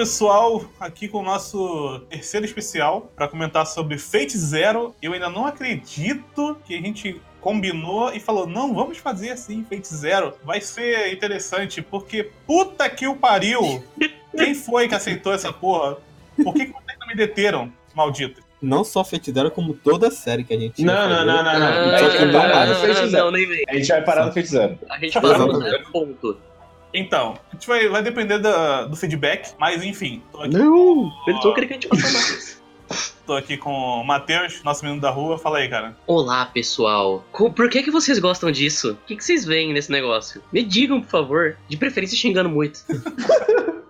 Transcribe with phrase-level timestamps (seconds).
[0.00, 4.94] Pessoal, aqui com o nosso terceiro especial para comentar sobre Fate Zero.
[5.02, 9.94] Eu ainda não acredito que a gente combinou e falou: não, vamos fazer assim, Fate
[9.94, 10.32] Zero.
[10.42, 13.84] Vai ser interessante, porque puta que o pariu!
[14.34, 15.98] Quem foi que aceitou essa porra?
[16.42, 18.40] Por que, que vocês não me deteram, maldito?
[18.62, 20.82] Não só Fate Zero, como toda a série que a gente.
[20.82, 21.66] Não, não, não, não, não.
[21.66, 23.28] Ah, A gente vai parar no Fate Zero.
[23.68, 24.78] A gente vai parar no Fate Zero.
[24.88, 25.70] A gente no Exatamente.
[25.70, 26.49] zero ponto.
[26.92, 31.10] Então, a gente vai, vai depender da- do feedback, mas enfim, tô aqui, Não!
[31.26, 32.60] Eles vão querer que a gente mais.
[33.24, 35.38] tô aqui com o Matheus, nosso menino da rua.
[35.38, 35.96] Fala aí, cara.
[36.06, 37.24] Olá, pessoal.
[37.32, 38.92] Por que, que vocês gostam disso?
[38.92, 40.42] O que, que vocês veem nesse negócio?
[40.52, 41.56] Me digam, por favor.
[41.68, 42.80] De preferência xingando muito.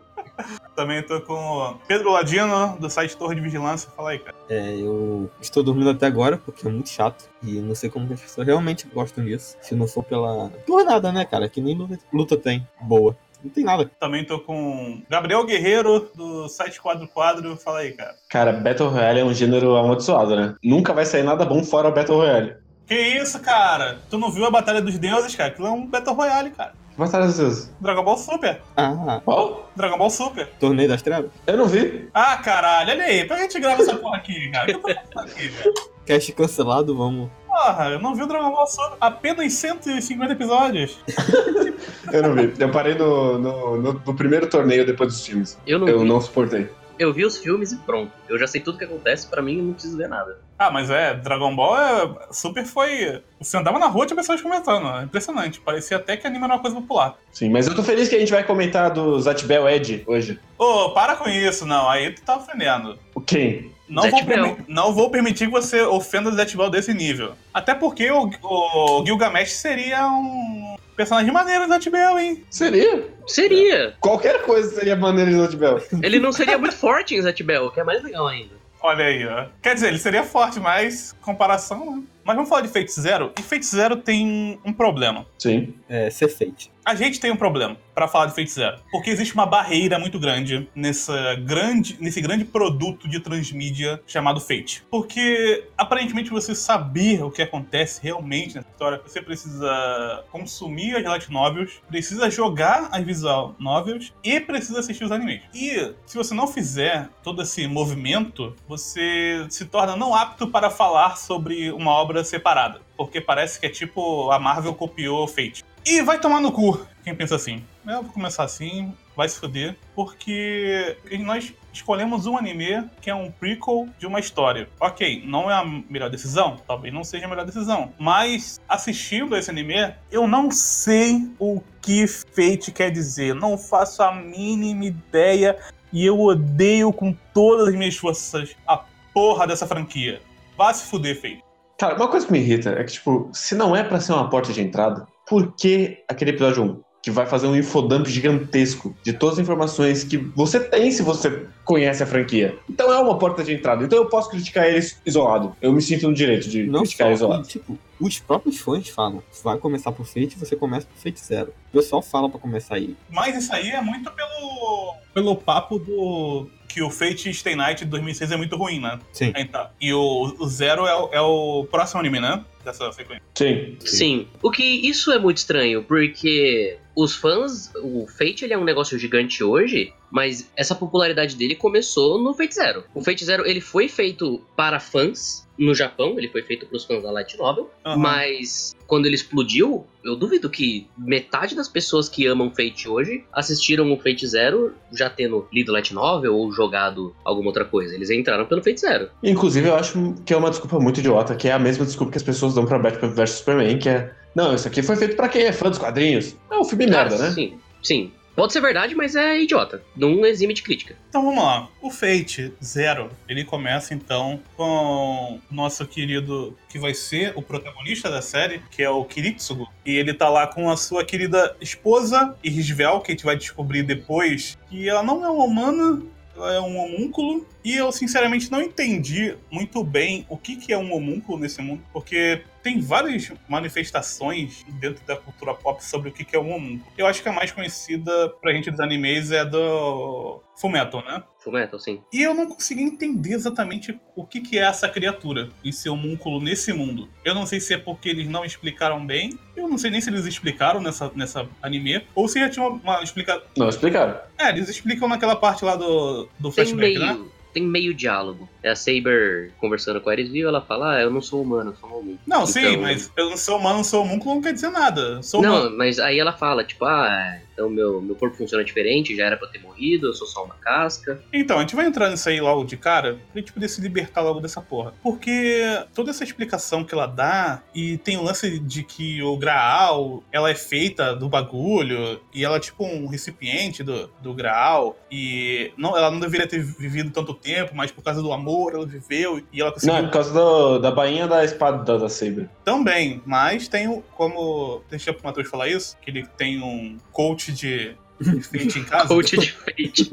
[0.74, 3.90] Também tô com o Pedro Ladino, do site Torre de Vigilância.
[3.96, 4.36] Fala aí, cara.
[4.48, 7.28] É, eu estou dormindo até agora, porque é muito chato.
[7.42, 9.56] E não sei como as pessoas realmente gostam disso.
[9.60, 10.50] Se não for pela.
[10.66, 11.48] Por nada, né, cara?
[11.48, 12.66] Que nem luta, luta tem.
[12.80, 13.16] Boa.
[13.42, 13.90] Não tem nada.
[13.98, 17.56] Também tô com Gabriel Guerreiro, do site Quadro Quadro.
[17.56, 18.14] Fala aí, cara.
[18.28, 20.54] Cara, Battle Royale é um gênero amaldiçoado, né?
[20.62, 22.56] Nunca vai sair nada bom fora Battle Royale.
[22.86, 23.98] Que isso, cara?
[24.10, 25.50] Tu não viu a Batalha dos Deuses, cara?
[25.50, 26.74] Aquilo é um Battle Royale, cara.
[27.00, 27.72] Batalha Deuses.
[27.80, 28.60] Dragon Ball Super.
[28.76, 29.70] Ah, Qual?
[29.74, 30.46] Dragon Ball Super.
[30.60, 31.30] Torneio das Trevas?
[31.46, 32.08] Eu não vi.
[32.14, 33.24] Ah, caralho, olha aí.
[33.24, 34.66] Pra que a gente grava essa porra aqui, cara?
[34.66, 35.74] Que eu tô fazendo aqui, velho?
[36.06, 37.30] Cast cancelado, vamos.
[37.46, 38.96] Porra, eu não vi o Dragon Ball Super.
[39.00, 40.98] Apenas 150 episódios.
[42.12, 42.52] Eu não vi.
[42.58, 45.58] Eu parei no, no, no- no primeiro torneio depois dos filmes.
[45.66, 46.08] Eu não Eu vi.
[46.08, 46.68] não suportei.
[46.98, 48.10] Eu vi os filmes e pronto.
[48.28, 50.38] Eu já sei tudo que acontece, pra mim eu não preciso ver nada.
[50.60, 53.22] Ah, mas é, Dragon Ball é, Super foi.
[53.40, 54.94] Você andava na rua e tinha pessoas comentando.
[54.94, 55.58] É impressionante.
[55.58, 57.16] Parecia até que anime era uma coisa popular.
[57.32, 60.38] Sim, mas eu tô feliz que a gente vai comentar do Zatbel Ed hoje.
[60.58, 61.88] Ô, para com isso, não.
[61.88, 62.98] Aí tu tá ofendendo.
[63.14, 63.72] O quem?
[63.88, 67.32] Não vou, não vou permitir que você ofenda o Zet Bell desse nível.
[67.54, 72.44] Até porque o, o Gilgamesh seria um personagem maneiro do Zet Bell, hein?
[72.50, 73.08] Seria.
[73.26, 73.94] Seria.
[73.98, 75.82] Qualquer coisa seria maneira de Zatbel.
[76.02, 78.59] Ele não seria muito forte em Zatbel, o que é mais legal ainda.
[78.82, 79.46] Olha aí, ó.
[79.62, 82.02] Quer dizer, ele seria forte, mas comparação, né?
[82.24, 83.32] Mas vamos falar de Fate Zero.
[83.38, 85.26] E Fate Zero tem um problema.
[85.38, 85.74] Sim.
[85.88, 86.70] É, ser Fate.
[86.84, 88.78] A gente tem um problema pra falar de Fate Zero.
[88.90, 94.82] Porque existe uma barreira muito grande nessa grande, nesse grande produto de transmídia chamado Fate.
[94.90, 101.30] Porque, aparentemente, você saber o que acontece realmente nessa história, você precisa consumir as light
[101.30, 105.42] novels, precisa jogar as visual novels e precisa assistir os animes.
[105.54, 111.16] E, se você não fizer todo esse movimento, você se torna não apto para falar
[111.16, 112.80] sobre uma obra separada.
[112.96, 115.64] Porque parece que é tipo a Marvel copiou Fate.
[115.84, 117.64] E vai tomar no cu quem pensa assim.
[117.86, 123.30] Eu vou começar assim, vai se foder, porque nós escolhemos um anime que é um
[123.30, 124.68] prequel de uma história.
[124.78, 129.50] Ok, não é a melhor decisão, talvez não seja a melhor decisão, mas assistindo esse
[129.50, 135.58] anime, eu não sei o que Fate quer dizer, não faço a mínima ideia
[135.92, 140.20] e eu odeio com todas as minhas forças a porra dessa franquia.
[140.56, 141.42] Vá se fuder, Fate.
[141.78, 144.28] Cara, uma coisa que me irrita é que, tipo, se não é pra ser uma
[144.28, 146.80] porta de entrada, por que aquele episódio 1?
[147.04, 151.46] Que vai fazer um infodump gigantesco de todas as informações que você tem se você
[151.72, 152.56] conhece a franquia.
[152.68, 153.84] Então é uma porta de entrada.
[153.84, 155.54] Então eu posso criticar ele isolado.
[155.60, 157.46] Eu me sinto no direito de Não criticar só, ele isolado.
[157.48, 161.52] tipo, os próprios fãs falam, vai começar por Fate, você começa por Fate Zero.
[161.72, 162.96] O pessoal fala pra começar aí.
[163.10, 166.48] Mas isso aí é muito pelo, pelo papo do.
[166.68, 168.96] Que o Fate Stay Night de 2006 é muito ruim, né?
[169.12, 169.32] Sim.
[169.50, 169.72] Tá.
[169.80, 172.44] E o, o Zero é, o- é o próximo anime, né?
[172.64, 173.24] Dessa sequência.
[173.34, 173.76] Sim.
[173.80, 174.28] Sim.
[174.40, 178.96] O que isso é muito estranho, porque os fãs, o Fate ele é um negócio
[179.00, 182.84] gigante hoje, mas essa popularidade dele começou no Fate Zero.
[182.94, 186.84] O Fate Zero ele foi feito para fãs no Japão, ele foi feito para os
[186.86, 187.98] fãs da Light Novel, Aham.
[187.98, 193.92] mas quando ele explodiu, eu duvido que metade das pessoas que amam Fate hoje assistiram
[193.92, 197.94] o Fate Zero já tendo lido Light Novel ou jogado alguma outra coisa.
[197.94, 199.10] Eles entraram pelo Fate Zero.
[199.22, 202.18] Inclusive, eu acho que é uma desculpa muito idiota, que é a mesma desculpa que
[202.18, 204.12] as pessoas dão pra Batman vs Superman, que é.
[204.34, 206.34] Não, isso aqui foi feito pra quem é fã dos quadrinhos.
[206.50, 207.30] É um filme merda, Ah, né?
[207.32, 208.12] Sim, sim.
[208.34, 209.82] Pode ser verdade, mas é idiota.
[209.96, 210.96] Não exime de crítica.
[211.08, 211.68] Então vamos lá.
[211.82, 218.10] O Fate Zero, ele começa então com o nosso querido, que vai ser o protagonista
[218.10, 219.68] da série, que é o Kiritsugo.
[219.84, 223.82] E ele tá lá com a sua querida esposa, Irisvel, que a gente vai descobrir
[223.82, 226.02] depois que ela não é uma humana,
[226.36, 227.46] ela é um homúnculo.
[227.64, 231.82] E eu, sinceramente, não entendi muito bem o que, que é um homúnculo nesse mundo,
[231.92, 236.92] porque tem várias manifestações dentro da cultura pop sobre o que que é um homúnculo.
[236.96, 241.22] Eu acho que a mais conhecida pra gente dos animes é a do Fullmetal, né?
[241.38, 242.02] Fullmetal, sim.
[242.12, 246.72] E eu não consegui entender exatamente o que, que é essa criatura, esse homúnculo nesse
[246.72, 247.08] mundo.
[247.24, 250.10] Eu não sei se é porque eles não explicaram bem, eu não sei nem se
[250.10, 253.42] eles explicaram nessa, nessa anime, ou se já tinha uma, uma explicação.
[253.56, 254.20] Não explicaram.
[254.38, 257.24] É, eles explicam naquela parte lá do, do flashback, meio, né?
[257.52, 258.48] Tem meio diálogo.
[258.62, 261.76] É a Saber conversando com a Erisville, ela fala, ah, eu não sou humano, eu
[261.76, 262.18] sou um homúnculo.
[262.26, 265.22] Não, sim, Então- mas eu não sou humano, não sou homúnculo, não quer dizer nada.
[265.22, 265.70] Sou humano.
[265.70, 269.36] Não, mas aí ela fala, tipo, ah, então meu, meu corpo funciona diferente, já era
[269.36, 271.20] pra eu ter morrido, eu sou só uma casca.
[271.30, 274.22] Então, a gente vai entrar nisso aí logo de cara pra gente poder se libertar
[274.22, 274.94] logo dessa porra.
[275.02, 275.62] Porque
[275.94, 280.48] toda essa explicação que ela dá, e tem o lance de que o Graal, ela
[280.50, 285.94] é feita do bagulho, e ela é tipo um recipiente do, do Graal, e não,
[285.96, 289.60] ela não deveria ter vivido tanto tempo, mas por causa do amor ela viveu, e
[289.60, 292.48] ela Não, conseguiu é por causa do- da bainha da espada da, da Saber.
[292.64, 293.20] também.
[293.26, 297.94] Mas tem o, como, deixa pro Matheus falar isso, que ele tem um coach de
[298.20, 299.08] de Fate em casa.
[299.08, 300.10] Coach de Fate.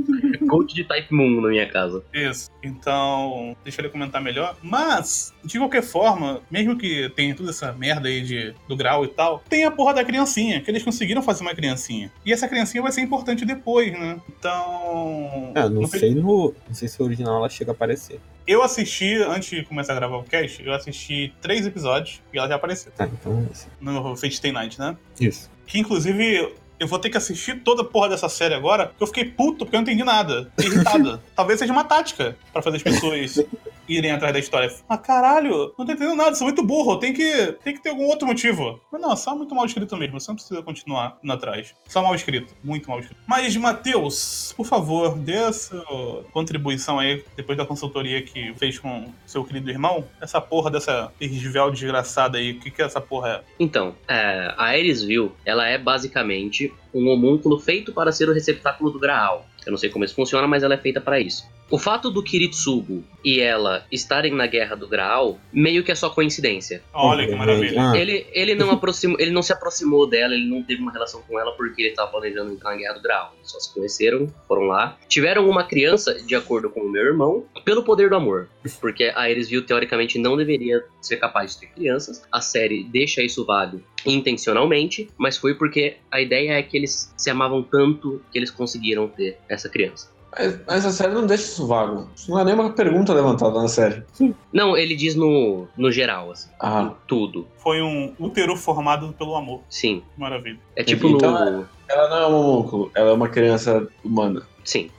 [0.47, 2.01] Coach de Type Moon na minha casa.
[2.13, 2.49] Isso.
[2.63, 4.55] Então, deixa ele comentar melhor.
[4.63, 9.09] Mas, de qualquer forma, mesmo que tenha toda essa merda aí de, do grau e
[9.09, 12.09] tal, tem a porra da criancinha, que eles conseguiram fazer uma criancinha.
[12.25, 14.21] E essa criancinha vai ser importante depois, né?
[14.29, 15.51] Então.
[15.53, 16.53] Ah, não no- sei no.
[16.65, 18.21] Não sei se o original ela chega a aparecer.
[18.47, 22.47] Eu assisti, antes de começar a gravar o cast, eu assisti três episódios e ela
[22.47, 22.89] já apareceu.
[22.95, 23.67] Tá, então é isso.
[23.81, 24.95] No Fate Stay Night, né?
[25.19, 25.51] Isso.
[25.65, 26.53] Que inclusive.
[26.79, 29.65] Eu vou ter que assistir toda a porra dessa série agora, porque eu fiquei puto
[29.65, 30.51] porque eu não entendi nada.
[30.57, 31.21] Fiquei irritado.
[31.35, 33.43] Talvez seja uma tática pra fazer as pessoas
[33.87, 34.71] irem atrás da história.
[34.87, 38.05] Ah, caralho, não tô entendendo nada, sou muito burro, tem que, tem que ter algum
[38.05, 38.79] outro motivo.
[38.91, 41.73] Mas não, só muito mal escrito mesmo, você não precisa continuar indo atrás.
[41.87, 43.21] Só mal escrito, muito mal escrito.
[43.27, 49.11] Mas, Matheus, por favor, dê a sua contribuição aí, depois da consultoria que fez com
[49.25, 50.05] seu querido irmão.
[50.21, 53.41] Essa porra dessa Irgivel desgraçada aí, o que que essa porra é?
[53.59, 58.99] Então, é, a Erisville, ela é basicamente um homúnculo feito para ser o receptáculo do
[58.99, 59.45] Graal.
[59.65, 61.45] Eu não sei como isso funciona, mas ela é feita para isso.
[61.69, 66.09] O fato do Kiritsugu e ela estarem na Guerra do Graal meio que é só
[66.09, 66.81] coincidência.
[66.93, 67.91] Olha que maravilha.
[67.91, 71.21] Ah, Ele, ele, não aproximou, ele não se aproximou dela, ele não teve uma relação
[71.27, 73.33] com ela porque ele estava planejando entrar na Guerra do Graal.
[73.37, 74.97] Eles só se conheceram, foram lá.
[75.09, 78.47] Tiveram uma criança, de acordo com o meu irmão, pelo poder do amor.
[78.79, 82.23] Porque a Erisville, teoricamente, não deveria ser capaz de ter crianças.
[82.31, 87.29] A série deixa isso vago intencionalmente, mas foi porque a ideia é que eles se
[87.29, 90.15] amavam tanto que eles conseguiram ter essa criança.
[90.31, 92.09] Mas, mas a série não deixa isso vago.
[92.15, 94.03] Isso não é nem uma pergunta levantada na série.
[94.51, 96.49] Não, ele diz no, no geral, assim.
[96.59, 97.47] Ah, Em tudo.
[97.57, 99.61] Foi um útero formado pelo amor.
[99.69, 100.03] Sim.
[100.17, 100.59] Maravilha.
[100.75, 101.69] É tipo Então, no.
[101.89, 104.43] ela não é um homúnculo, ela é uma criança humana.
[104.63, 104.89] Sim.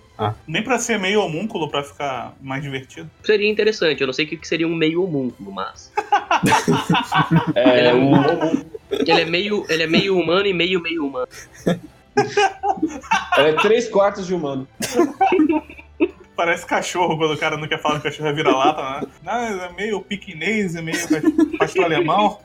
[0.48, 3.08] Nem pra ser meio homúnculo pra ficar mais divertido.
[3.22, 5.92] Seria interessante, eu não sei o que que seria um meio homúnculo, mas.
[7.54, 8.66] É, Ele é um um- homúnculo.
[8.90, 11.28] Ele é meio, ele é meio humano e meio meio humano.
[13.36, 14.66] Ela é três quartos de humano.
[16.36, 19.12] Parece cachorro quando o cara não quer falar que o cachorro é vira-lata, né?
[19.24, 20.98] Não, é meio piquinês, é meio
[21.58, 22.38] pastor alemão.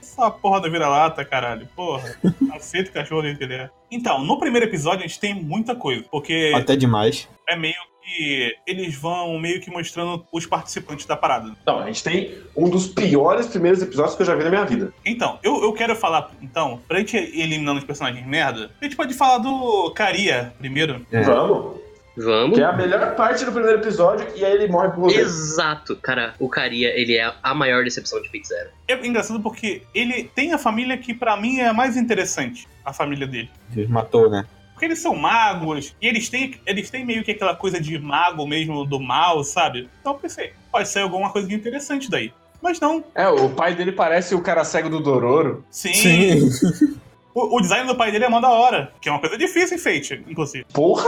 [0.00, 1.66] Essa porra da vira-lata, caralho.
[1.74, 2.16] Porra.
[2.54, 3.70] Aceita o cachorro do jeito que ele é.
[3.90, 6.04] Então, no primeiro episódio a gente tem muita coisa.
[6.10, 7.28] Porque Até demais.
[7.48, 7.74] é meio
[8.06, 8.54] que.
[8.66, 11.52] Eles vão meio que mostrando os participantes da parada.
[11.66, 14.64] Não, a gente tem um dos piores primeiros episódios que eu já vi na minha
[14.64, 14.92] vida.
[15.04, 18.96] Então, eu, eu quero falar, então, pra gente ir eliminando os personagens merda, a gente
[18.96, 21.04] pode falar do Caria primeiro.
[21.10, 21.22] É.
[21.22, 21.86] Vamos.
[22.16, 22.56] Vamos.
[22.56, 25.20] Que é a melhor parte do primeiro episódio e aí ele morre por você.
[25.20, 26.34] Exato, cara.
[26.38, 28.70] O Caria, ele é a maior decepção de Fate Zero.
[28.88, 32.92] É engraçado porque ele tem a família que pra mim é a mais interessante, a
[32.92, 33.50] família dele.
[33.68, 34.46] Deus matou, né?
[34.76, 38.46] Porque eles são magos, e eles têm, eles têm meio que aquela coisa de mago
[38.46, 39.88] mesmo do mal, sabe?
[40.02, 42.30] Então eu pensei, pode sair alguma coisa de interessante daí.
[42.60, 43.02] Mas não.
[43.14, 45.64] É, o pai dele parece o cara cego do Dororo.
[45.70, 46.50] Sim.
[47.38, 48.90] O, o design do pai dele é mó da hora.
[48.98, 50.64] Que é uma coisa difícil em Fate, inclusive.
[50.72, 51.06] Porra!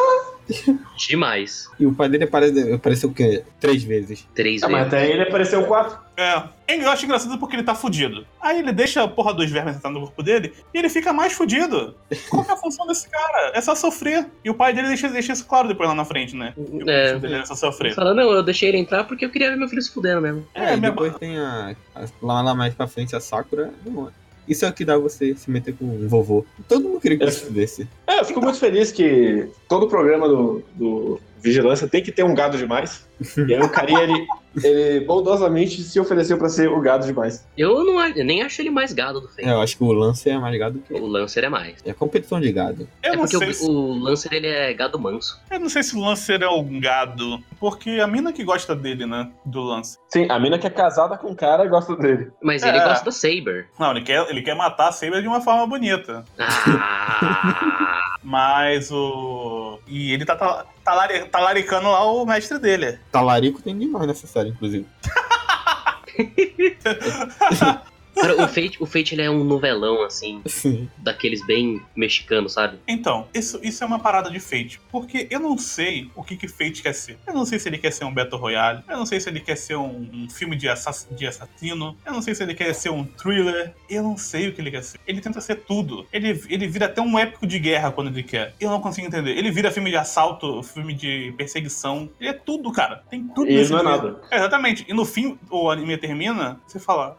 [0.97, 1.70] Demais.
[1.78, 3.44] E o pai dele apare- apareceu o quê?
[3.61, 4.26] Três vezes.
[4.35, 4.94] Três Ah, mas vezes.
[4.94, 5.99] até aí ele apareceu quatro.
[6.16, 6.42] É.
[6.68, 8.26] Eu acho engraçado porque ele tá fudido.
[8.40, 11.32] Aí ele deixa a porra dos vermes entrar no corpo dele e ele fica mais
[11.32, 11.94] fudido.
[12.28, 13.52] Qual que é a função desse cara?
[13.54, 14.26] É só sofrer.
[14.44, 16.52] E o pai dele deixa, deixa isso claro depois lá na frente, né?
[16.56, 17.18] Que É.
[17.18, 17.94] dele é só sofrer.
[17.94, 20.47] Fala, não, eu deixei ele entrar porque eu queria ver meu filho se fudendo mesmo.
[20.54, 23.73] É, É, e minha- depois tem a, a- lá, lá mais pra frente a Sakura.
[23.87, 24.11] Não,
[24.48, 26.44] Isso é o que dá você se meter com o vovô.
[26.68, 27.28] Todo mundo queria que É.
[27.28, 27.86] isso desse.
[28.06, 32.35] É, eu fico muito feliz que todo programa do, do Vigilância tem que ter um
[32.35, 33.07] gado demais.
[33.37, 34.26] E aí o carinha, ele,
[34.62, 37.45] ele bondosamente se ofereceu pra ser o gado demais.
[37.57, 39.45] Eu não eu nem acho ele mais gado do Fate.
[39.49, 41.75] É, eu acho que o Lancer é mais gado que O Lancer é mais.
[41.85, 42.88] É competição de gado.
[43.02, 43.64] Eu é não porque sei o, se...
[43.64, 45.40] o Lancer ele é gado manso.
[45.50, 49.04] Eu não sei se o Lancer é um gado, porque a mina que gosta dele,
[49.04, 49.99] né, do Lancer.
[50.09, 52.30] Sim, a mina que é casada com o cara gosta dele.
[52.42, 52.68] Mas É.
[52.68, 53.68] ele gosta da Saber.
[53.78, 56.25] Não, ele quer, ele quer matar a Saber de uma forma bonita.
[56.38, 57.97] Ah,
[58.28, 59.78] Mas o...
[59.87, 62.99] E ele tá tal- talari- talaricando lá o mestre dele.
[63.11, 64.85] Talarico tem demais nessa série, inclusive.
[68.20, 70.88] cara, o Fate, o Fate ele é um novelão, assim, Sim.
[70.98, 72.78] daqueles bem mexicanos, sabe?
[72.87, 74.80] Então, isso, isso é uma parada de Fate.
[74.90, 77.18] Porque eu não sei o que, que Fate quer ser.
[77.26, 78.82] Eu não sei se ele quer ser um Battle Royale.
[78.88, 81.96] Eu não sei se ele quer ser um, um filme de, assass de assassino.
[82.04, 83.75] Eu não sei se ele quer ser um thriller.
[83.88, 84.98] Eu não sei o que ele quer ser.
[85.06, 86.06] Ele tenta ser tudo.
[86.12, 88.54] Ele, ele vira até um épico de guerra quando ele quer.
[88.60, 89.37] Eu não consigo entender.
[89.37, 92.08] Ele vira filme de assalto, filme de perseguição.
[92.20, 93.02] Ele é tudo, cara.
[93.08, 94.20] Tem tudo ele não é nada.
[94.30, 94.84] É, exatamente.
[94.88, 97.16] E no fim, o anime termina, você fala.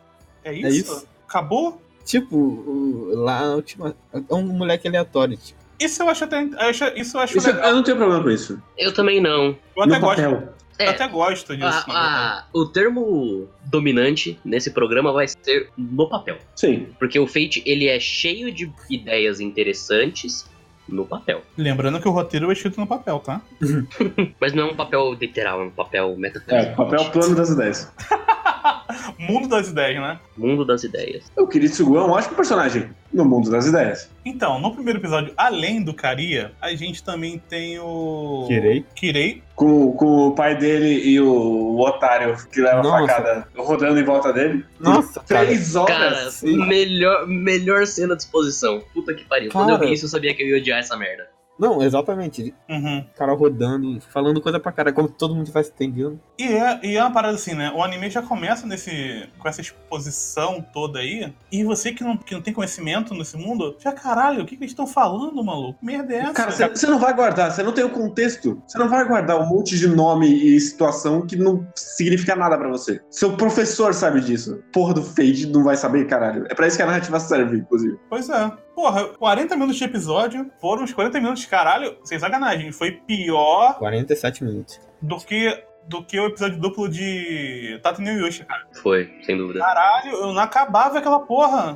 [0.49, 0.93] É isso?
[0.93, 1.07] isso?
[1.27, 1.81] Acabou?
[2.05, 3.95] Tipo, o- lá na última.
[4.13, 5.59] É um moleque aleatório, tipo.
[5.79, 6.43] Isso eu acho até.
[6.43, 7.69] eu acho- Isso eu acho Isso, legal.
[7.69, 8.61] eu não tenho problema com isso.
[8.77, 9.55] Eu também não.
[9.75, 10.21] Eu até no gosto.
[10.21, 10.53] papel.
[10.79, 11.85] Eu É, até gosto disso.
[11.89, 16.37] a- a- o termo dominante nesse programa vai ser no papel.
[16.55, 16.87] Sim.
[16.97, 20.49] Porque o Fate, ele é cheio de ideias interessantes
[20.87, 21.41] no papel.
[21.57, 23.41] Lembrando que o roteiro é escrito no papel, tá?
[24.39, 26.75] Mas não é um papel literal, é um papel É, metafísico.
[26.75, 27.91] papel plano das ideias.
[29.17, 30.19] Mundo das ideias, né?
[30.37, 31.31] Mundo das ideias.
[31.37, 34.09] O Kiritsugu é um ótimo personagem no mundo das ideias.
[34.23, 38.45] Então, no primeiro episódio, além do Karia, a gente também tem o.
[38.47, 38.85] Kirei.
[38.95, 39.43] Kirei.
[39.55, 43.07] Com, com o pai dele e o, o otário que leva a Nossa.
[43.07, 44.63] facada rodando em volta dele.
[44.79, 45.45] Nossa, cara.
[45.45, 46.41] Três horas.
[46.41, 48.81] Cara, melhor, melhor cena de exposição.
[48.93, 49.51] Puta que pariu.
[49.51, 49.87] Quando eu Cara.
[49.87, 51.27] vi isso, eu sabia que eu ia odiar essa merda.
[51.59, 52.53] Não, exatamente.
[52.69, 52.99] Uhum.
[52.99, 56.19] O cara rodando, falando coisa pra cara, como se todo mundo tivesse entendido.
[56.37, 57.71] E é, e é uma parada assim, né?
[57.75, 61.33] O anime já começa nesse, com essa exposição toda aí.
[61.51, 64.63] E você que não, que não tem conhecimento nesse mundo, já caralho, o que, que
[64.63, 65.77] eles estão falando, maluco?
[65.81, 66.33] Merda é essa?
[66.33, 68.61] Cara, você você não vai guardar, você não tem o contexto.
[68.65, 72.69] Você não vai guardar um monte de nome e situação que não significa nada pra
[72.69, 73.01] você.
[73.09, 74.63] Seu professor sabe disso.
[74.71, 76.45] Porra do Fade não vai saber, caralho.
[76.49, 77.99] É pra isso que a narrativa serve, inclusive.
[78.09, 78.51] Pois é.
[78.79, 82.71] Porra, 40 minutos de episódio foram os 40 minutos, caralho, sem sacanagem.
[82.71, 84.79] Foi pior 47 minutos.
[85.01, 88.65] do que, do que o episódio duplo de Tata no Yoshi, cara.
[88.81, 89.59] Foi, sem dúvida.
[89.59, 91.75] Caralho, eu não acabava aquela porra.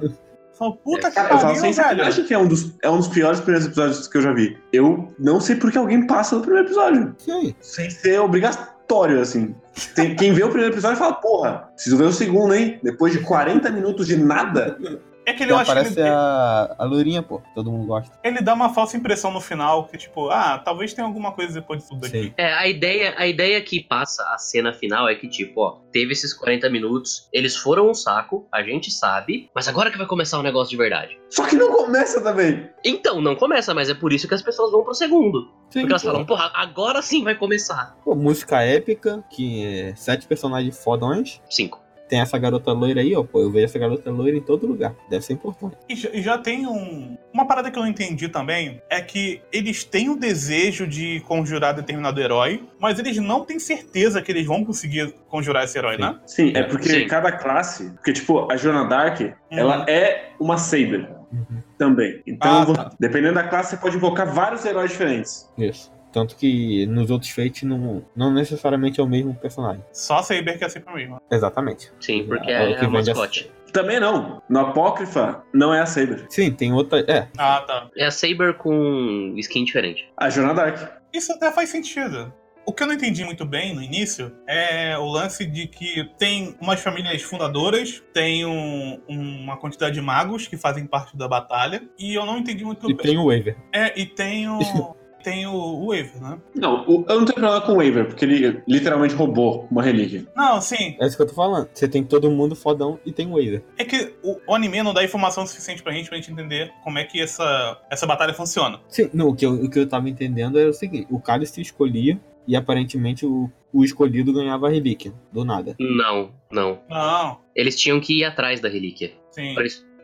[0.57, 1.89] Falo, puta que Cara, eu falo pariu, sem velho.
[1.89, 4.57] sacanagem que é um, dos, é um dos piores primeiros episódios que eu já vi.
[4.71, 7.13] Eu não sei por que alguém passa no primeiro episódio.
[7.17, 7.53] Sim.
[7.59, 9.53] Sem ser obrigatório, assim.
[9.93, 12.79] Tem- quem vê o primeiro episódio fala, porra, preciso ver o segundo, hein?
[12.81, 14.77] Depois de 40 minutos de nada.
[15.25, 17.41] É que ele, eu Já acho que ele, a, a Lourinha, pô.
[17.55, 18.17] Todo mundo gosta.
[18.23, 21.83] ele dá uma falsa impressão no final, que tipo, ah, talvez tenha alguma coisa depois
[21.83, 22.23] de tudo aqui.
[22.23, 22.33] Sim.
[22.37, 26.11] É, a ideia, a ideia que passa a cena final é que, tipo, ó, teve
[26.13, 30.39] esses 40 minutos, eles foram um saco, a gente sabe, mas agora que vai começar
[30.39, 31.17] o negócio de verdade.
[31.29, 32.69] Só que não começa também.
[32.83, 35.51] Então, não começa, mas é por isso que as pessoas vão pro segundo.
[35.69, 36.09] Sim, Porque elas pô.
[36.09, 37.97] falam, porra, agora sim vai começar.
[38.03, 41.41] Pô, música épica, que é sete personagens fodões.
[41.49, 41.82] Cinco.
[42.13, 43.23] Tem essa garota loira aí, ó.
[43.23, 44.93] Pô, eu vejo essa garota loira em todo lugar.
[45.09, 45.75] Deve ser importante.
[45.89, 47.17] E já, e já tem um.
[47.33, 51.73] Uma parada que eu não entendi também é que eles têm o desejo de conjurar
[51.73, 56.01] determinado herói, mas eles não têm certeza que eles vão conseguir conjurar esse herói, Sim.
[56.03, 56.19] né?
[56.27, 57.07] Sim, é porque Sim.
[57.07, 57.89] cada classe.
[57.95, 61.63] Porque, tipo, a Joana Dark, ela é uma Saber Uhum.
[61.79, 62.21] também.
[62.27, 62.91] Então, Ah, tá.
[62.99, 65.49] dependendo da classe, você pode invocar vários heróis diferentes.
[65.57, 65.91] Isso.
[66.13, 69.83] Tanto que nos outros Fate não, não necessariamente é o mesmo personagem.
[69.91, 71.19] Só a Saber que é sempre mesmo.
[71.31, 71.91] Exatamente.
[71.99, 73.51] Sim, porque É o é, que é o vende a- mascote.
[73.73, 74.39] Também não.
[74.47, 76.25] No Apócrifa, não é a Saber.
[76.29, 76.99] Sim, tem outra.
[77.11, 77.89] É, Ah, tá.
[77.97, 80.07] É a Saber com skin diferente.
[80.15, 80.77] A Joana Dark.
[81.11, 82.31] Isso até faz sentido.
[82.65, 86.55] O que eu não entendi muito bem no início é o lance de que tem
[86.61, 92.13] umas famílias fundadoras, tem um- uma quantidade de magos que fazem parte da batalha, e
[92.13, 93.03] eu não entendi muito e bem.
[93.05, 93.57] tem o Waver.
[93.73, 94.59] É, e tem o.
[95.23, 96.37] tem o, o Waver, né?
[96.55, 100.25] Não, o- eu não tenho problema com o Waver, porque ele literalmente roubou uma relíquia.
[100.35, 100.95] Não, sim.
[100.99, 101.69] É isso que eu tô falando.
[101.73, 103.63] Você tem todo mundo fodão e tem o Waver.
[103.77, 106.99] É que o, o anime não dá informação suficiente pra gente pra gente entender como
[106.99, 108.79] é que essa, essa batalha funciona.
[108.87, 111.45] Sim, não, o que, eu, o que eu tava entendendo era o seguinte: o cara
[111.45, 115.13] se escolhia e aparentemente o, o escolhido ganhava a relíquia.
[115.31, 115.75] Do nada.
[115.79, 116.79] Não, não.
[116.89, 119.13] Não, Eles tinham que ir atrás da relíquia.
[119.31, 119.55] sim.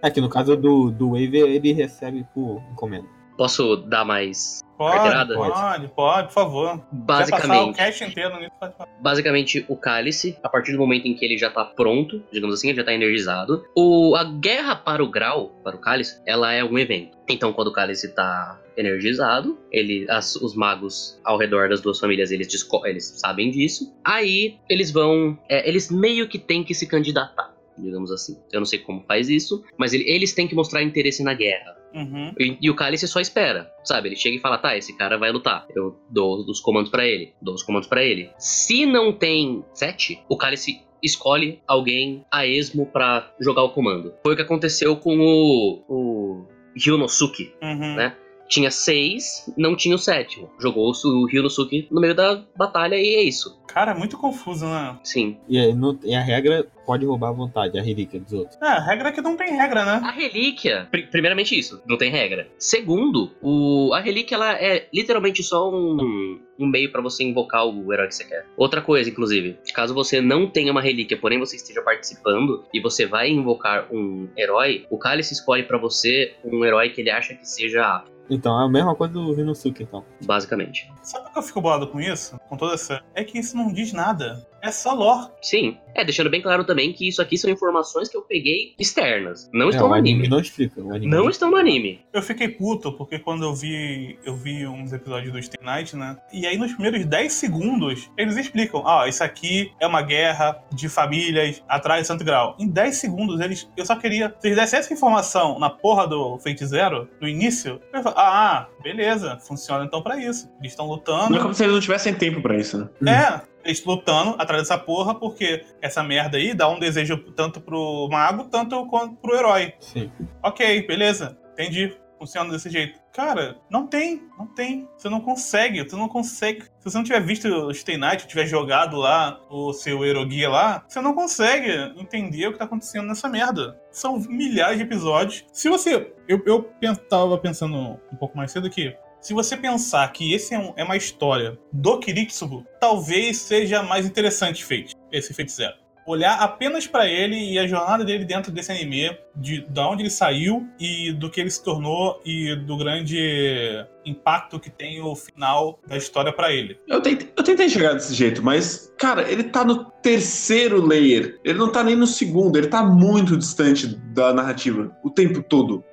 [0.01, 3.05] É que no caso do, do Waver ele recebe por encomenda.
[3.37, 5.35] Posso dar mais Pode, Carteirada?
[5.35, 6.77] pode, pode, por favor.
[6.77, 8.89] Quer passar o Basicamente, inteiro nisso, pode falar.
[9.01, 12.69] basicamente o cálice, a partir do momento em que ele já tá pronto, digamos assim,
[12.69, 16.63] ele já tá energizado, o, a guerra para o grau, para o cálice, ela é
[16.63, 17.17] um evento.
[17.29, 22.31] Então, quando o cálice tá energizado, ele, as- os magos ao redor das duas famílias,
[22.31, 22.47] eles,
[22.85, 23.93] eles sabem disso.
[24.03, 27.53] Aí, eles vão, é, eles meio que têm que se candidatar.
[27.77, 28.37] Digamos assim.
[28.51, 31.75] Eu não sei como faz isso, mas ele- eles têm que mostrar interesse na guerra.
[31.93, 32.33] Uhum.
[32.39, 34.09] E, e o Cálice só espera, sabe?
[34.09, 35.65] Ele chega e fala, tá, esse cara vai lutar.
[35.75, 38.29] Eu dou os comandos pra ele, dou os comandos pra ele.
[38.37, 44.13] Se não tem sete, o Cálice escolhe alguém a esmo pra jogar o comando.
[44.23, 47.53] Foi o que aconteceu com o, o Ryunosuke.
[47.61, 47.95] Uhum.
[47.95, 48.15] Né?
[48.49, 50.49] Tinha seis, não tinha o sétimo.
[50.59, 53.57] Jogou o Ryunosuke no meio da batalha e é isso.
[53.67, 54.97] Cara, é muito confuso, né?
[55.03, 55.37] Sim.
[55.47, 58.57] E, aí, não- e a regra pode roubar à vontade, a relíquia dos outros.
[58.59, 60.01] É, a regra é que não tem regra, né?
[60.03, 62.47] A relíquia, pri- primeiramente isso, não tem regra.
[62.57, 67.93] Segundo, o, a relíquia ela é literalmente só um, um meio pra você invocar o
[67.93, 68.47] herói que você quer.
[68.57, 73.05] Outra coisa, inclusive, caso você não tenha uma relíquia, porém você esteja participando e você
[73.05, 77.47] vai invocar um herói, o Cálice escolhe pra você um herói que ele acha que
[77.47, 80.05] seja apto, Então é a mesma coisa do Rinosuke, então.
[80.25, 80.91] basicamente.
[81.01, 82.39] Sabe por que eu fico bolado com isso?
[82.47, 83.01] Com toda essa.
[83.13, 84.45] É que isso não diz nada.
[84.61, 85.29] É só lore.
[85.41, 85.77] Sim.
[85.95, 89.49] É, deixando bem claro também que isso aqui são informações que eu peguei externas.
[89.53, 90.27] Não É, estão no anime anime.
[90.29, 90.79] não explica.
[90.81, 92.01] Anime Não estão no anime.
[92.13, 96.17] Eu fiquei puto porque quando eu vi eu vi uns episódios do Stay Night, né?
[96.31, 100.87] E aí nos primeiros 10 segundos eles explicam: "Ah, isso aqui é uma guerra de
[100.87, 102.55] famílias atrás de Santo Grau".
[102.59, 106.37] Em 10 segundos eles eu só queria se eles dessem essa informação na porra do
[106.39, 110.49] Fate Zero no início, eu ia falar, ah, beleza, funciona então pra isso.
[110.59, 111.31] Eles estão lutando.
[111.31, 113.11] Não é como se eles não tivessem tempo pra isso, né?
[113.11, 113.41] É,
[113.85, 118.85] lutando atrás dessa porra, porque essa merda aí dá um desejo tanto pro mago, tanto
[118.87, 119.73] quanto pro herói.
[119.79, 120.11] Sim.
[120.43, 121.95] Ok, beleza, entendi.
[122.17, 122.99] Funciona desse jeito.
[123.13, 124.89] Cara, não tem, não tem.
[124.97, 126.63] Você não consegue, você não consegue.
[126.63, 130.83] Se você não tiver visto o Stay Night, tiver jogado lá o seu Eroguia lá,
[130.85, 133.79] você não consegue entender o que tá acontecendo nessa merda.
[133.89, 135.45] São milhares de episódios.
[135.53, 136.13] Se você.
[136.27, 137.75] Eu, eu tava pensando
[138.11, 141.57] um pouco mais cedo que se você pensar que esse é, um- é uma história
[141.73, 145.73] do Kiritsugu, talvez seja mais interessante feito, esse Fate Zero.
[146.07, 150.09] Olhar apenas pra ele e a jornada dele dentro desse anime, de da onde ele
[150.09, 155.79] saiu e do que ele se tornou e do grande impacto que tem o final
[155.87, 156.79] da história pra ele.
[156.87, 161.39] Eu tentei, eu tentei chegar desse jeito, mas, cara, ele tá no terceiro layer.
[161.43, 165.83] Ele não tá nem no segundo, ele tá muito distante da narrativa o tempo todo.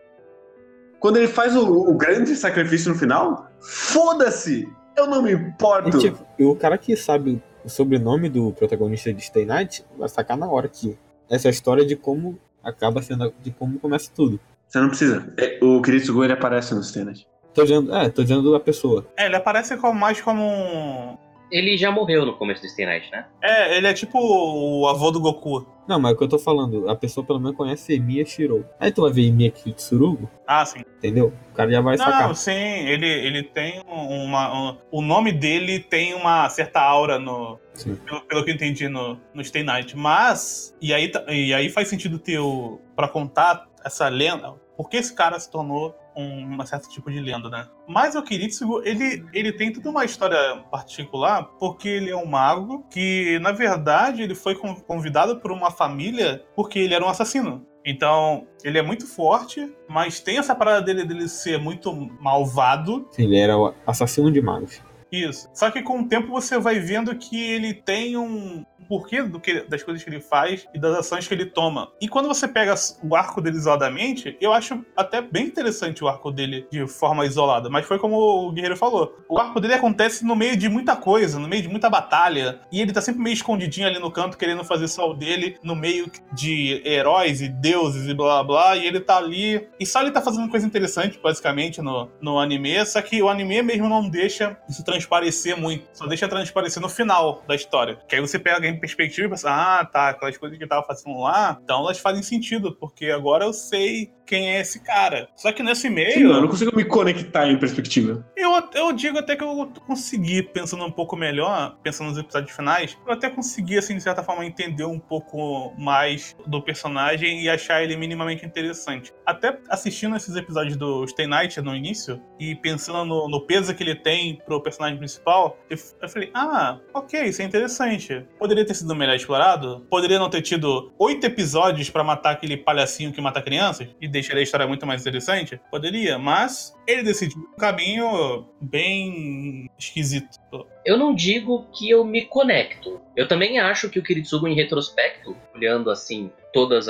[1.07, 4.69] Quando ele faz o, o grande sacrifício no final, foda-se!
[4.97, 5.97] Eu não me E, importo.
[6.01, 10.37] tipo, e o cara que sabe o sobrenome do protagonista de Stay Night vai sacar
[10.37, 10.99] na hora que
[11.31, 14.41] essa é a história de como acaba sendo, de como começa tudo.
[14.67, 15.33] Você não precisa.
[15.37, 17.25] É, O Kiritsugu, ele aparece no Stennet.
[17.55, 19.07] Tô dizendo, é, tô dizendo da pessoa.
[19.17, 21.17] É, ele aparece como, mais como um.
[21.51, 23.27] Ele já morreu no começo do Stay Night, né?
[23.43, 25.67] É, ele é tipo o avô do Goku.
[25.87, 28.65] Não, mas é o que eu tô falando, a pessoa pelo menos conhece Emiya Shirou.
[28.81, 30.81] Aí tu vai ver Emiya Kitsurugo, Ah, sim.
[30.99, 31.33] entendeu?
[31.53, 32.35] O cara já vai Não, sacar.
[32.35, 34.71] sim, ele, ele tem uma.
[34.73, 37.57] um- o nome dele tem uma certa aura no.
[37.75, 37.95] Sim.
[38.05, 39.97] Pelo, pelo que eu entendi no, no Stay Night.
[39.97, 40.75] Mas.
[40.83, 42.81] E aí, e aí faz sentido ter o.
[42.97, 44.55] Pra contar essa lenda.
[44.77, 47.67] Por que esse cara se tornou um, certo tipo de lenda, né?
[47.87, 52.85] Mas o Kiritsugu, ele, ele tem toda uma história particular, porque ele é um mago
[52.91, 57.67] que, na verdade, ele foi con- convidado por uma família porque ele era um assassino.
[57.85, 63.09] Então, ele é muito forte, mas tem essa parada dele, dele ser muito malvado.
[63.17, 64.83] Ele era o assassino de magos.
[65.23, 65.49] Isso.
[65.55, 69.63] Só que com o tempo você vai vendo que ele tem um porquê do que,
[69.63, 71.91] das coisas que ele faz e das ações que ele toma.
[72.01, 76.31] E quando você pega o arco dele isoladamente, eu acho até bem interessante o arco
[76.31, 77.69] dele de forma isolada.
[77.69, 79.17] Mas foi como o Guerreiro falou.
[79.29, 82.61] O arco dele acontece no meio de muita coisa, no meio de muita batalha.
[82.71, 85.75] E ele tá sempre meio escondidinho ali no canto, querendo fazer só o dele, no
[85.75, 88.77] meio de heróis e deuses e blá blá.
[88.77, 89.69] E ele tá ali.
[89.79, 92.85] E só ele tá fazendo coisa interessante, basicamente, no, no anime.
[92.87, 95.87] Só que o anime mesmo não deixa isso transparecer muito.
[95.93, 97.99] Só deixa transparecer no final da história.
[98.09, 100.85] Que aí você pega em perspectiva e pensa, ah, tá, aquelas coisas que eu tava
[100.87, 105.29] fazendo lá, então elas fazem sentido, porque agora eu sei quem é esse cara.
[105.37, 106.33] Só que nesse Sim, meio.
[106.33, 108.27] eu não consigo me conectar em perspectiva.
[108.37, 112.99] Eu, eu digo até que eu consegui, pensando um pouco melhor, pensando nos episódios finais,
[113.07, 117.83] eu até consegui, assim, de certa forma, entender um pouco mais do personagem e achar
[117.83, 119.13] ele minimamente interessante.
[119.25, 123.83] Até assistindo esses episódios do Stay Night no início e pensando no, no peso que
[123.83, 128.25] ele tem pro personagem principal, eu, falei, ah, ok, isso é interessante.
[128.39, 129.87] Poderia ter sido melhor explorado?
[129.91, 134.41] Poderia não ter tido oito episódios pra matar aquele palhacinho que mata crianças e deixaria
[134.41, 135.59] a história muito mais interessante?
[135.71, 140.39] Poderia, mas ele decidiu um caminho bem esquisito.
[140.85, 143.01] Eu não digo que eu me conecto.
[143.17, 146.89] Eu também acho que o Kiritsugo, em retrospecto, olhando assim todos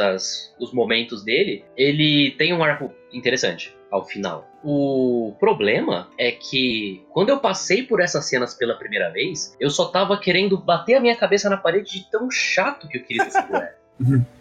[0.61, 4.47] os momentos dele, ele tem um arco interessante ao final.
[4.65, 9.87] O problema é que quando eu passei por essas cenas pela primeira vez, eu só
[9.87, 13.75] tava querendo bater a minha cabeça na parede de tão chato que o Kiritsugo é.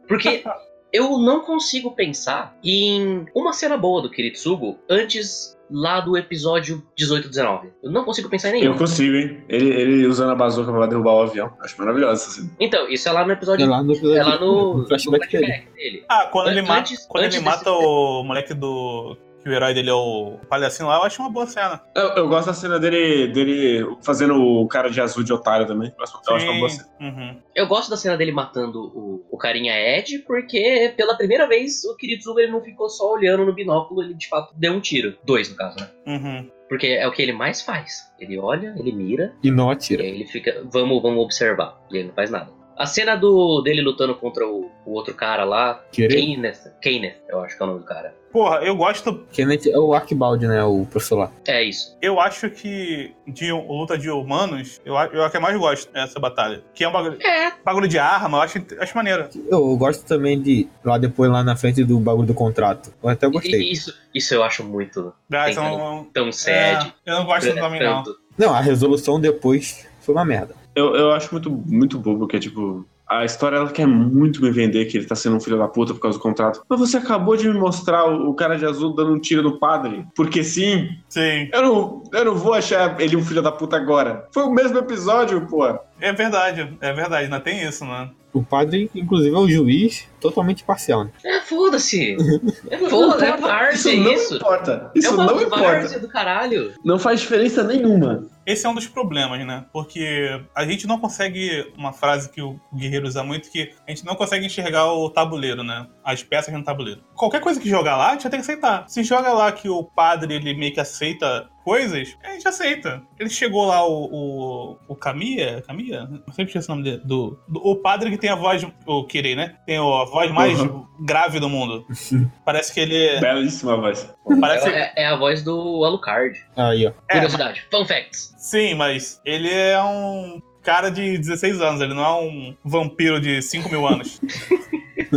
[0.07, 0.43] Porque
[0.91, 7.27] eu não consigo pensar em uma cena boa do Kiritsugo antes lá do episódio 18
[7.27, 7.69] 19.
[7.83, 8.73] Eu não consigo pensar em nenhum.
[8.73, 9.43] Eu consigo, hein?
[9.49, 11.51] Ele, ele usando a bazuca pra derrubar o avião.
[11.59, 12.51] Acho maravilhoso essa cena.
[12.59, 13.63] Então, isso é lá no episódio.
[13.65, 14.17] É lá no episódio.
[14.17, 15.67] É lá no, no flashback dele.
[15.75, 16.05] dele.
[16.07, 19.17] Ah, quando ele, mata, Antes- quando antes ele desse- mata o moleque do.
[19.45, 21.79] Que o herói dele é o palhacinho lá, eu acho uma boa cena.
[21.93, 25.93] Eu, eu gosto da cena dele, dele fazendo o cara de azul de otário também.
[25.95, 26.89] Eu acho, eu acho uma boa cena.
[26.99, 27.38] Uhum.
[27.53, 31.95] Eu gosto da cena dele matando o, o carinha Ed, porque pela primeira vez o
[31.95, 35.15] Kiritsugo ele não ficou só olhando no binóculo, ele de fato deu um tiro.
[35.23, 35.91] Dois, no caso, né?
[36.08, 36.49] Uhum.
[36.67, 38.12] Porque é o que ele mais faz.
[38.19, 40.01] Ele olha, ele mira, E não e atira.
[40.01, 41.79] aí ele fica, vamos, vamos observar.
[41.91, 42.49] E ele não faz nada.
[42.77, 45.81] A cena do dele lutando contra o, o outro cara lá.
[45.91, 48.13] Kenneth, Kenneth, eu acho que é o nome do cara.
[48.31, 49.25] Porra, eu gosto.
[49.31, 50.61] Kenneth é o Arquibaldi, né?
[50.61, 51.31] O professor lá.
[51.47, 51.97] É isso.
[52.01, 55.57] Eu acho que de luta de humanos, eu, a- eu é a que eu mais
[55.57, 56.61] gosto dessa batalha.
[56.73, 59.29] Que é um bagulho, É, bagulho de arma, eu acho, acho maneiro.
[59.49, 60.67] Eu, eu gosto também de.
[60.83, 62.93] Lá depois, lá na frente do bagulho do contrato.
[63.01, 63.71] Eu até e- gostei.
[63.71, 68.03] isso, isso eu acho muito Ah, Tem então, tão é, eu não gosto também, não.
[68.03, 68.17] tanto.
[68.38, 70.53] Não, a resolução depois foi uma merda.
[70.75, 72.85] Eu, eu acho muito, muito bobo que é tipo.
[73.07, 75.93] A história ela quer muito me vender que ele tá sendo um filho da puta
[75.93, 76.63] por causa do contrato.
[76.67, 79.59] Mas você acabou de me mostrar o, o cara de azul dando um tiro no
[79.59, 80.03] padre.
[80.15, 84.27] Porque sim, Sim, eu não, eu não vou achar ele um filho da puta agora.
[84.33, 85.77] Foi o mesmo episódio, pô.
[85.99, 88.10] É verdade, é verdade, ainda tem isso, né?
[88.36, 91.12] O padre, inclusive, é o juiz totalmente parcial, né?
[91.23, 92.17] É, foda-se.
[92.69, 94.36] É foda, é várzea Isso não isso.
[94.36, 94.91] importa.
[94.93, 95.99] É Isso uma não importa.
[95.99, 96.73] do caralho.
[96.84, 98.27] Não faz diferença nenhuma.
[98.45, 99.65] Esse é um dos problemas, né?
[99.71, 101.71] Porque a gente não consegue.
[101.77, 105.63] Uma frase que o Guerreiro usa muito, que a gente não consegue enxergar o tabuleiro,
[105.63, 105.88] né?
[106.03, 107.01] As peças no tabuleiro.
[107.15, 108.84] Qualquer coisa que jogar lá, a gente vai ter que aceitar.
[108.89, 113.01] Se joga lá que o padre ele meio que aceita coisas, a gente aceita.
[113.19, 114.06] Ele chegou lá, o.
[114.06, 115.62] O, o Camilla?
[115.63, 116.08] Camilla?
[116.25, 117.01] Eu sempre esqueço o nome dele.
[117.04, 118.65] Do, do- o padre que tem a voz.
[118.86, 119.56] O Kirei, né?
[119.65, 120.86] Tem a voz mais Uhum.
[121.01, 121.86] grave do mundo.
[122.45, 122.95] Parece que ele.
[122.95, 124.08] é- Belíssima voz.
[124.39, 126.39] Parece, É, é a voz do Alucard.
[126.56, 126.91] Aí, ó.
[127.10, 127.65] É, Curiosidade.
[127.71, 128.34] Fun facts.
[128.38, 133.41] Sim, mas ele é um cara de 16 anos, ele não é um vampiro de
[133.41, 134.19] 5 mil anos.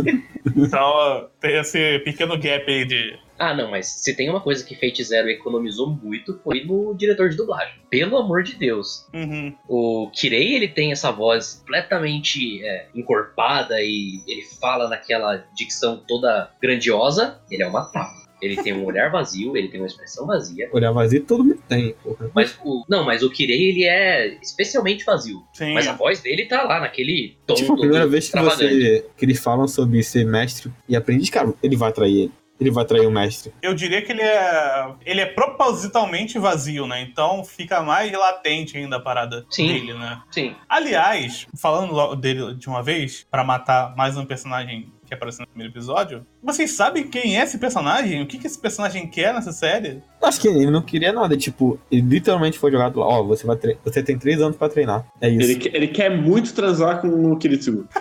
[0.55, 3.19] então tem esse pequeno gap aí de.
[3.39, 7.29] Ah, não, mas se tem uma coisa que Fate Zero economizou muito foi no diretor
[7.29, 7.75] de dublagem.
[7.89, 9.07] Pelo amor de Deus.
[9.13, 9.55] Uhum.
[9.67, 16.51] O Kirei, ele tem essa voz completamente é, encorpada e ele fala naquela dicção toda
[16.61, 17.39] grandiosa.
[17.49, 18.19] Ele é uma tapa.
[18.41, 20.69] Ele tem um olhar vazio, ele tem uma expressão vazia.
[20.71, 22.31] Olhar vazio todo mundo tem, porra.
[22.33, 22.85] Mas o.
[22.87, 25.43] Não, mas o Kirei, ele é especialmente vazio.
[25.53, 25.73] Sim.
[25.73, 29.25] Mas a voz dele tá lá naquele tom Tipo, a primeira vez que, você, que
[29.25, 32.31] eles falam sobre ser mestre e aprendiz, cara, ele vai trair ele.
[32.59, 33.53] Ele vai trair o mestre.
[33.61, 34.91] Eu diria que ele é.
[35.05, 37.01] Ele é propositalmente vazio, né?
[37.01, 39.67] Então fica mais latente ainda a parada Sim.
[39.67, 40.21] dele, né?
[40.31, 40.53] Sim.
[40.67, 45.47] Aliás, falando logo dele de uma vez, pra matar mais um personagem que apareceu no
[45.47, 48.21] primeiro episódio, vocês sabem quem é esse personagem?
[48.21, 50.03] O que, que esse personagem quer nessa série?
[50.21, 51.35] Acho que ele não queria nada.
[51.35, 53.07] Tipo, ele literalmente foi jogado lá.
[53.07, 55.05] Ó, você, vai tre- você tem três anos pra treinar.
[55.19, 55.41] É isso.
[55.49, 57.87] Ele, que- ele quer muito transar com o Kiritsugu.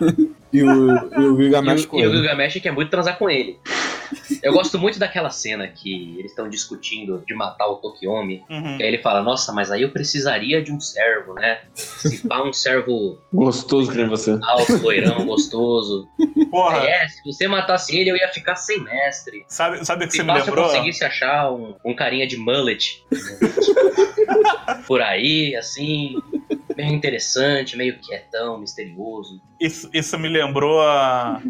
[0.54, 2.16] E o, e o E Gilgamesh o, com e o ele.
[2.18, 3.58] Gilgamesh quer muito transar com ele.
[4.42, 8.42] Eu gosto muito daquela cena que eles estão discutindo de matar o Tokiomi.
[8.48, 8.76] Uhum.
[8.78, 11.62] E aí ele fala, nossa, mas aí eu precisaria de um servo, né?
[11.74, 14.38] Se pá um servo Gostoso que nem você.
[14.42, 16.06] alto, loirão, gostoso.
[16.50, 19.44] Porra, é, se você matasse ele, eu ia ficar sem mestre.
[19.48, 20.68] sabe, sabe o que Se você me pá, se eu lembrou?
[20.70, 23.04] conseguisse achar um, um carinha de mullet
[24.86, 26.14] por aí, assim,
[26.76, 29.40] meio interessante, meio quietão, misterioso.
[29.60, 31.40] Isso, isso me lembrou a,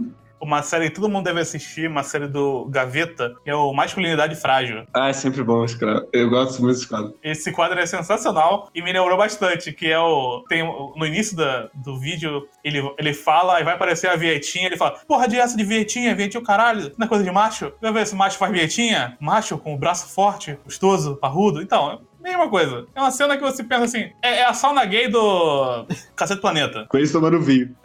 [0.45, 4.37] uma série que todo mundo deve assistir, uma série do Gaveta, que é o Masculinidade
[4.37, 4.87] Frágil.
[4.93, 6.07] Ah, é sempre bom esse cara.
[6.13, 7.15] Eu gosto muito desse quadro.
[7.23, 10.45] Esse quadro é sensacional e me lembrou bastante, que é o.
[10.49, 14.77] Tem, no início da, do vídeo, ele, ele fala e vai aparecer a vietinha, ele
[14.77, 17.73] fala, porra de essa de vietinha, vietinha o caralho, não é coisa de macho?
[17.81, 19.17] Vai ver se macho faz vietinha?
[19.21, 21.63] Macho com o braço forte, gostoso, parrudo?
[21.63, 22.87] Então, mesma coisa.
[22.95, 26.87] É uma cena que você pensa assim, é, é a sauna gay do Cacete Planeta.
[26.89, 27.75] Com eles tomando vinho.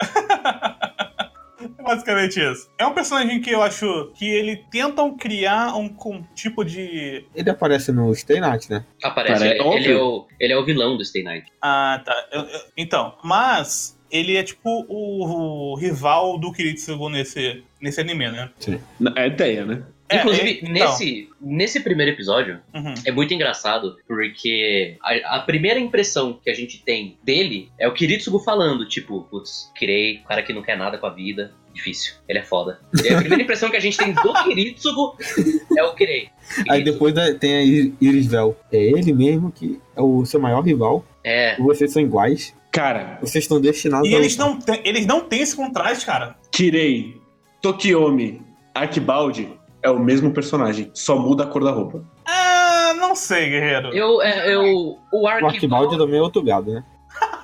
[1.78, 2.70] É basicamente isso.
[2.78, 7.26] É um personagem que eu acho que ele tentam criar um, um tipo de.
[7.34, 8.84] Ele aparece no Stay Night, né?
[9.02, 11.52] Aparece, ele, ele é o, ele é o vilão do Stay Night.
[11.60, 12.14] Ah, tá.
[12.32, 18.30] Eu- eu- então, mas ele é tipo o, o rival do Kiritsugu nesse, nesse anime,
[18.30, 18.50] né?
[19.16, 19.82] É a ideia, né?
[20.10, 20.72] É, Inclusive, é, então.
[20.72, 22.94] nesse, nesse primeiro episódio, Uhum.
[23.04, 27.92] é muito engraçado, porque a, a primeira impressão que a gente tem dele é o
[27.94, 32.40] Kiritsugu falando, tipo, putz, Kirei, cara que não quer nada com a vida, difícil, ele
[32.40, 32.80] é foda.
[33.04, 35.16] E a primeira impressão que a gente tem do Kiritsugu
[35.78, 36.28] é o Kirei.
[36.68, 38.56] Aí depois da- tem a Ir- Iris Vel.
[38.72, 41.04] É ele mesmo que é o seu maior rival.
[41.22, 42.52] É, E vocês são iguais.
[42.72, 44.48] Cara, Vocês estão destinados E a eles lutar.
[44.52, 46.36] não, têm, eles não têm esse contraste, cara.
[46.52, 47.16] Kirei,
[47.60, 48.42] Tokiomi,
[48.74, 49.48] Arquibaldi
[49.82, 52.02] é o mesmo personagem, só muda a cor da roupa.
[52.26, 53.88] Ah, não sei, guerreiro.
[53.94, 54.62] eu, é, eu,
[55.12, 56.84] o O Arquibaldi também é outro gado, né?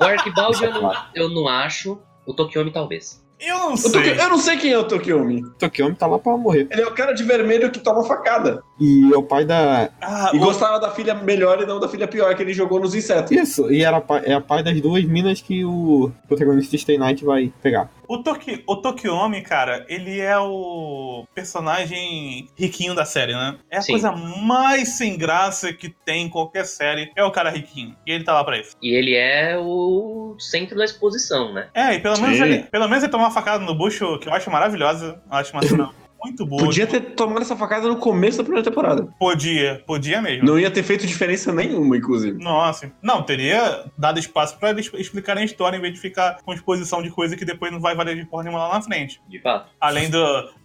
[0.00, 0.98] o Arquibaldi eu, não, Claro.
[1.14, 3.24] eu não acho, o Tokiomi talvez.
[3.38, 4.12] Eu não sei.
[4.18, 5.42] Eu não sei quem é o Tokiomi.
[5.58, 6.68] Tokiomi tá lá pra morrer.
[6.70, 8.62] Ele é o cara de vermelho que toma facada.
[8.80, 9.90] E é o pai da.
[10.00, 12.80] Ah, E o- gostava da filha melhor e não da filha pior que ele jogou
[12.80, 13.30] nos insetos.
[13.32, 17.52] Isso, e era é a pai das duas minas que o protagonista Stay Night vai
[17.62, 17.90] pegar.
[18.08, 23.58] O, Toki, o Tokiomi, cara, ele é o personagem riquinho da série, né?
[23.70, 23.92] É a Sim.
[23.92, 27.10] coisa mais sem graça que tem em qualquer série.
[27.16, 27.96] É o cara riquinho.
[28.06, 28.76] E ele tá lá pra isso.
[28.82, 31.68] E ele é o centro da exposição, né?
[31.74, 32.44] É, e pelo menos, Sim.
[32.44, 35.20] ele, pelo menos ele tomou uma facada no bucho que eu acho maravilhosa.
[35.30, 35.90] Eu acho uma cena
[36.26, 36.64] muito boa.
[36.64, 39.08] Podia ter tomado essa facada no começo da primeira temporada.
[39.18, 40.46] Podia, podia mesmo.
[40.46, 42.42] Não ia ter feito diferença nenhuma, inclusive.
[42.42, 46.52] Nossa, não, teria dado espaço pra eles explicarem a história em vez de ficar com
[46.52, 49.20] exposição de coisa que depois não vai valer de porra nenhuma lá na frente.
[49.28, 49.70] De fato.
[49.80, 50.18] Além do.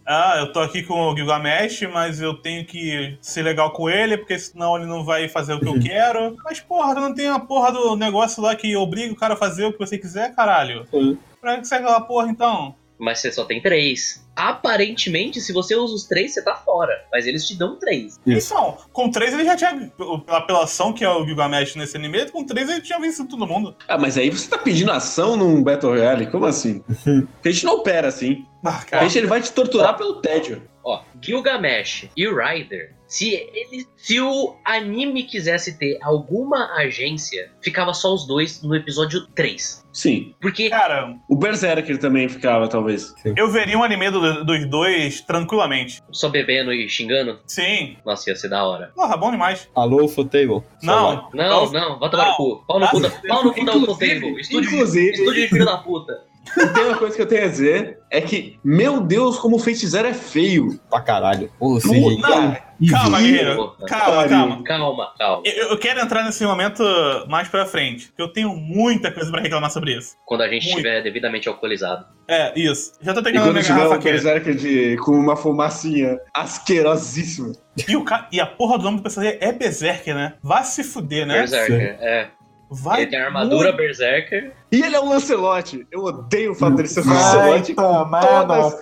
[0.05, 4.17] Ah, eu tô aqui com o Gilgamesh, mas eu tenho que ser legal com ele,
[4.17, 6.35] porque senão ele não vai fazer o que eu quero.
[6.43, 9.65] Mas, porra, não tem a porra do negócio lá que obriga o cara a fazer
[9.65, 10.85] o que você quiser, caralho.
[10.89, 11.17] Sim.
[11.39, 12.75] Pra que serve aquela porra então?
[13.01, 14.23] Mas você só tem três.
[14.35, 16.93] Aparentemente, se você usa os três, você tá fora.
[17.11, 18.19] Mas eles te dão três.
[18.25, 18.53] Isso.
[18.53, 19.91] Então, com três ele já tinha.
[19.97, 23.75] Pela apelação que é o Gilgamesh nesse anime, com três ele tinha vencido todo mundo.
[23.87, 26.27] Ah, mas aí você tá pedindo ação num Battle Royale?
[26.27, 26.79] Como assim?
[27.33, 28.45] Porque a gente não opera assim.
[28.63, 29.03] Ah, A cara.
[29.07, 30.61] gente ele vai te torturar pelo tédio.
[30.83, 38.13] Ó, Gilgamesh e Ryder, se ele, se o anime quisesse ter alguma agência, ficava só
[38.13, 39.85] os dois no episódio 3.
[39.93, 40.33] Sim.
[40.41, 43.13] Porque Cara, O Berserker também ficava, talvez.
[43.35, 46.01] eu veria um anime do- dos dois tranquilamente.
[46.11, 47.97] só bebendo e xingando, Sim.
[48.05, 48.91] nossa, ia ser da hora.
[48.95, 49.69] Porra, bom demais.
[49.75, 50.63] Alô, Futable?
[50.81, 51.29] Não.
[51.33, 52.63] Não, não, vai tomar no cu.
[52.65, 54.41] Pau no cu da, pau no cu da Inclusive- Ufotable.
[54.41, 56.30] Estúdio, inclusive- estúdio de filho da puta.
[56.57, 59.59] E tem uma coisa que eu tenho a dizer: é que, meu Deus, como o
[59.59, 60.79] Fate Zero é feio.
[60.89, 61.51] Pra caralho.
[61.59, 62.17] Ô, Não, CGI.
[62.17, 62.57] não,
[62.89, 63.75] calma, Ih, guerreiro.
[63.87, 64.63] Calma, calma.
[64.63, 65.43] Calma, calma.
[65.45, 66.83] Eu, eu quero entrar nesse momento
[67.29, 70.15] mais pra frente, porque eu tenho muita coisa pra reclamar sobre isso.
[70.25, 70.77] Quando a gente Muito.
[70.77, 72.05] estiver devidamente alcoolizado.
[72.27, 72.93] É, isso.
[73.01, 74.11] Já tô pegando a quando minha tiver garrafa um aqui.
[74.11, 77.53] Berserker de, com uma fumacinha asquerosíssima.
[77.87, 78.27] E, o ca...
[78.31, 80.33] e a porra do nome do personagem é Berserker, né?
[80.41, 81.39] Vai se fuder, né?
[81.39, 82.27] Berserker, é.
[82.73, 84.53] Vai Ele tem a armadura muito- Berserker.
[84.71, 85.85] E ele é um Lancelot.
[85.91, 87.73] Eu odeio o fato dele ser um Vai Lancelot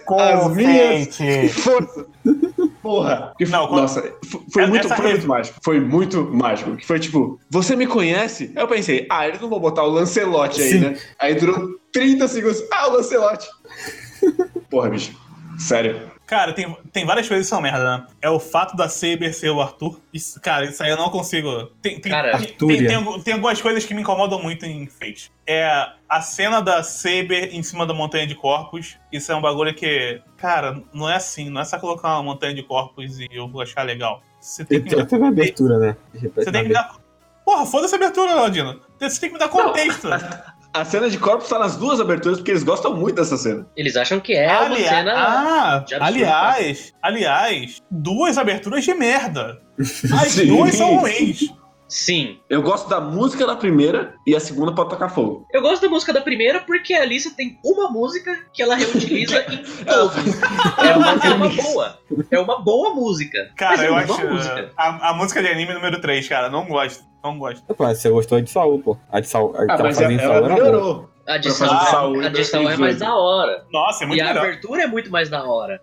[0.05, 1.17] com as minhas
[1.55, 2.05] forças.
[2.83, 3.33] Porra.
[3.37, 4.01] Que f- Não, quando- Nossa,
[4.51, 5.59] foi, muito, foi muito mágico.
[5.63, 6.75] Foi muito mágico.
[6.77, 8.51] Que foi tipo, você me conhece?
[8.55, 10.79] Aí eu pensei, ah, eles não vão botar o Lancelot aí, Sim.
[10.79, 10.97] né?
[11.17, 12.61] Aí durou 30 segundos.
[12.71, 13.47] Ah, o Lancelot.
[14.69, 15.11] Porra, bicho.
[15.57, 16.09] Sério.
[16.29, 18.07] Cara, tem, tem várias coisas que são merda, né?
[18.21, 19.99] É o fato da Saber ser o Arthur.
[20.13, 21.65] Isso, cara, isso aí eu não consigo.
[21.81, 24.85] Tem, tem, Cara, tem, tem, tem algu- tem algumas coisas que me incomodam muito em
[24.85, 25.31] Fate.
[25.47, 28.95] É a cena da Saber em cima da montanha de corpos.
[29.11, 31.49] Isso é um bagulho que, cara, não é assim.
[31.49, 34.21] Não é só colocar uma montanha de corpos e eu vou achar legal.
[34.39, 35.97] Você tem que tem me até na abertura, né?
[36.13, 36.95] Você tem que me dar.
[37.43, 38.79] Porra, foda-se a abertura, Ladino.
[38.99, 40.07] Você tem que me dar contexto.
[40.73, 43.65] A cena de corpos tá nas duas aberturas porque eles gostam muito dessa cena.
[43.75, 45.13] Eles acham que é uma Alia- cena.
[45.15, 49.59] ah, aliás, aliás, duas aberturas de merda.
[49.79, 50.47] As Sim.
[50.47, 51.51] duas são ruins.
[51.89, 52.39] Sim.
[52.47, 55.45] Eu gosto da música da primeira e a segunda pode tocar fogo.
[55.51, 59.39] Eu gosto da música da primeira porque a Alissa tem uma música que ela reutiliza
[59.51, 60.15] em todos.
[60.85, 61.99] É uma, é uma boa.
[62.29, 63.49] É uma boa música.
[63.57, 64.27] Cara, Mas é eu acho.
[64.27, 64.71] música.
[64.77, 67.03] A, a música de anime número 3, cara, não gosto.
[67.23, 67.63] Não gosto.
[67.67, 68.95] Opa, você gostou de Saul, pô.
[69.11, 70.53] A de Saul, a que Ah, mas ela, ela era boa.
[70.53, 71.09] melhorou.
[71.27, 72.99] A de Saul, a de Saul é mais 2018.
[72.99, 73.65] da hora.
[73.73, 74.45] Nossa, é muito E a melhor.
[74.45, 75.81] abertura é muito mais da hora.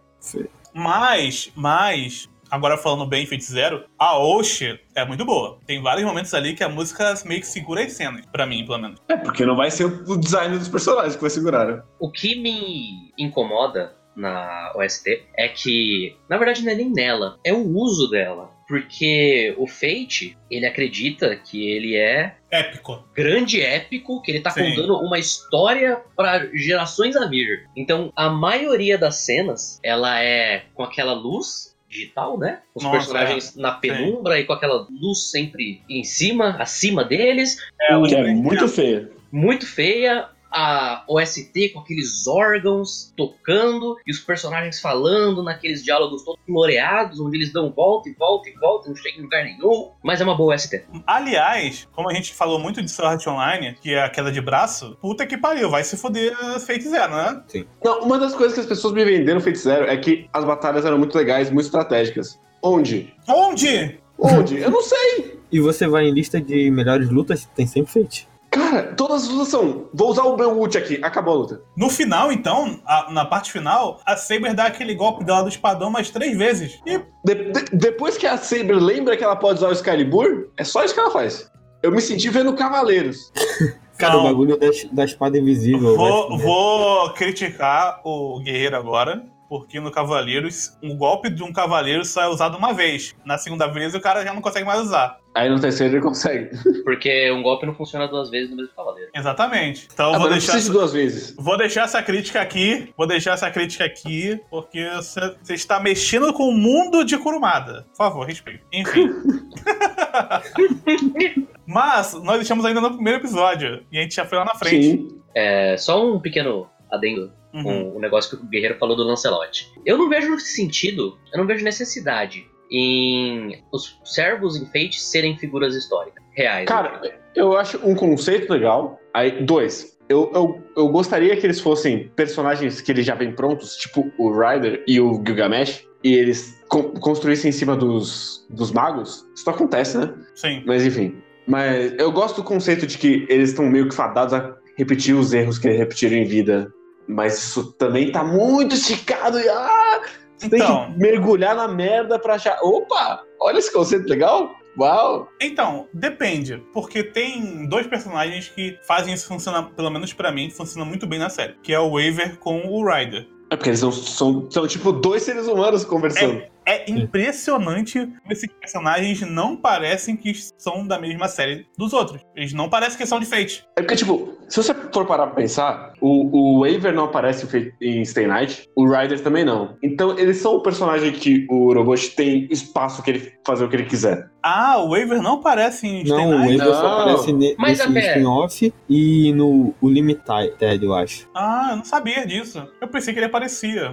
[0.73, 5.59] Mas, mas, agora falando bem Fate Zero, a Oshi é muito boa.
[5.67, 8.79] Tem vários momentos ali que a música meio que segura as cenas, pra mim, pelo
[8.79, 9.01] menos.
[9.09, 11.83] É, porque não vai ser o design dos personagens que vai segurar, né?
[11.99, 17.53] O que me incomoda na OST é que, na verdade, não é nem nela, é
[17.53, 18.51] o uso dela.
[18.67, 23.05] Porque o Fate, ele acredita que ele é Épico.
[23.15, 24.71] grande épico, que ele tá Sim.
[24.71, 27.69] contando uma história para gerações a vir.
[27.77, 32.61] Então, a maioria das cenas, ela é com aquela luz digital, né?
[32.75, 37.57] Os Nossa, personagens na penumbra e com aquela luz sempre em cima, acima deles.
[37.81, 39.11] É, O- o Que é muito feia.
[39.33, 40.29] Muito feia.
[40.57, 47.37] A OST com aqueles órgãos tocando e os personagens falando naqueles diálogos todos floreados, onde
[47.37, 49.91] eles dão volta e volta e volta, não chegam em lugar nenhum.
[50.03, 50.83] Mas é uma boa OST.
[51.07, 54.41] Aliás, como a gente falou muito de Sword Art Online, que é a queda de
[54.41, 57.43] braço, puta que pariu, vai se foder Fate Zero, né?
[57.85, 60.87] Não, uma das coisas que as pessoas me venderam Fate Zero é que as batalhas
[60.87, 62.41] eram muito legais, muito estratégicas.
[62.63, 63.13] Onde?
[63.29, 64.01] Onde?
[64.19, 64.59] Onde?
[64.59, 65.39] Eu não sei.
[65.53, 68.27] E você vai em lista de melhores lutas, tem sempre Fate.
[68.57, 69.89] Cara, todas as lutas são.
[69.93, 70.99] Vou usar o meu ult aqui.
[71.03, 71.61] Acabou a luta.
[71.77, 75.91] No final, então, a- na parte final, a Saber dá aquele golpe dela do espadão
[75.91, 76.81] mais três vezes.
[76.87, 80.65] E De- de- depois que a Saber lembra que ela pode usar o Excalibur, é
[80.65, 81.51] só isso que ela faz.
[81.83, 83.31] Eu me senti vendo Cavaleiros.
[83.99, 84.21] Cara, Não.
[84.21, 85.97] o bagulho da, da espada invisível.
[85.97, 92.23] Vou, vou criticar o guerreiro agora, porque no Cavaleiros, um golpe de um cavaleiro só
[92.23, 93.15] é usado uma vez.
[93.25, 95.19] Na segunda vez, o cara já não consegue mais usar.
[95.35, 96.49] Aí no terceiro ele consegue.
[96.83, 99.11] Porque um golpe não funciona duas vezes no mesmo cavaleiro.
[99.15, 99.87] Exatamente.
[99.93, 100.59] Então, Ah, eu vou deixar.
[100.59, 101.35] de duas vezes.
[101.39, 106.45] Vou deixar essa crítica aqui, vou deixar essa crítica aqui, porque você está mexendo com
[106.49, 107.85] o mundo de Kurumada.
[107.91, 108.65] Por favor, respeito.
[108.73, 109.11] Enfim.
[111.67, 114.97] Mas nós estamos ainda no primeiro episódio e a gente já foi lá na frente.
[114.97, 115.21] Sim.
[115.35, 117.63] É, só um pequeno adendo Uhum.
[117.91, 119.73] com o negócio que o Guerreiro falou do Lancelot.
[119.85, 125.75] Eu não vejo sentido, eu não vejo necessidade em os servos em Fate serem figuras
[125.75, 126.67] históricas, reais.
[126.69, 127.01] Cara,
[127.35, 129.01] eu acho um conceito legal.
[129.15, 129.97] Aí, dois.
[130.09, 134.31] Eu, eu, eu gostaria que eles fossem personagens que eles já vêm prontos, tipo o
[134.31, 139.25] Ryder e o Gilgamesh, e eles con- construíssem em cima dos, dos magos.
[139.35, 140.15] Isso acontece, né?
[140.35, 140.63] Sim.
[140.65, 141.17] Mas enfim.
[141.47, 145.33] Mas eu gosto do conceito de que eles estão meio que fadados a repetir os
[145.33, 146.73] erros que eles repetiram em vida.
[147.09, 149.49] Mas isso também tá muito esticado e.
[149.49, 150.01] Ah,
[150.37, 150.85] você Então.
[150.87, 152.59] tem que mergulhar na merda pra achar.
[152.63, 153.23] Opa!
[153.41, 154.51] Olha esse conceito legal!
[154.79, 155.29] Uau!
[155.41, 160.85] Então, depende, porque tem dois personagens que fazem isso funcionar, pelo menos pra mim, funciona
[160.85, 163.27] muito bem na série, que é o Waver com o Ryder.
[163.51, 166.41] É porque eles não são, são tipo dois seres humanos conversando.
[166.41, 166.51] É
[166.89, 172.21] impressionante como esses personagens não parecem que são da mesma série dos outros.
[172.35, 173.65] Eles não parecem que são de Fate.
[173.77, 178.05] É porque, tipo, se você for parar pra pensar, o, o Waver não aparece em
[178.05, 179.77] Stay Night, o Ryder também não.
[179.83, 183.77] Então, eles são o personagem que o Robot tem espaço que ele fazer o que
[183.77, 184.29] ele quiser.
[184.43, 186.59] Ah, o Waver não aparece em Stay Não, o Night?
[186.59, 187.01] Waver só Não.
[187.01, 191.29] aparece ne- Mas nesse spin-off e no o Limited, eu acho.
[191.35, 192.67] Ah, eu não sabia disso.
[192.81, 193.93] Eu pensei que ele aparecia.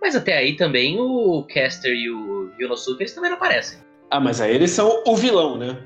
[0.00, 3.78] Mas até aí também o Caster e o Yonosuke eles também não aparecem.
[4.10, 5.76] Ah, mas aí eles são o vilão, né?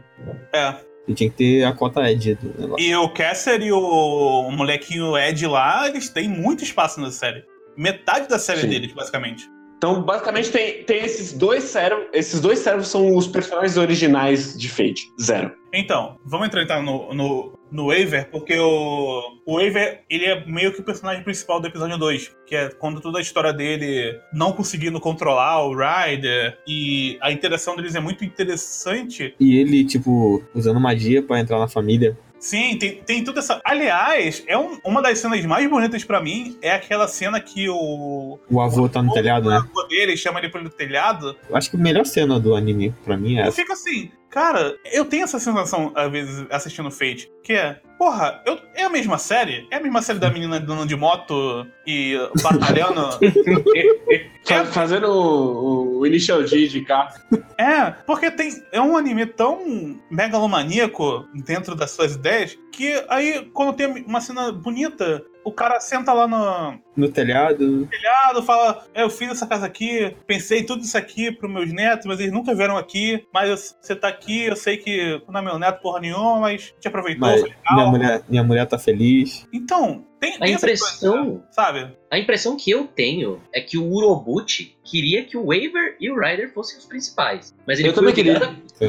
[0.52, 0.74] É.
[1.08, 2.38] E tinha que ter a cota Ed.
[2.78, 7.44] E o Casser e o molequinho Ed lá, eles têm muito espaço na série.
[7.76, 8.68] Metade da série Sim.
[8.68, 9.48] deles, basicamente.
[9.78, 12.06] Então, basicamente, tem, tem esses dois servos.
[12.12, 15.08] Esses dois servos são os personagens originais de Fate.
[15.20, 15.50] Zero.
[15.72, 20.72] Então, vamos entrar então no, no, no Waver, porque o, o Waver, ele é meio
[20.72, 24.52] que o personagem principal do episódio 2, que é quando toda a história dele não
[24.52, 29.34] conseguindo controlar o Ryder, e a interação deles é muito interessante.
[29.40, 32.16] E ele, tipo, usando magia pra entrar na família.
[32.38, 33.60] Sim, tem, tem toda essa...
[33.64, 38.36] Aliás, é um- uma das cenas mais bonitas pra mim, é aquela cena que o...
[38.50, 39.56] O avô tá no telhado, né?
[39.58, 42.92] O avô dele chama ele pelo telhado, Eu acho que a melhor cena do anime,
[43.04, 43.52] pra mim, é Eu essa.
[43.56, 48.58] fico assim, cara, eu tenho essa sensação, às vezes, assistindo Fate, que é, porra, eu,
[48.74, 49.68] é a mesma série?
[49.70, 53.02] É a mesma série da menina andando de moto e batalhando?
[54.46, 57.14] Fa- Fazendo o, o Initial D de carro.
[57.58, 63.74] é, porque tem, é um anime tão megalomaníaco dentro das suas ideias, que aí, quando
[63.76, 67.86] tem uma cena bonita, o cara senta lá no No telhado.
[67.88, 72.06] telhado, fala, é, eu fiz essa casa aqui, pensei tudo isso aqui pros meus netos,
[72.06, 75.58] mas eles nunca vieram aqui, mas você tá aqui, eu sei que não é meu
[75.58, 77.74] neto porra nenhuma, mas te aproveitou, Mas foi legal.
[77.74, 79.46] minha mulher, minha mulher tá feliz.
[79.52, 81.96] Então, tem, A tem essa impressão, coisa, sabe?
[82.10, 86.18] a impressão que eu tenho é que o Urobuchi queria que o Waver e o
[86.18, 87.52] Ryder fossem os principais.
[87.66, 88.38] Mas ele Eu foi também queria.
[88.38, 88.54] a-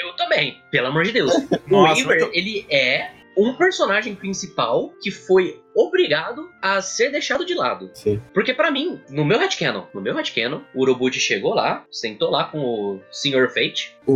[0.00, 1.32] Eu também, pelo amor de Deus.
[1.70, 7.54] O Waver, muito- ele é um personagem principal que foi obrigado a ser deixado de
[7.54, 7.90] lado.
[7.94, 8.20] Sim.
[8.34, 12.44] Porque pra mim, no meu headcanon, no meu headcanon, o Urobuchi chegou lá, sentou lá
[12.44, 13.48] com o Sr.
[13.48, 14.14] Fate O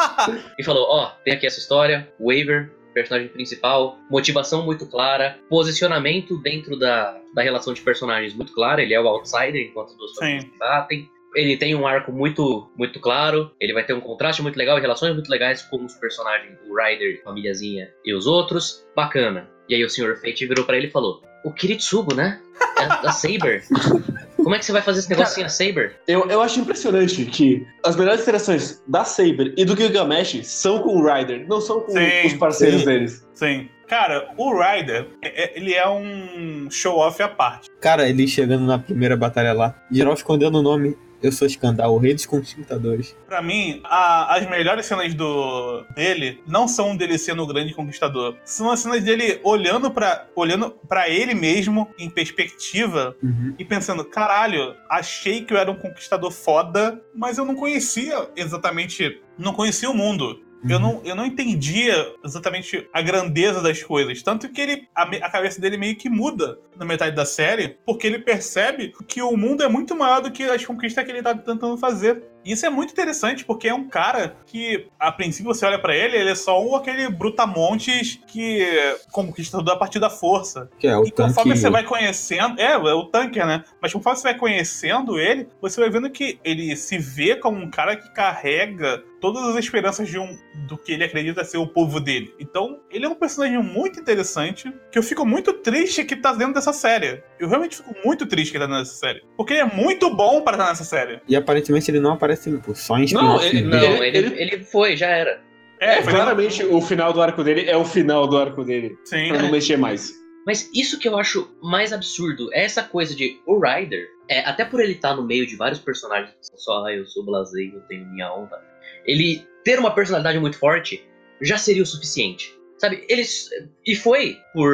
[0.58, 6.78] e falou: Ó, tem aqui essa história, Waver, personagem principal, motivação muito clara, posicionamento dentro
[6.78, 11.10] da, da relação de personagens muito clara, ele é o outsider enquanto famílias se batem.
[11.36, 14.80] Ele tem um arco muito, muito claro, ele vai ter um contraste muito legal e
[14.80, 18.84] relações muito legais com os personagens, o Ryder, famíliazinha e os outros.
[18.96, 19.46] Bacana.
[19.68, 20.16] E aí o Sr.
[20.16, 22.40] Fate virou pra ele e falou: O Kiritsubo, né?
[22.78, 23.62] É a Saber.
[24.36, 25.96] Como é que você vai fazer esse negócio sem a Saber?
[26.06, 30.96] Eu, eu acho impressionante que as melhores interações da Saber e do Gilgamesh são com
[31.00, 32.86] o Ryder, não são com Sim, os parceiros sim.
[32.86, 33.28] deles.
[33.34, 33.68] Sim.
[33.88, 37.68] Cara, o Ryder, é- é- ele é um show-off à parte.
[37.80, 40.96] Cara, ele chegando na primeira batalha lá, geral escondendo o nome.
[41.26, 43.16] Eu sou Skandal, o rei dos conquistadores.
[43.26, 48.36] Pra mim, a- as melhores cenas do dele não são dele sendo o grande conquistador.
[48.44, 53.54] São as cenas dele olhando pra olhando para ele mesmo em perspectiva Uhum.
[53.58, 59.20] e pensando, caralho, achei que eu era um conquistador foda, mas eu não conhecia exatamente,
[59.36, 60.40] não conhecia o mundo.
[60.68, 61.94] Eu não, eu não entendia
[62.24, 64.22] exatamente a grandeza das coisas.
[64.22, 68.06] Tanto que ele, a, a cabeça dele meio que muda na metade da série, porque
[68.06, 71.34] ele percebe que o mundo é muito maior do que as conquistas que ele tá
[71.34, 72.22] tentando fazer.
[72.46, 76.16] Isso é muito interessante, porque é um cara que, a princípio, você olha pra ele,
[76.16, 78.64] ele é só um, aquele brutamontes que
[79.10, 80.70] conquista tudo a partir da força.
[80.78, 81.58] Que é o E conforme tanque.
[81.58, 82.60] você vai conhecendo.
[82.60, 83.64] É, é o tanker, né?
[83.82, 87.70] Mas conforme você vai conhecendo ele, você vai vendo que ele se vê como um
[87.70, 90.38] cara que carrega todas as esperanças de um
[90.68, 92.32] do que ele acredita ser o povo dele.
[92.38, 96.54] Então, ele é um personagem muito interessante, que eu fico muito triste que tá dentro
[96.54, 97.22] dessa série.
[97.38, 99.22] Eu realmente fico muito triste que ele tá nessa série.
[99.36, 101.20] Porque ele é muito bom para estar nessa série.
[101.26, 103.62] E aparentemente ele não aparece pô, só em Não, ele-?
[103.62, 105.40] Não, Ele- ele, ele foi, já era.
[105.80, 108.96] É, foi- claramente o final do arco dele é o final do arco dele.
[109.04, 109.28] Sim.
[109.28, 110.12] Pra não mexer mais.
[110.46, 114.64] Mas isso que eu acho mais absurdo é essa coisa de o Ryder, é, até
[114.64, 117.62] por ele estar no meio de vários personagens que são só, ah, eu sou blasé,
[117.74, 118.56] eu tenho minha onda,
[119.04, 121.04] ele ter uma personalidade muito forte
[121.42, 122.54] já seria o suficiente.
[122.78, 123.04] Sabe?
[123.08, 123.48] Eles.
[123.86, 124.72] E foi por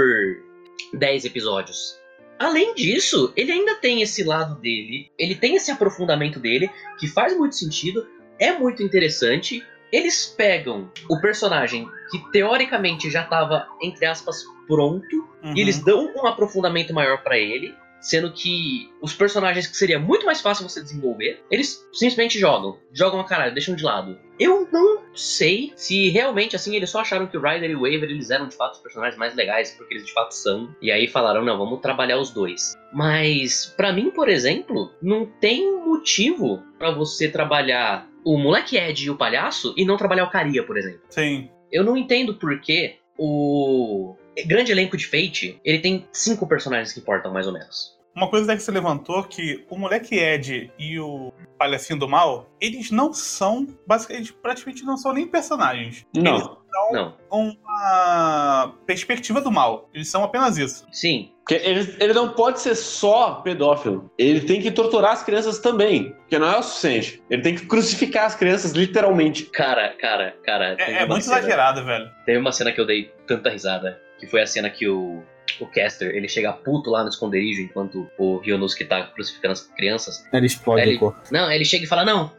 [0.95, 1.97] 10 episódios.
[2.43, 6.68] Além disso, ele ainda tem esse lado dele, ele tem esse aprofundamento dele,
[6.99, 8.07] que faz muito sentido,
[8.38, 9.64] é muito interessante.
[9.93, 15.55] Eles pegam o personagem que teoricamente já estava, entre aspas, pronto, Uhum.
[15.57, 20.26] e eles dão um aprofundamento maior pra ele, sendo que os personagens que seria muito
[20.26, 22.76] mais fácil você desenvolver, eles simplesmente jogam.
[22.92, 24.18] Jogam a caralho, deixam de lado.
[24.38, 28.11] Eu não sei se realmente assim eles só acharam que o Ryder e o Waver
[28.11, 30.74] eles eram de fato os personagens mais legais, porque eles de fato são.
[30.82, 32.74] E aí falaram, não, vamos trabalhar os dois.
[32.92, 39.11] Mas pra mim, por exemplo, não tem motivo pra você trabalhar o moleque Ed e
[39.11, 41.03] o palhaço e não trabalhar o Caria, por exemplo.
[41.09, 41.48] Sim.
[41.70, 44.16] Eu não entendo por que o
[44.47, 48.01] grande elenco de Fate, ele tem cinco personagens que importam, mais ou menos.
[48.14, 52.91] Uma coisa que você levantou que o moleque Ed e o palhacinho do mal, eles
[52.91, 56.05] não são, basicamente, eles praticamente não são nem personagens.
[56.14, 56.62] Eles Não.
[56.91, 59.89] Não, são uma perspectiva do mal.
[59.93, 60.87] Eles são apenas isso.
[60.91, 64.11] sim, Porque ele, ele não pode ser só pedófilo.
[64.18, 66.12] Ele tem que torturar as crianças também.
[66.12, 67.22] Porque não é o suficiente.
[67.28, 69.45] Ele tem que crucificar as crianças, literalmente.
[69.45, 70.76] cara, cara, cara.
[70.78, 72.11] É, é muito cena- exagerado, velho.
[72.24, 75.20] Teve uma cena que eu dei tanta risada, que foi a cena que o,
[75.59, 80.25] o Caster, ele chega puto lá no esconderijo, enquanto o Ryonosuke tá crucificando as crianças.
[80.33, 81.20] Ele explode Ele- o corpo.
[81.33, 82.31] Não, ele chega e fala, não,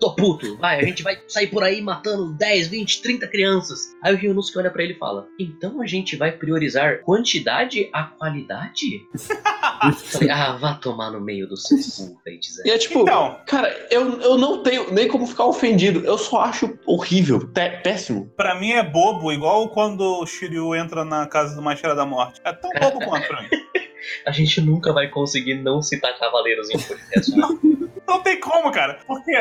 [0.00, 3.78] tô puto, vai, a gente vai sair por aí matando 10, 20, 30 crianças.
[4.02, 8.04] Aí o Ryonosuke olha pra ele e fala, então a gente vai priorizar quantidade a
[8.04, 9.00] qualidade?
[9.94, 12.68] Falei, ah, vá tomar no meio do seu cu, Zero.
[12.68, 13.38] E é tipo, Então.
[13.46, 16.00] cara, eu, eu não tenho nem como ficar ofendido.
[16.04, 17.48] Eu só acho horrível,
[17.82, 18.30] péssimo.
[18.36, 22.40] Pra mim é bobo, igual quando o Shiryu entra na casa do Machado da Morte.
[22.44, 23.48] É tão bobo quanto pra mim.
[24.24, 27.32] A gente nunca vai conseguir não citar Cavaleiros em podcast.
[28.06, 29.00] Não tem como, cara.
[29.06, 29.32] Porque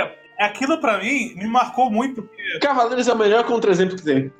[0.45, 2.29] aquilo pra mim me marcou muito.
[2.61, 4.31] Cavaleiros é o melhor contra-exemplo que tem.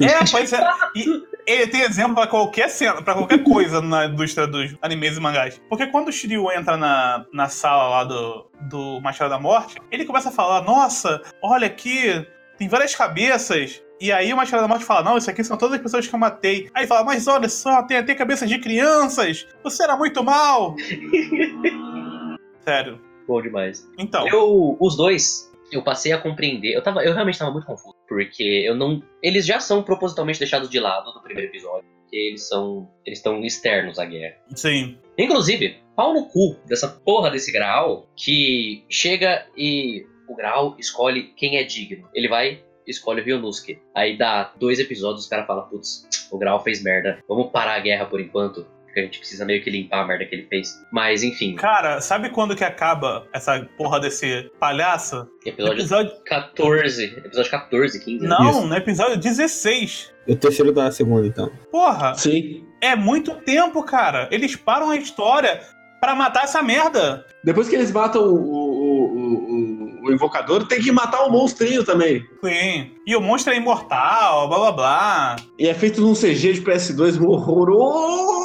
[0.00, 0.62] É, pois é.
[0.96, 5.20] E ele tem exemplo pra qualquer cena, pra qualquer coisa na indústria dos animes e
[5.20, 5.60] mangás.
[5.68, 10.04] Porque quando o Shiryu entra na, na sala lá do, do Machado da Morte, ele
[10.04, 12.26] começa a falar: Nossa, olha aqui,
[12.58, 13.82] tem várias cabeças.
[14.00, 16.14] E aí o Machado da Morte fala: Não, isso aqui são todas as pessoas que
[16.14, 16.70] eu matei.
[16.74, 19.46] Aí ele fala: Mas olha só, tem até cabeças de crianças.
[19.62, 20.76] Você era muito mal.
[22.64, 23.11] Sério.
[23.32, 23.90] Bom demais.
[23.98, 24.28] Então.
[24.28, 26.74] Eu, os dois, eu passei a compreender.
[26.74, 27.96] Eu, tava, eu realmente tava muito confuso.
[28.06, 29.02] Porque eu não.
[29.22, 31.88] Eles já são propositalmente deixados de lado no primeiro episódio.
[32.02, 32.90] Porque eles são.
[33.06, 34.36] Eles estão externos à guerra.
[34.54, 34.98] Sim.
[35.16, 41.56] Inclusive, pau no cu dessa porra desse Graal que chega e o Graal escolhe quem
[41.56, 42.06] é digno.
[42.12, 42.62] Ele vai.
[42.86, 43.78] Escolhe o Ryonosuke.
[43.94, 47.22] Aí dá dois episódios, os caras falam, putz, o Graal fez merda.
[47.26, 48.66] Vamos parar a guerra por enquanto.
[48.92, 50.78] Porque a gente precisa meio que limpar a merda que ele fez.
[50.92, 55.26] Mas enfim, Cara, sabe quando que acaba essa porra desse palhaço?
[55.46, 56.12] episódio Episódio.
[56.26, 57.04] 14.
[57.24, 58.22] Episódio 14, 15.
[58.22, 58.28] né?
[58.28, 58.66] Não, Isso.
[58.66, 60.12] no episódio 16.
[60.28, 61.50] O terceiro da segunda, então.
[61.70, 62.66] Porra, Sim.
[62.82, 64.28] é muito tempo, cara.
[64.30, 65.62] Eles param a história
[65.98, 67.24] pra matar essa merda.
[67.42, 71.82] Depois que eles matam o, o, o, o, o invocador, tem que matar o monstrinho
[71.82, 72.22] também.
[72.44, 72.90] Sim.
[73.06, 75.36] E o monstro é imortal, blá blá blá.
[75.58, 78.41] E é feito num CG de PS2 horroroso.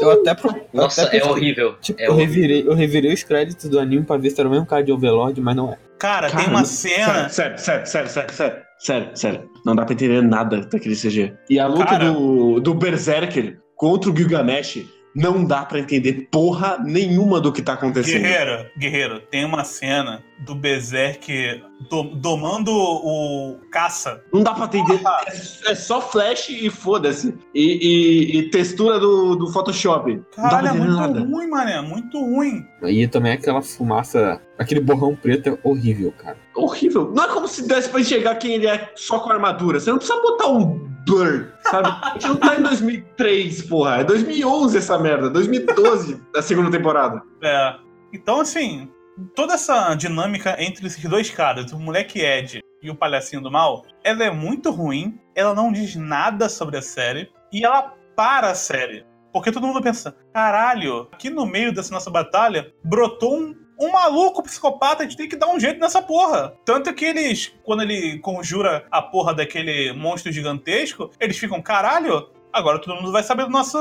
[0.00, 1.74] Eu até, pro, Nossa, até é horrível.
[1.80, 2.34] Tipo, é eu, horrível.
[2.34, 4.92] revirei, eu revirei os créditos do anime pra ver se era o mesmo cara de
[4.92, 5.78] Overlord, mas não é.
[5.98, 7.28] Cara, Cara, tem uma cena.
[7.28, 9.50] Sério, sério, sério, sério, sério, sério, sério.
[9.66, 11.34] Não dá pra entender nada daquele CG.
[11.50, 12.12] E a luta Cara.
[12.12, 14.84] do, do Berserker contra o Gilgamesh
[15.18, 18.22] não dá pra entender porra nenhuma do que tá acontecendo.
[18.22, 24.22] Guerreiro, guerreiro, tem uma cena do Berserk do- domando o caça.
[24.32, 24.98] Não dá pra entender.
[24.98, 25.20] Porra.
[25.26, 27.34] É, é só flash e foda-se.
[27.54, 30.22] E, e- e textura do, do Photoshop.
[30.36, 31.20] Caralho, é muito nada.
[31.20, 31.80] ruim, mané.
[31.80, 32.64] Muito ruim.
[32.84, 36.36] E também aquela fumaça, aquele borrão preto é horrível, cara.
[36.54, 37.12] Horrível.
[37.14, 39.80] Não é como se desse pra enxergar quem ele é só com a armadura.
[39.80, 41.88] Você não precisa botar um blur, sabe?
[41.88, 44.00] A gente não tá em 2003, porra.
[44.00, 45.30] É 2011 essa merda.
[45.30, 47.22] 2012 da segunda temporada.
[47.42, 47.76] É.
[48.12, 48.90] Então, assim,
[49.34, 53.84] toda essa dinâmica entre esses dois caras, o moleque Ed e o palhacinho do mal,
[54.04, 58.54] ela é muito ruim, ela não diz nada sobre a série, e ela para a
[58.54, 59.04] série.
[59.32, 64.42] Porque todo mundo pensa, caralho, aqui no meio dessa nossa batalha, brotou um, um maluco
[64.42, 66.54] psicopata, a gente tem que dar um jeito nessa porra.
[66.64, 72.78] Tanto que eles, quando ele conjura a porra daquele monstro gigantesco, eles ficam, caralho, agora
[72.80, 73.78] todo mundo vai saber do nosso,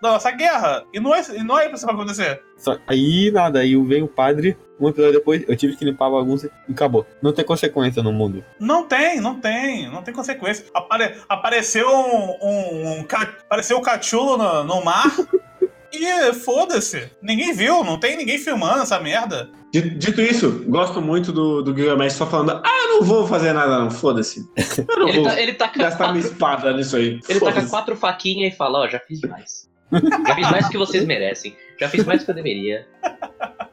[0.00, 0.84] da nossa guerra.
[0.92, 2.42] E não é, e não é isso que vai acontecer.
[2.56, 6.10] Só, aí nada, aí vem o padre, um episódio depois, eu tive que limpar a
[6.10, 7.06] bagunça e acabou.
[7.20, 8.44] Não tem consequência no mundo.
[8.58, 10.66] Não tem, não tem, não tem consequência.
[10.72, 15.06] Apare- apareceu um, um, um ca- apareceu o cachulo no, no mar
[15.92, 17.10] e foda-se.
[17.22, 19.50] Ninguém viu, não tem ninguém filmando essa merda.
[19.72, 23.78] Dito, isso, gosto muito do, do Gilgamesh só falando: Ah, eu não vou fazer nada,
[23.78, 23.90] não.
[23.90, 24.44] Foda-se.
[24.88, 27.06] Eu não Ele vou tá, ele tá com gastar minha quatro, espada nisso aí.
[27.06, 27.70] ele tá com Foda-se.
[27.70, 29.70] quatro faquinhas e fala, ó, já fiz demais.
[29.92, 31.56] Já fiz mais do que vocês merecem.
[31.78, 32.86] Já fiz mais do que eu deveria.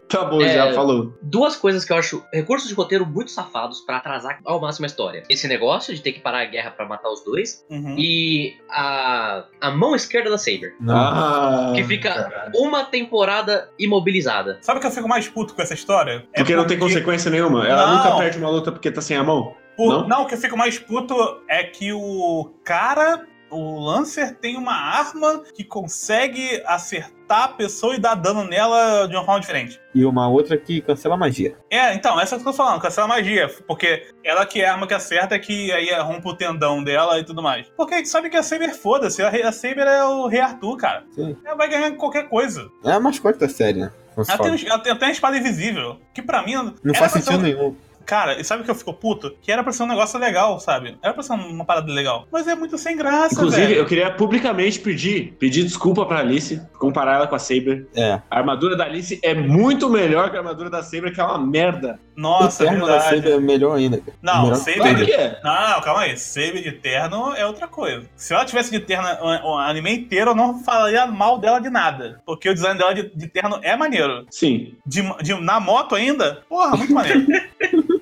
[0.10, 1.14] Tá bom, É, já falou.
[1.22, 4.88] Duas coisas que eu acho recursos de roteiro muito safados pra atrasar ao máximo a
[4.88, 5.24] história.
[5.30, 7.96] Esse negócio de ter que parar a guerra pra matar os dois Uhum.
[7.98, 10.76] e a, a mão esquerda da Saber.
[10.90, 12.52] Ah, Que fica caralho.
[12.56, 14.58] uma temporada imobilizada.
[14.62, 16.26] Sabe o que eu fico mais puto com essa história?
[16.34, 17.68] É Porque não tem consequência nenhuma.
[17.68, 17.98] Ela Não.
[17.98, 19.56] nunca perde uma luta porque tá sem a mão.
[19.76, 20.08] Por- Não?
[20.08, 20.22] não?
[20.24, 21.16] o que eu fico mais puto
[21.48, 28.00] é que o cara, o Lancer, tem uma arma que consegue acertar a pessoa e
[28.00, 29.80] dar dano nela de uma forma diferente.
[29.94, 31.58] E uma outra que cancela a magia.
[31.70, 33.50] É, então, essa que eu tô falando, cancela a magia.
[33.68, 37.24] Porque ela que é a arma que acerta, que aí rompe o tendão dela e
[37.24, 37.68] tudo mais.
[37.76, 40.78] Porque a gente sabe que a Saber, foda-se, a, a Saber é o Rei Arthur,
[40.78, 41.04] cara.
[41.14, 41.36] Sim.
[41.44, 42.70] Ela vai ganhar qualquer coisa.
[42.86, 43.92] É a mascote da série, né?
[44.18, 45.98] Ela tem, ela tem até uma espada invisível.
[46.14, 46.56] Que pra mim.
[46.84, 47.76] Não faz ser sentido um- nenhum.
[48.08, 49.36] Cara, e sabe o que eu fico puto?
[49.42, 50.98] Que era pra ser um negócio legal, sabe?
[51.04, 52.26] Era pra ser uma parada legal.
[52.32, 53.80] Mas é muito sem graça, Inclusive, velho.
[53.80, 57.86] eu queria publicamente pedir, pedir desculpa pra Alice, comparar ela com a Saber.
[57.94, 58.14] É.
[58.32, 61.38] A armadura da Alice é muito melhor que a armadura da Saber, que é uma
[61.38, 62.00] merda.
[62.16, 63.16] Nossa, o termo da verdade.
[63.18, 63.98] Saber é melhor ainda.
[64.00, 64.18] cara.
[64.22, 65.40] Não, melhor Saber- que é.
[65.44, 66.18] Não, não, calma aí.
[66.18, 68.08] Saber de terno é outra coisa.
[68.16, 71.70] Se ela tivesse de terno o, o anime inteiro, eu não falaria mal dela de
[71.70, 72.22] nada.
[72.26, 74.26] Porque o design dela de, de terno é maneiro.
[74.32, 74.76] Sim.
[74.86, 77.26] De, de- na moto ainda, porra, muito maneiro.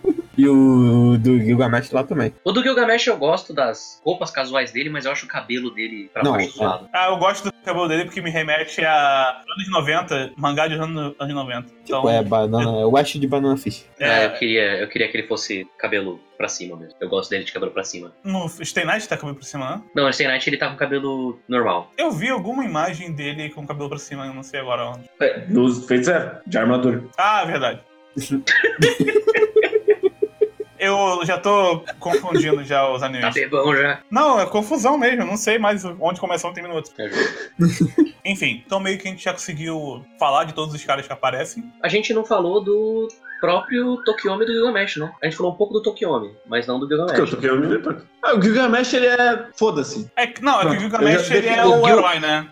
[0.46, 2.34] E o do Gilgamesh lá também.
[2.44, 6.10] O do Gilgamesh eu gosto das roupas casuais dele, mas eu acho o cabelo dele
[6.14, 6.68] pra Não, baixo do é.
[6.68, 6.90] lado.
[6.94, 11.16] ah, eu gosto do cabelo dele porque me remete a anos 90, mangá de anos,
[11.20, 11.68] anos 90.
[11.84, 13.86] Então, Tipo, é banana, é o West de Banana Fish.
[14.00, 16.94] É, eu, é, queria, eu queria que ele fosse cabelo pra cima mesmo.
[17.00, 18.12] Eu gosto dele de cabelo pra cima.
[18.24, 19.82] no Stay Night tá cabelo por cima, né?
[19.96, 21.92] Não, no Stay Night ele tá com cabelo normal.
[21.98, 25.10] Eu vi alguma imagem dele com o cabelo pra cima, eu não sei agora onde.
[25.20, 25.86] É, Dos
[26.46, 27.04] de armadura.
[27.18, 27.80] Ah, verdade.
[30.86, 33.34] eu já tô confundindo já os Tá animes.
[33.34, 34.00] bebão já.
[34.10, 36.92] Não, é confusão mesmo, não sei mais onde começou um tem minuto.
[36.98, 37.10] É.
[38.26, 41.64] Enfim, então meio que a gente já conseguiu falar de todos os caras que aparecem.
[41.84, 43.08] A gente não falou do
[43.40, 45.12] próprio Tokiomi do Gilgamesh, né?
[45.22, 47.30] A gente falou um pouco do Tokiomi, mas não do Porque eu Gilgamesh.
[47.32, 48.02] toquei o menino.
[48.24, 49.48] Ah, o Gilgamesh, ele é.
[49.56, 50.10] Foda-se.
[50.16, 52.48] É, que- não, é que o Gilgamesh ele é o o Gil- herói, né?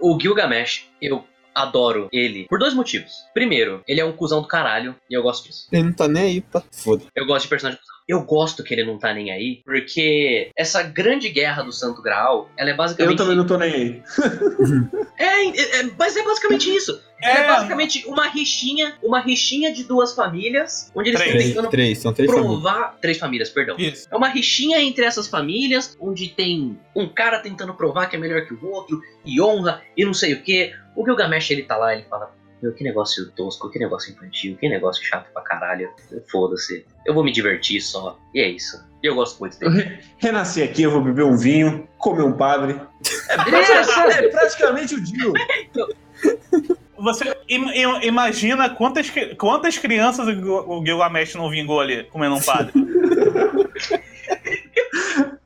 [0.00, 1.24] O Gilgamesh, eu
[1.62, 3.24] adoro ele por dois motivos.
[3.34, 5.68] Primeiro, ele é um cuzão do caralho e eu gosto disso.
[5.72, 7.04] Ele não tá nem aí, tá foda.
[7.14, 7.97] Eu gosto de personagem cuzão.
[8.08, 12.48] Eu gosto que ele não tá nem aí, porque essa grande guerra do Santo Graal,
[12.56, 13.18] ela é Eu basicamente.
[13.18, 14.02] também não tô nem aí.
[15.18, 17.02] É, é, é, mas é basicamente isso.
[17.20, 21.34] É, É, basicamente uma rixinha, uma rixinha de duas famílias, onde eles Três.
[21.34, 22.60] estão tentando três, são três famílias.
[22.62, 22.96] provar.
[23.00, 23.76] Três famílias, perdão.
[23.76, 24.06] Isso.
[24.10, 28.46] É uma rixinha entre essas famílias, onde tem um cara tentando provar que é melhor
[28.46, 30.72] que o outro, e honra, e não sei o que.
[30.94, 32.32] O Gilgamesh, ele tá lá, ele fala,
[32.62, 35.90] meu, que negócio tosco, que negócio infantil, que negócio chato pra caralho.
[36.30, 36.84] Foda-se.
[37.06, 38.18] Eu vou me divertir só.
[38.34, 38.82] E é isso.
[39.02, 39.80] E eu gosto muito dele.
[39.82, 42.80] re- renasci aqui, eu vou beber um vinho, comer um padre.
[43.28, 45.32] É, É, praticamente, é praticamente o Dio.
[47.00, 52.34] Você im- im- imagina quantas, quantas crianças o Gil- o Gilgamesh não vingou ali comendo
[52.34, 52.72] um padre.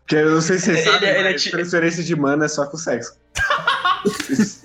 [0.06, 2.44] Que eu não sei se vocês Ele- sabem, ele é mas ti- transferência de mana
[2.44, 3.18] é só com sexo.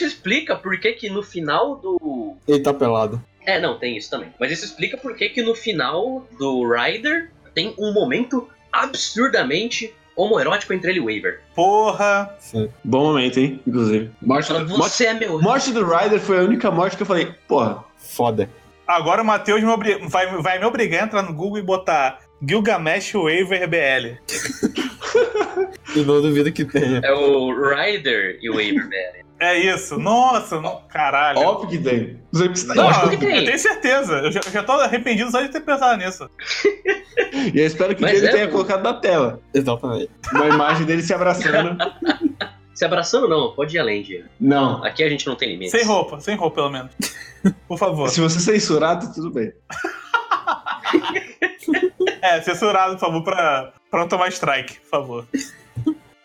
[0.00, 2.36] explica por que que no final do...
[2.48, 3.22] Ele tá pelado.
[3.44, 4.32] É, não, tem isso também.
[4.38, 10.72] Mas isso explica por que que no final do Rider tem um momento absurdamente homoerótico
[10.72, 11.40] entre ele e o Waver.
[11.54, 12.34] Porra!
[12.38, 12.68] Sim.
[12.84, 13.60] Bom momento, hein?
[13.66, 14.10] Inclusive.
[14.20, 15.40] Morte, Fala, morte, você é meu...
[15.40, 17.84] morte do Ryder foi a única morte que eu falei, porra.
[17.96, 18.48] Foda.
[18.86, 23.12] Agora o Matheus obri- vai, vai me obrigar a entrar no Google e botar Gilgamesh
[23.12, 24.16] Waver BL.
[25.94, 27.00] E não duvido que tenha.
[27.04, 29.24] É o Rider e o Waver, velho.
[29.42, 29.98] É isso.
[29.98, 31.40] Nossa, não, caralho.
[31.40, 32.20] Óbvio que tem.
[32.32, 33.38] Não Lógico que tem.
[33.38, 34.12] eu tenho certeza.
[34.18, 36.30] Eu já, eu já tô arrependido só de ter pensado nisso.
[37.52, 38.52] E eu espero que Mas ele é, tenha pô.
[38.52, 39.40] colocado na tela.
[39.52, 40.10] Exatamente.
[40.32, 41.76] Uma imagem dele se abraçando.
[42.72, 44.28] Se abraçando não, pode ir além, Diego.
[44.40, 44.82] Não.
[44.82, 45.72] Aqui a gente não tem limites.
[45.72, 46.90] Sem roupa, sem roupa, pelo menos.
[47.68, 48.08] Por favor.
[48.08, 49.52] Se você censurar, tá tudo bem.
[52.22, 55.26] É, censurado, por favor, pra, pra não tomar strike, por favor.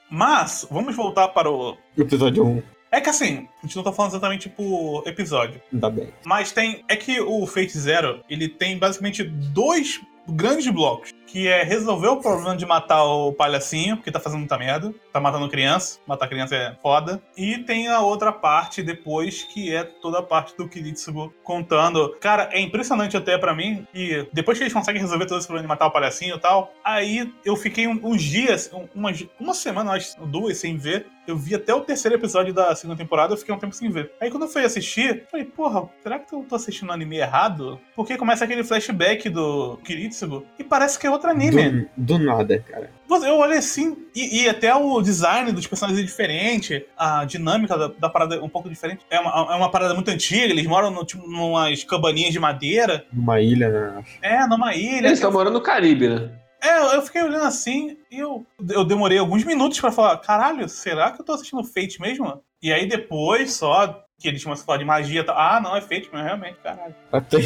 [0.10, 1.76] Mas, vamos voltar para o.
[1.98, 2.77] Episódio 1.
[2.98, 5.62] É que assim, a gente não tá falando exatamente por episódio.
[5.72, 6.10] Ainda bem.
[6.26, 6.84] Mas tem.
[6.88, 11.14] É que o Fate Zero, ele tem basicamente dois grandes blocos.
[11.28, 14.94] Que é resolver o problema de matar o palhacinho, porque tá fazendo muita merda.
[15.14, 16.00] Tá matando criança.
[16.08, 17.22] Matar criança é foda.
[17.38, 22.16] E tem a outra parte depois, que é toda a parte do Kiritsugo contando.
[22.20, 23.86] Cara, é impressionante até pra mim.
[23.94, 26.74] E depois que eles conseguem resolver todo esse problema de matar o palhacinho e tal,
[26.84, 31.06] aí eu fiquei uns dias, um- umas, uma semana, acho, duas, sem ver.
[31.28, 34.12] Eu vi até o terceiro episódio da segunda temporada, eu fiquei um tempo sem ver.
[34.22, 37.18] Aí quando eu fui assistir, eu falei, porra, será que eu tô assistindo o anime
[37.18, 37.78] errado?
[37.96, 41.90] Porque começa aquele flashback do Kiritsugo e parece que é outro anime.
[41.98, 42.90] Do, do nada, cara.
[43.10, 47.88] Eu olhei assim, e, e até o design dos personagens é diferente, a dinâmica da,
[47.88, 49.06] da parada é um pouco diferente.
[49.10, 53.06] É uma, é uma parada muito antiga, eles moram no, tipo, numas cabaninhas de madeira.
[53.12, 54.04] Numa ilha, né?
[54.22, 55.08] É, numa ilha.
[55.08, 56.32] Eles estão morando no Caribe, né?
[56.62, 61.12] É, eu fiquei olhando assim e eu, eu demorei alguns minutos pra falar: caralho, será
[61.12, 62.42] que eu tô assistindo Fate mesmo?
[62.62, 65.38] E aí depois só que eles começam a falar de magia e tal.
[65.38, 66.96] Ah, não, é Fate, mas realmente, caralho.
[67.12, 67.38] Até...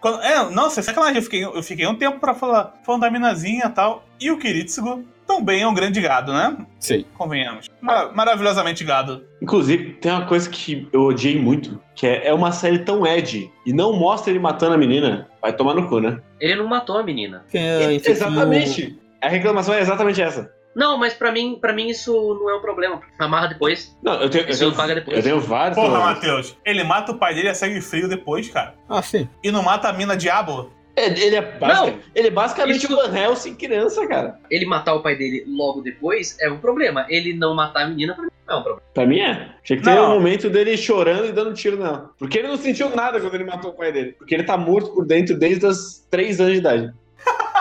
[0.00, 1.16] Quando- é, nossa, é sacanagem.
[1.16, 4.04] Eu fiquei, eu fiquei um tempo pra falar, falando da minazinha e tal.
[4.20, 6.56] E o Kiritsugo também é um grande gado, né?
[6.78, 7.06] Sei.
[7.16, 7.70] Convenhamos.
[7.80, 9.24] Mar- maravilhosamente gado.
[9.40, 13.50] Inclusive, tem uma coisa que eu odiei muito, que é, é uma série tão Ed
[13.64, 15.26] e não mostra ele matando a menina.
[15.40, 16.20] Vai tomar no cu, né?
[16.38, 17.46] Ele não matou a menina.
[17.54, 18.98] É, exatamente.
[19.22, 20.52] A reclamação é exatamente essa.
[20.74, 23.00] Não, mas pra mim, pra mim isso não é um problema.
[23.18, 23.96] Amarra depois.
[24.02, 25.16] Não, eu tenho, eu Isso tenho, paga depois.
[25.16, 26.14] eu tenho vários Porra, problemas.
[26.16, 26.56] Matheus.
[26.64, 28.74] Ele mata o pai dele e segue frio depois, cara.
[28.88, 29.28] Ah, sim.
[29.42, 30.70] E não mata a mina diabo.
[30.96, 31.98] É, ele, é basic- Não.
[32.14, 34.38] ele é basicamente Isso- o Van Helsing criança, cara.
[34.50, 37.06] Ele matar o pai dele logo depois é um problema.
[37.08, 38.82] Ele não matar a menina pra mim não é um problema.
[38.94, 39.48] Pra mim é.
[39.64, 40.10] Tinha que ter Não.
[40.10, 42.10] um momento dele chorando e dando tiro nela.
[42.18, 44.12] Porque ele não sentiu nada quando ele matou o pai dele.
[44.12, 46.92] Porque ele tá morto por dentro desde os 3 anos de idade.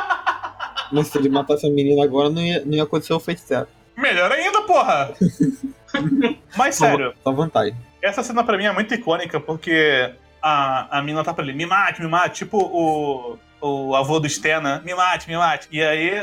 [0.92, 3.68] Mas se ele matasse a menina agora, não ia, não ia acontecer o feiticeiro.
[3.98, 5.14] Melhor ainda, porra!
[6.56, 7.76] Mas sério, Só vantagem.
[8.02, 10.12] essa cena pra mim é muito icônica porque
[10.42, 14.30] a, a mina tá pra ele, me mate, me mate, tipo o, o avô do
[14.30, 15.68] Stena, me mate, me mate.
[15.72, 16.22] E aí.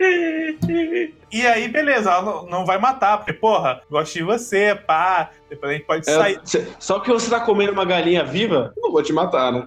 [1.30, 5.70] e aí, beleza, ela não, não vai matar, porque, porra, gosto de você, pá, depois
[5.70, 6.40] a gente pode É, sair.
[6.44, 9.66] cê- só porque você tá comendo uma galinha viva, eu não vou te matar, né?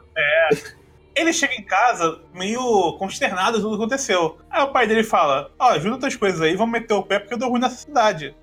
[1.16, 4.38] Ele chega em casa meio consternado de tudo que aconteceu.
[4.50, 7.34] Aí o pai dele fala: Ó, ajuda outras coisas aí, vamos meter o pé porque
[7.34, 8.36] eu dou ruim nessa cidade.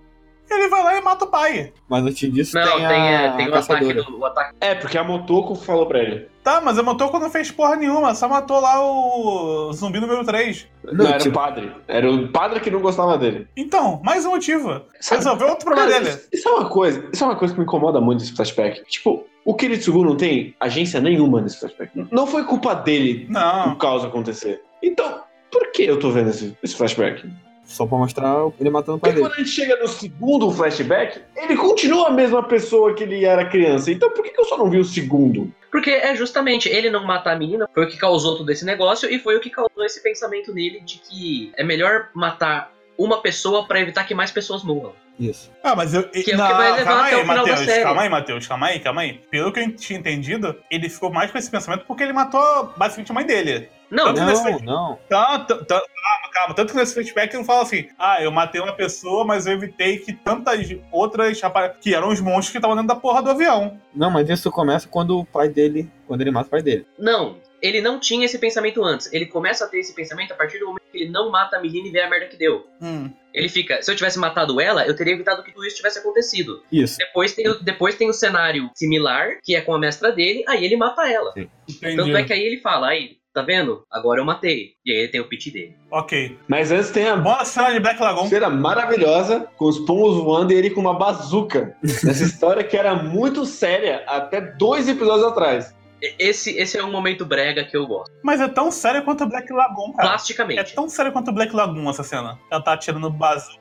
[0.52, 1.72] Ele vai lá e mata o pai.
[1.88, 4.18] Mas antes disso, Não, tem, tem, a, é, tem a o ataque do.
[4.18, 4.56] O ataque.
[4.60, 6.28] É, porque a Motoko falou pra ele.
[6.42, 10.66] Tá, mas a Motoko não fez porra nenhuma, só matou lá o zumbi número 3.
[10.82, 11.72] Não, Não, era tipo- o padre.
[11.86, 13.46] Era o padre que não gostava dele.
[13.56, 14.82] Então, mais um motivo.
[15.00, 16.16] Sabe- Resolveu outro problema Cara, dele.
[16.16, 18.82] Isso, isso é uma coisa, isso é uma coisa que me incomoda muito nesse flashback.
[18.86, 21.90] Tipo, o Kiritsugu não tem agência nenhuma nesse flashback.
[22.10, 23.72] Não foi culpa dele Não.
[23.72, 24.62] o caos acontecer.
[24.82, 27.28] Então, por que eu tô vendo esse, esse flashback?
[27.64, 29.28] Só pra mostrar ele matando o pai Porque dele.
[29.28, 33.44] quando a gente chega no segundo flashback, ele continua a mesma pessoa que ele era
[33.44, 33.90] criança.
[33.92, 35.52] Então por que, que eu só não vi o segundo?
[35.70, 39.08] Porque é justamente ele não matar a menina foi o que causou todo esse negócio
[39.12, 43.66] e foi o que causou esse pensamento nele de que é melhor matar uma pessoa
[43.66, 44.92] pra evitar que mais pessoas morram.
[45.20, 45.52] Isso.
[45.62, 46.08] Ah, mas eu.
[46.08, 47.66] Que é o não, que vai levar calma até aí, Matheus.
[47.82, 48.46] Calma aí, Matheus.
[48.46, 49.12] Calma aí, calma aí.
[49.30, 53.10] Pelo que eu tinha entendido, ele ficou mais com esse pensamento porque ele matou basicamente
[53.10, 53.68] a mãe dele.
[53.90, 54.98] Não, Tanto nesse- Não, não.
[55.08, 56.54] Tanto, tanto, calma, calma.
[56.54, 59.98] Tanto que nesse flashback não fala assim, ah, eu matei uma pessoa, mas eu evitei
[59.98, 61.40] que tantas outras
[61.80, 63.78] que eram os monstros que estavam dentro da porra do avião.
[63.94, 65.90] Não, mas isso começa quando o pai dele.
[66.06, 66.86] Quando ele mata o pai dele.
[66.98, 67.38] não.
[67.62, 69.12] Ele não tinha esse pensamento antes.
[69.12, 71.60] Ele começa a ter esse pensamento a partir do momento que ele não mata a
[71.60, 72.66] menina e vê a merda que deu.
[72.80, 73.10] Hum.
[73.32, 76.62] Ele fica, se eu tivesse matado ela, eu teria evitado que tudo isso tivesse acontecido.
[76.70, 76.98] Isso.
[76.98, 80.64] Depois tem, o, depois tem o cenário similar, que é com a mestra dele, aí
[80.64, 81.32] ele mata ela.
[81.36, 81.96] Entendi.
[81.96, 83.84] Tanto é que aí ele fala, aí, tá vendo?
[83.90, 84.72] Agora eu matei.
[84.84, 85.76] E aí tem o pit dele.
[85.90, 86.36] Ok.
[86.48, 88.28] Mas antes tem a Boa cena de Black Lagoon.
[88.28, 91.76] cena maravilhosa com os pombos voando e ele com uma bazuca.
[91.84, 95.74] Essa história que era muito séria até dois episódios atrás.
[96.18, 98.12] Esse, esse é um momento brega que eu gosto.
[98.22, 100.08] Mas é tão sério quanto Black Lagoon, cara.
[100.08, 100.74] É Plasticamente.
[100.74, 102.38] tão sério quanto Black Lagoon essa cena.
[102.50, 103.60] Ela tá atirando bazuca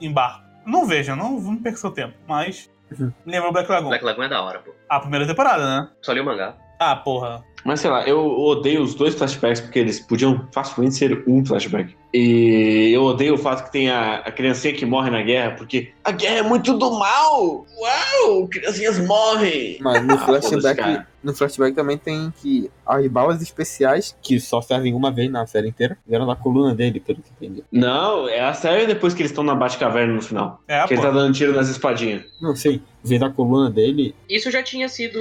[0.00, 0.44] em barco.
[0.66, 2.14] Não veja, não, não perca seu tempo.
[2.26, 2.70] Mas.
[2.98, 3.12] Uhum.
[3.24, 3.88] Lembra o Black Lagoon?
[3.88, 4.72] Black Lagoon é da hora, pô.
[4.88, 5.90] A primeira temporada, né?
[6.02, 6.56] Só li o mangá.
[6.78, 7.44] Ah, porra.
[7.64, 11.94] Mas sei lá, eu odeio os dois flashbacks porque eles podiam facilmente ser um flashback.
[12.12, 15.90] E eu odeio o fato que tem a, a criancinha que morre na guerra, porque
[16.02, 17.64] a guerra é muito do mal!
[17.78, 18.48] Uau!
[18.48, 19.78] Criancinhas morrem!
[19.80, 24.92] Mas no Ah, flashback, no flashback também tem que as balas especiais, que só servem
[24.92, 27.62] uma vez na série inteira, vieram na coluna dele, pelo que entendi.
[27.70, 30.60] Não, é a série depois que eles estão na Batcaverna no final.
[30.66, 31.06] É, que ele pô.
[31.06, 32.24] tá dando tiro nas espadinhas.
[32.40, 35.20] Não sei, veio da coluna dele, Isso já tinha sido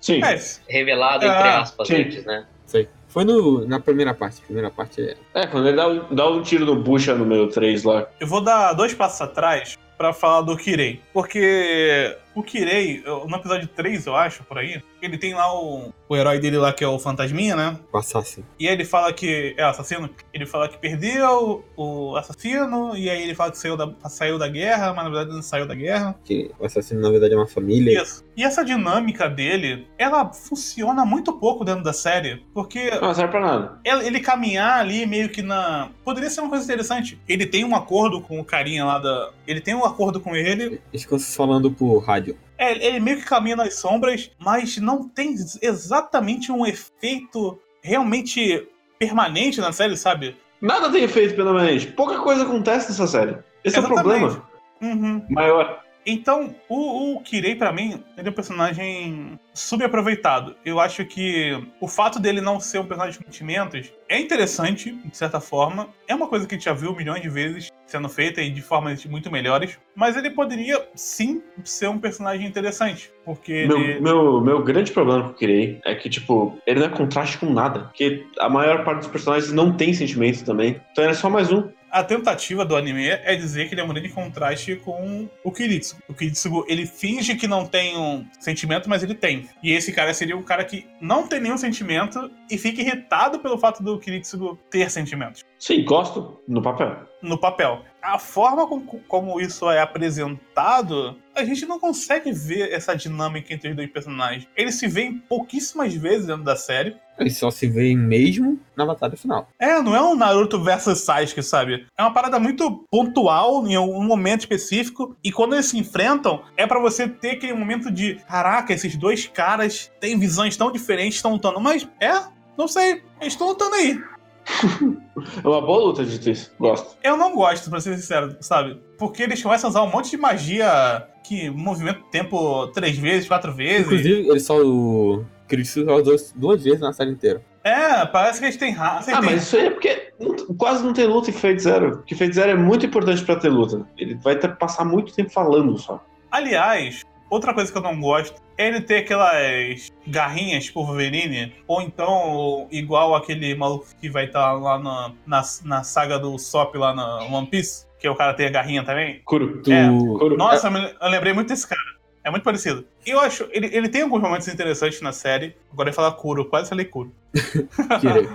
[0.00, 0.22] Sim.
[0.22, 1.94] É, revelado, Ah, entre aspas, sim.
[1.96, 2.44] antes, né?
[2.66, 2.88] sei.
[3.08, 4.40] Foi no, na primeira parte.
[4.42, 5.16] Primeira parte é.
[5.34, 8.06] É, quando ele dá um, dá um tiro no bucha número 3 lá.
[8.20, 11.00] eu vou dar dois passos atrás pra falar do Kirei.
[11.12, 16.16] Porque o Kirei, no episódio 3, eu acho, por aí, ele tem lá o, o
[16.16, 17.78] herói dele lá, que é o Fantasminha, né?
[17.92, 18.44] Passar assim.
[18.58, 19.54] E aí ele fala que.
[19.56, 20.10] É o assassino?
[20.32, 24.48] Ele fala que perdeu o assassino, e aí ele fala que saiu da, saiu da
[24.48, 26.14] guerra, mas na verdade não saiu da guerra.
[26.24, 28.02] Que o assassino, na verdade, é uma família.
[28.02, 28.24] Isso.
[28.36, 33.30] E essa dinâmica dele, ela funciona muito pouco dentro da série, porque Não, não serve
[33.32, 33.80] pra nada.
[33.84, 35.90] ele ele caminhar ali meio que na.
[36.04, 37.20] Poderia ser uma coisa interessante.
[37.28, 39.30] Ele tem um acordo com o carinha lá da.
[39.46, 40.80] Ele tem um acordo com ele.
[40.92, 42.36] Eles ficam falando por rádio.
[42.58, 48.66] É, ele meio que caminha nas sombras, mas não tem exatamente um efeito realmente
[48.98, 50.36] permanente na série, sabe?
[50.60, 51.86] Nada tem efeito permanente.
[51.86, 53.38] Pouca coisa acontece nessa série.
[53.62, 53.94] Esse é o Exatamente.
[54.02, 54.48] problema
[54.82, 55.24] Uhum.
[55.30, 55.80] maior.
[56.06, 60.56] Então, o, o Kirei, pra mim, ele é um personagem subaproveitado.
[60.64, 65.16] Eu acho que o fato dele não ser um personagem de sentimentos é interessante, de
[65.16, 65.88] certa forma.
[66.06, 68.60] É uma coisa que a gente já viu milhões de vezes sendo feita e de
[68.60, 69.78] formas muito melhores.
[69.94, 73.10] Mas ele poderia, sim, ser um personagem interessante.
[73.24, 74.00] Porque Meu, ele...
[74.00, 77.50] meu, meu grande problema com o Kirei é que, tipo, ele não é contraste com
[77.50, 77.80] nada.
[77.80, 80.80] Porque a maior parte dos personagens não tem sentimento também.
[80.92, 81.68] Então ele é só mais um.
[81.90, 86.02] A tentativa do anime é dizer que ele é um grande contraste com o Kiritsugu.
[86.08, 89.48] O Kiritsugu, ele finge que não tem um sentimento, mas ele tem.
[89.62, 93.58] E esse cara seria um cara que não tem nenhum sentimento e fica irritado pelo
[93.58, 95.44] fato do Kiritsugu ter sentimentos.
[95.58, 96.96] Sim, gosto no papel.
[97.22, 97.84] No papel.
[98.00, 103.70] A forma com- como isso é apresentado, a gente não consegue ver essa dinâmica entre
[103.70, 104.46] os dois personagens.
[104.56, 106.96] Eles se veem pouquíssimas vezes dentro da série.
[107.18, 109.48] Eles só se veem mesmo na batalha final.
[109.58, 111.86] É, não é um Naruto versus Sasuke, sabe?
[111.96, 116.66] É uma parada muito pontual em um momento específico e quando eles se enfrentam é
[116.66, 121.32] pra você ter aquele momento de caraca, esses dois caras têm visões tão diferentes, estão
[121.32, 122.22] lutando, mas é,
[122.56, 124.00] não sei, eles estão lutando aí.
[125.44, 126.52] É uma boa luta de isso.
[126.58, 126.96] Gosto.
[127.02, 128.80] Eu não gosto, pra ser sincero, sabe?
[128.96, 133.28] Porque eles começam a usar um monte de magia que movimenta o tempo três vezes,
[133.28, 133.86] quatro vezes.
[133.86, 135.24] Inclusive, eles só o.
[135.48, 137.42] Cristo usou duas vezes na série inteira.
[137.64, 139.10] É, parece que eles têm raça.
[139.14, 141.98] Ah, mas isso aí é porque não- quase não tem luta em Fate Zero.
[141.98, 143.86] Porque Fate Zero é muito importante pra ter luta.
[143.98, 146.02] Ele vai ter passar muito tempo falando só.
[146.30, 151.82] Aliás, outra coisa que eu não gosto é ele ter aquelas garrinhas tipo Wolverine, ou
[151.82, 156.94] então igual aquele maluco que vai estar lá na, na, na saga do Sop lá
[156.94, 159.20] na One Piece, que o cara tem a garrinha também.
[159.24, 159.62] Kuro.
[159.68, 159.88] É.
[160.18, 160.36] Kuro.
[160.36, 161.80] Nossa, eu me- eu lembrei muito desse cara.
[162.28, 162.84] É muito parecido.
[163.06, 165.56] E eu acho, ele, ele tem alguns momentos interessantes na série.
[165.72, 167.10] Agora eu ia falar Kuro, quase falei Kuro.
[168.00, 168.28] Kirei.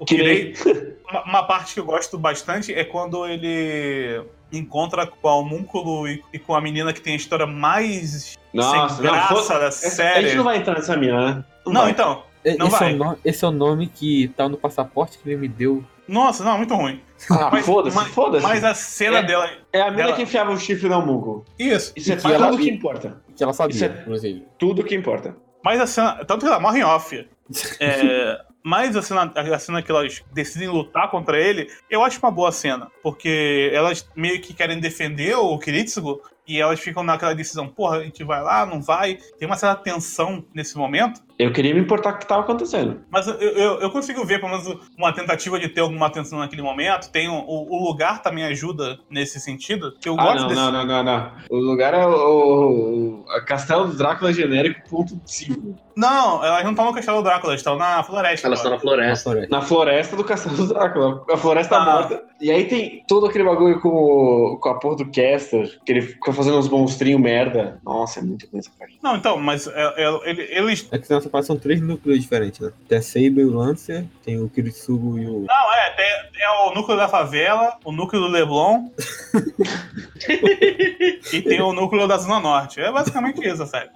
[0.00, 0.52] O Kirei.
[0.52, 4.20] Kirei, uma, uma parte que eu gosto bastante é quando ele
[4.52, 8.96] encontra com a homúnculo e, e com a menina que tem a história mais Nossa,
[8.96, 10.18] sem não, graça foda- da série.
[10.18, 11.44] A gente não vai entrar nessa mina, né?
[11.64, 11.90] Não, vai.
[11.92, 12.24] então.
[12.58, 12.90] Não esse, vai.
[12.90, 15.84] é o nome, esse é o nome que tá no passaporte que ele me deu.
[16.08, 17.00] Nossa, não, muito ruim.
[17.30, 18.42] Ah, Mas- foda-se, mas- foda-se.
[18.46, 19.22] Mas a cena É.
[19.22, 19.48] dela.
[19.72, 21.44] É a mina Ela- que enfiava o chifre na Mungo.
[21.58, 21.92] Isso.
[21.96, 23.22] Isso é que tudo ela- que importa.
[23.34, 24.44] Que ela sabia, Isso é- inclusive.
[24.58, 25.36] Tudo que importa.
[25.64, 26.24] Mas a cena.
[26.24, 27.28] Tanto que ela morre em off.
[27.80, 32.30] É, mas a cena, a cena que elas decidem lutar contra ele, eu acho uma
[32.30, 32.88] boa cena.
[33.02, 38.02] Porque elas meio que querem defender o Kiritsugo e elas ficam naquela decisão, porra, a
[38.04, 39.18] gente vai lá, não vai.
[39.38, 41.20] Tem uma certa tensão nesse momento.
[41.38, 43.00] Eu queria me importar com o que tava acontecendo.
[43.10, 44.66] Mas eu, eu, eu consigo ver, pelo menos,
[44.96, 47.10] uma tentativa de ter alguma atenção naquele momento.
[47.10, 49.92] Tem um- o, o lugar também ajuda nesse sentido.
[50.00, 50.60] que Eu Ah, gosto não, desse.
[50.60, 51.32] não, não, não, não.
[51.50, 55.74] O lugar é o, o- Castelo do Drácula genérico, ponto 5.
[55.96, 58.46] Não, elas não estão no castelo do Drácula, elas estão na floresta.
[58.46, 59.46] Elas estão na floresta.
[59.48, 61.24] Na floresta do Castelo do Drácula.
[61.30, 61.84] A floresta Ah.
[61.84, 62.22] morta.
[62.38, 66.02] E aí tem todo aquele bagulho com, o- com a porra do Caster, que ele
[66.02, 67.80] fica fazendo uns monstrinhos merda.
[67.82, 68.98] Nossa, é muito essa parte.
[69.02, 70.86] Não, então, mas é- é- ele- eles.
[70.92, 72.72] É que parte são três núcleos diferentes, né?
[72.88, 75.44] Tem a Saber e o Lancer, tem o Kiritsugo e o.
[75.46, 76.06] Não, é, tem,
[76.42, 78.88] é o núcleo da favela, o núcleo do Leblon.
[81.32, 82.80] e tem o núcleo da Zona Norte.
[82.80, 83.90] É basicamente isso, a série.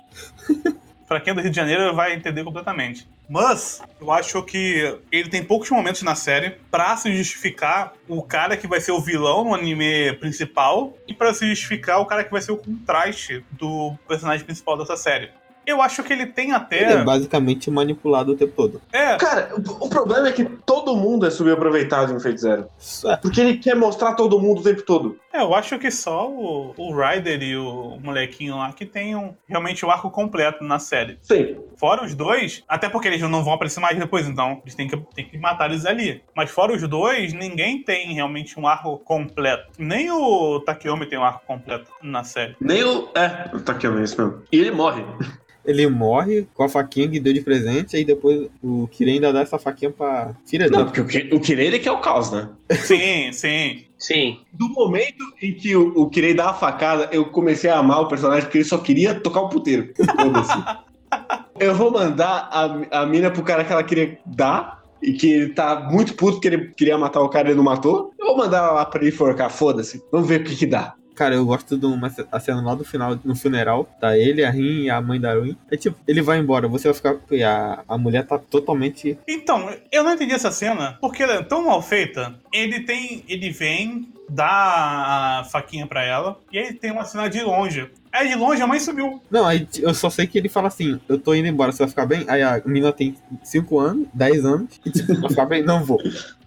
[1.11, 3.09] Pra quem é do Rio de Janeiro vai entender completamente.
[3.28, 8.57] Mas, eu acho que ele tem poucos momentos na série pra se justificar o cara
[8.57, 12.31] que vai ser o vilão no anime principal e pra se justificar o cara que
[12.31, 15.31] vai ser o contraste do personagem principal dessa série.
[15.71, 16.83] Eu acho que ele tem até.
[16.83, 18.81] Ele é basicamente manipulado o tempo todo.
[18.93, 22.66] É, Cara, o, problema é que todo mundo é subaproveitado em Fate Zero.
[23.05, 23.16] É.
[23.16, 25.16] Porque ele quer mostrar todo mundo o tempo todo.
[25.33, 29.85] É, eu acho que só o, o Ryder e o molequinho lá que tenham realmente
[29.87, 31.18] o arco completo na série.
[31.22, 31.57] Sim.
[31.76, 34.97] Fora os dois, até porque eles não vão aparecer mais depois, então eles têm que,
[35.14, 36.20] têm que matar eles ali.
[36.35, 39.68] Mas fora os dois, ninguém tem realmente um arco completo.
[39.78, 42.57] Nem o Takeyomi tem um arco completo na série.
[42.61, 43.09] Nem o.
[43.14, 43.28] É,
[43.64, 44.43] tá aqui, é isso mesmo.
[44.51, 45.03] E ele morre.
[45.62, 49.43] Ele morre com a faquinha que deu de presente, aí depois o Kirei ainda dá
[49.43, 52.33] essa faquinha pra filha Não, porque o, Ki- o Kirei ele que é o caos,
[52.33, 52.49] né?
[52.70, 53.85] Sim, sim.
[54.01, 54.40] Sim.
[54.53, 58.09] Do momento em que o, o Kirei dá a facada, eu comecei a amar o
[58.09, 59.92] personagem porque ele só queria tocar o puteiro.
[59.94, 60.80] Foda-se.
[61.61, 64.80] eu vou mandar a, a mina pro cara que ela queria dar.
[65.03, 67.64] E que ele tá muito puto porque ele queria matar o cara e ele não
[67.64, 68.12] matou.
[68.18, 70.03] Eu vou mandar ela lá pra ele enforcar, foda-se.
[70.12, 70.94] Vamos ver o que que dá.
[71.21, 73.87] Cara, eu gosto de uma a cena lá do final, no funeral.
[74.01, 75.55] Tá ele, a Rin e a mãe da Ruin.
[75.71, 77.14] É tipo, ele vai embora, você vai ficar.
[77.31, 79.18] E a, a mulher tá totalmente.
[79.29, 82.35] Então, eu não entendi essa cena, porque ela é tão mal feita.
[82.51, 83.23] Ele tem.
[83.29, 87.91] Ele vem, dá a faquinha pra ela, e aí tem uma cena de longe.
[88.11, 89.23] Aí de longe a mãe sumiu.
[89.31, 91.89] Não, aí eu só sei que ele fala assim: eu tô indo embora, você vai
[91.91, 92.25] ficar bem?
[92.29, 95.62] Aí a menina tem 5 anos, 10 anos, e tipo, vai ficar bem?
[95.62, 95.99] Não vou.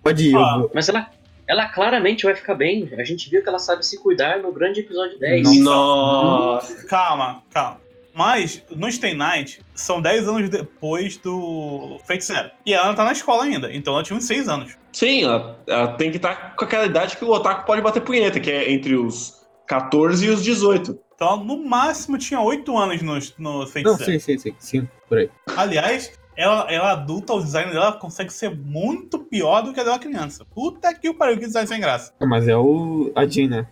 [0.02, 0.58] Pode ir, eu Ah.
[0.58, 0.72] vou.
[0.74, 1.08] Mas ela,
[1.48, 2.90] ela claramente vai ficar bem.
[2.98, 5.60] A gente viu que ela sabe se cuidar no grande episódio 10.
[5.60, 6.88] Nossa.
[6.88, 7.82] Calma, calma.
[8.14, 12.52] Mas no Stay Night são 10 anos depois do Fate Zero.
[12.66, 14.78] E ela não tá na escola ainda, então ela tinha uns 6 anos.
[14.92, 18.40] Sim, ela, ela tem que estar com aquela idade que o otaku pode bater punheta,
[18.40, 21.00] que é entre os 14 e os 18.
[21.16, 24.56] Então ela no máximo tinha 8 anos no, no Fate Não, sim, sim, sim.
[24.60, 25.30] Sim, por aí.
[25.58, 30.00] Aliás, ela, ela adulta, o design dela consegue ser muito pior do que a dela
[30.00, 30.46] criança.
[30.54, 32.14] Puta que o pariu, que design sem graça.
[32.22, 33.12] Mas é o.
[33.16, 33.68] A Jean, né?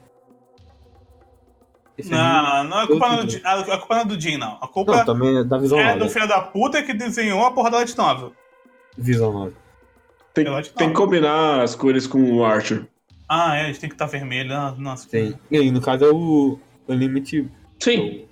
[1.98, 4.06] Esse Não, não, a culpa não é do, outro Jin- a, a culpa não é
[4.06, 4.58] do Jin, não.
[4.62, 7.52] A culpa Não, também é da visão é do filho da puta que desenhou a
[7.52, 8.34] porra da Light Novel.
[8.98, 9.54] Visão nova.
[10.34, 10.46] Tem,
[10.78, 12.88] tem que combinar as cores com o Archer.
[13.28, 14.54] Ah, é, eles têm que estar vermelho.
[14.56, 15.08] ah, Nossa.
[15.10, 15.38] Tem.
[15.50, 16.58] E aí, no caso é o.
[16.88, 17.48] O limite.
[17.80, 18.26] Sim.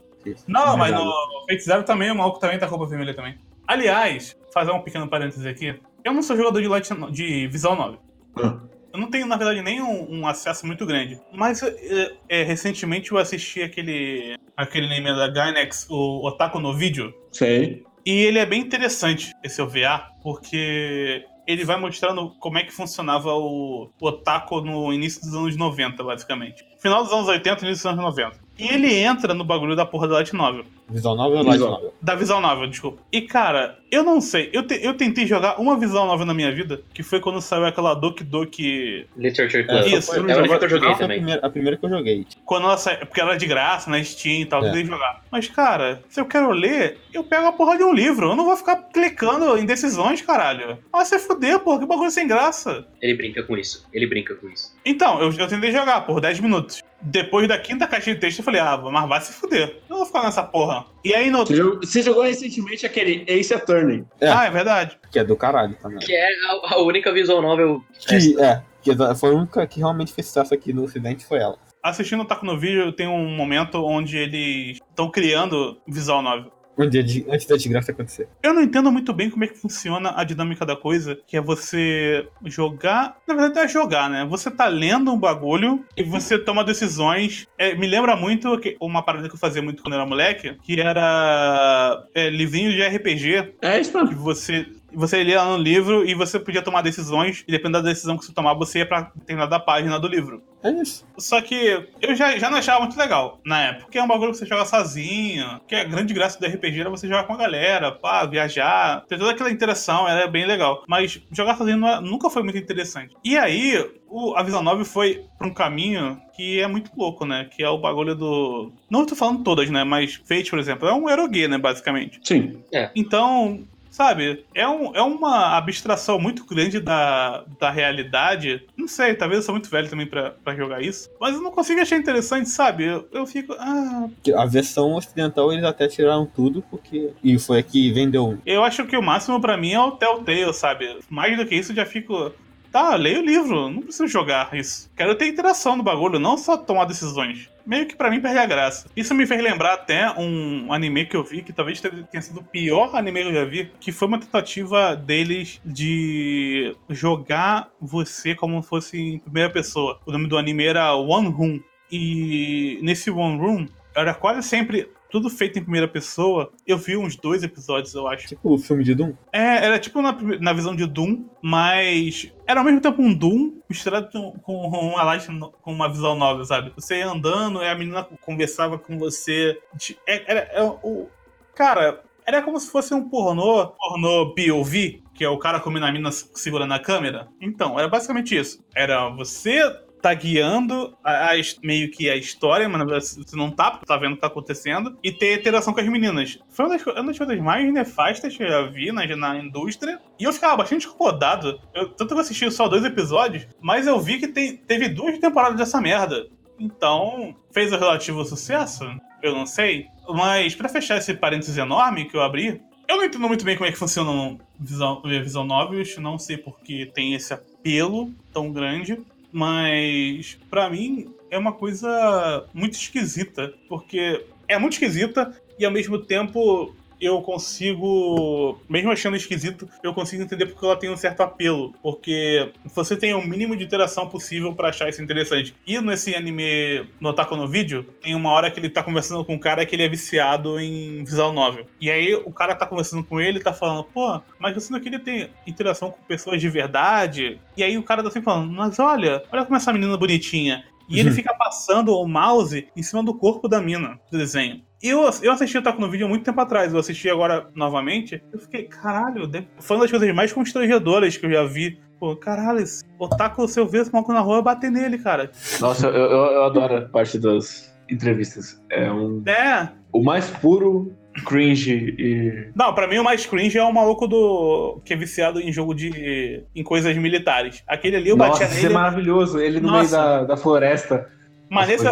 [0.47, 1.05] Não, mas Verdade.
[1.05, 3.37] no Fate Zero também, o maluco também tá com a roupa vermelha também.
[3.69, 5.79] Aliás, fazer um pequeno parênteses aqui.
[6.03, 7.99] Eu não sou jogador de, Light, de Visual Novel.
[8.35, 8.57] Ah.
[8.91, 11.21] Eu não tenho, na verdade, nem um, um acesso muito grande.
[11.31, 17.13] Mas é, é, recentemente eu assisti aquele, aquele anime da Gainax, o Otaku no Vídeo.
[17.31, 17.83] Sei.
[18.03, 23.35] E ele é bem interessante, esse OVA, porque ele vai mostrando como é que funcionava
[23.35, 26.65] o, o Otaku no início dos anos 90, basicamente.
[26.79, 28.48] Final dos anos 80 início dos anos 90.
[28.59, 30.65] E ele entra no bagulho da porra da Light Novel.
[30.89, 31.93] Visão nova ou light novel?
[32.01, 33.01] Da Visão Novel, desculpa.
[33.11, 34.49] E cara, eu não sei.
[34.53, 37.65] Eu, te- eu tentei jogar uma Visão Novel na minha vida, que foi quando saiu
[37.65, 39.05] aquela Doki Doki.
[39.17, 39.87] Literature É, Club.
[39.87, 41.17] Isso, é a eu eu joguei é a também.
[41.17, 42.25] primeira, a primeira que eu joguei.
[42.45, 42.99] Quando ela saiu.
[43.05, 44.71] Porque ela era de graça na Steam e tal, eu É.
[44.71, 45.23] tentei jogar.
[45.31, 48.29] Mas, cara, se eu quero ler, eu pego a porra de um livro.
[48.29, 50.77] Eu não vou ficar clicando em decisões, caralho.
[50.91, 52.85] Ah, você fuder, porra, que bagulho sem graça.
[53.01, 53.87] Ele brinca com isso.
[53.93, 54.75] Ele brinca com isso.
[54.85, 56.81] Então, eu, eu tentei jogar por 10 minutos.
[57.01, 59.69] Depois da quinta caixa de texto, eu falei, ah, mas vai se fuder.
[59.69, 60.85] Eu não vou ficar nessa porra.
[61.03, 61.45] E aí no.
[61.45, 63.78] Você jogou, você jogou recentemente aquele Ace Attorney.
[64.19, 64.29] É.
[64.29, 64.97] Ah, é verdade.
[65.11, 65.99] Que é do caralho também.
[65.99, 67.83] Que é a, a única visual novel.
[67.99, 71.57] Que, é, que foi a única que realmente fez sucesso aqui no ocidente foi ela.
[71.81, 76.51] Assistindo o Taco no Vídeo, tem um momento onde eles estão criando visual novel.
[76.79, 78.27] Um dia de- antes da desgraça acontecer.
[78.41, 81.41] Eu não entendo muito bem como é que funciona a dinâmica da coisa, que é
[81.41, 83.17] você jogar.
[83.27, 84.25] Na verdade, não é jogar, né?
[84.29, 87.47] Você tá lendo um bagulho e você toma decisões.
[87.57, 90.55] É, me lembra muito que- uma parada que eu fazia muito quando eu era moleque,
[90.63, 94.15] que era é, livrinho de RPG, É isso que mesmo.
[94.21, 98.25] você você lia no livro e você podia tomar decisões, e dependendo da decisão que
[98.25, 100.41] você tomar, você ia pra determinada página do livro.
[100.61, 101.05] É isso.
[101.17, 104.31] Só que eu já, já não achava muito legal na época, porque é um bagulho
[104.31, 107.37] que você joga sozinho, que a grande graça do RPG era você jogar com a
[107.37, 110.83] galera, pá, viajar, ter toda aquela interação, era bem legal.
[110.87, 113.15] Mas jogar sozinho é- nunca foi muito interessante.
[113.23, 117.47] E aí, o- a Visão 9 foi pra um caminho que é muito louco, né?
[117.55, 118.71] Que é o bagulho do.
[118.89, 119.83] Não tô falando todas, né?
[119.85, 121.57] Mas Fate, por exemplo, é um erogue, né?
[121.57, 122.19] Basicamente.
[122.23, 122.61] Sim.
[122.95, 128.65] Então, sabe, é, um, é uma abstração muito grande da, da realidade.
[128.77, 131.09] Não sei, talvez eu sou muito velho também pra, pra jogar isso.
[131.19, 132.85] Mas eu não consigo achar interessante, sabe?
[132.85, 133.53] Eu, eu fico.
[133.59, 137.11] Ah, A versão ocidental eles até tiraram tudo, porque.
[137.23, 138.37] E foi a que vendeu.
[138.45, 140.99] eu acho que o máximo pra mim é o Telltale, sabe?
[141.09, 142.31] Mais do que isso, eu já fico.
[142.71, 144.91] Tá, leio o livro, não preciso jogar isso.
[144.95, 147.49] Quero ter interação no bagulho, não só tomar decisões.
[147.65, 148.89] Meio que pra mim perde a graça.
[148.95, 152.43] Isso me fez lembrar até um anime que eu vi, que talvez tenha sido o
[152.43, 158.61] pior anime que eu já vi, que foi uma tentativa deles de jogar você como
[158.61, 159.99] se fosse em primeira pessoa.
[160.05, 161.59] O nome do anime era One Room.
[161.91, 163.65] E nesse One Room,
[163.95, 166.51] era quase sempre tudo feito em primeira pessoa.
[166.65, 168.27] Eu vi uns dois episódios, eu acho.
[168.27, 169.13] Tipo o filme de Doom.
[169.31, 173.59] É, era tipo na, na visão de Doom, mas era ao mesmo tempo um Doom
[173.69, 175.27] misturado com, com uma light
[175.61, 176.71] com uma visão nova, sabe?
[176.75, 179.59] Você ia andando e a menina conversava com você.
[180.07, 181.07] é- Era, é o
[181.55, 185.91] cara, era como se fosse um pornô, pornô POV, que é o cara comendo a
[185.91, 187.27] mina segurando a câmera.
[187.41, 188.63] Então, era basicamente isso.
[188.75, 189.61] Era você
[190.01, 194.13] tá guiando a, a meio que a história, mas você não tá, porque tá vendo
[194.13, 196.39] o que tá acontecendo, e ter interação com as meninas.
[196.49, 199.99] Foi uma das, uma das coisas mais nefastas que eu já vi na, na indústria,
[200.19, 201.59] e eu ficava bastante incomodado.
[201.73, 205.57] Eu, tanto que eu assisti só dois episódios, mas eu vi que teve duas temporadas
[205.57, 206.27] dessa merda.
[206.59, 208.85] Então, fez o relativo sucesso?
[209.21, 209.87] Eu não sei.
[210.09, 213.69] Mas pra fechar esse parênteses enorme que eu abri, eu não entendo muito bem como
[213.69, 218.99] é que funciona o Visão, Visão Novels, não sei porque tem esse apelo tão grande,
[219.31, 225.99] mas pra mim é uma coisa muito esquisita, porque é muito esquisita e ao mesmo
[225.99, 231.73] tempo eu consigo, mesmo achando esquisito, eu consigo entender porque ela tem um certo apelo,
[231.81, 235.55] porque você tem o mínimo de interação possível pra achar isso interessante.
[235.65, 239.35] E nesse anime, no Otaku no Vídeo, tem uma hora que ele tá conversando com
[239.35, 241.65] um cara que ele é viciado em visual novel.
[241.79, 244.79] E aí o cara tá conversando com ele e tá falando, pô, mas você não
[244.79, 247.39] queria ter interação com pessoas de verdade?
[247.55, 250.65] E aí o cara tá sempre falando, mas olha, olha como essa menina bonitinha.
[250.89, 254.63] E ele fica passando o mouse em cima do corpo da mina do desenho.
[254.81, 258.23] Eu, eu assisti o Taco no Vídeo há muito tempo atrás, eu assisti agora novamente.
[258.31, 261.79] Eu fiquei, caralho, foi uma das coisas mais constrangedoras que eu já vi.
[261.99, 265.31] Pô, caralho, esse otaku, se eu ver esse maluco na rua, eu bater nele, cara.
[265.59, 268.61] Nossa, eu, eu, eu adoro a parte das entrevistas.
[268.71, 269.67] É um, É.
[269.91, 270.93] o mais puro
[271.25, 272.51] cringe e.
[272.55, 274.79] Não, pra mim o mais cringe é o maluco do.
[274.85, 276.45] que é viciado em jogo de.
[276.55, 277.61] em coisas militares.
[277.67, 278.73] Aquele ali eu Nossa, batia isso é nele.
[278.73, 279.39] maravilhoso.
[279.39, 279.97] Ele no meio Nossa.
[279.97, 281.09] da, da floresta.
[281.49, 281.83] Mas nesse,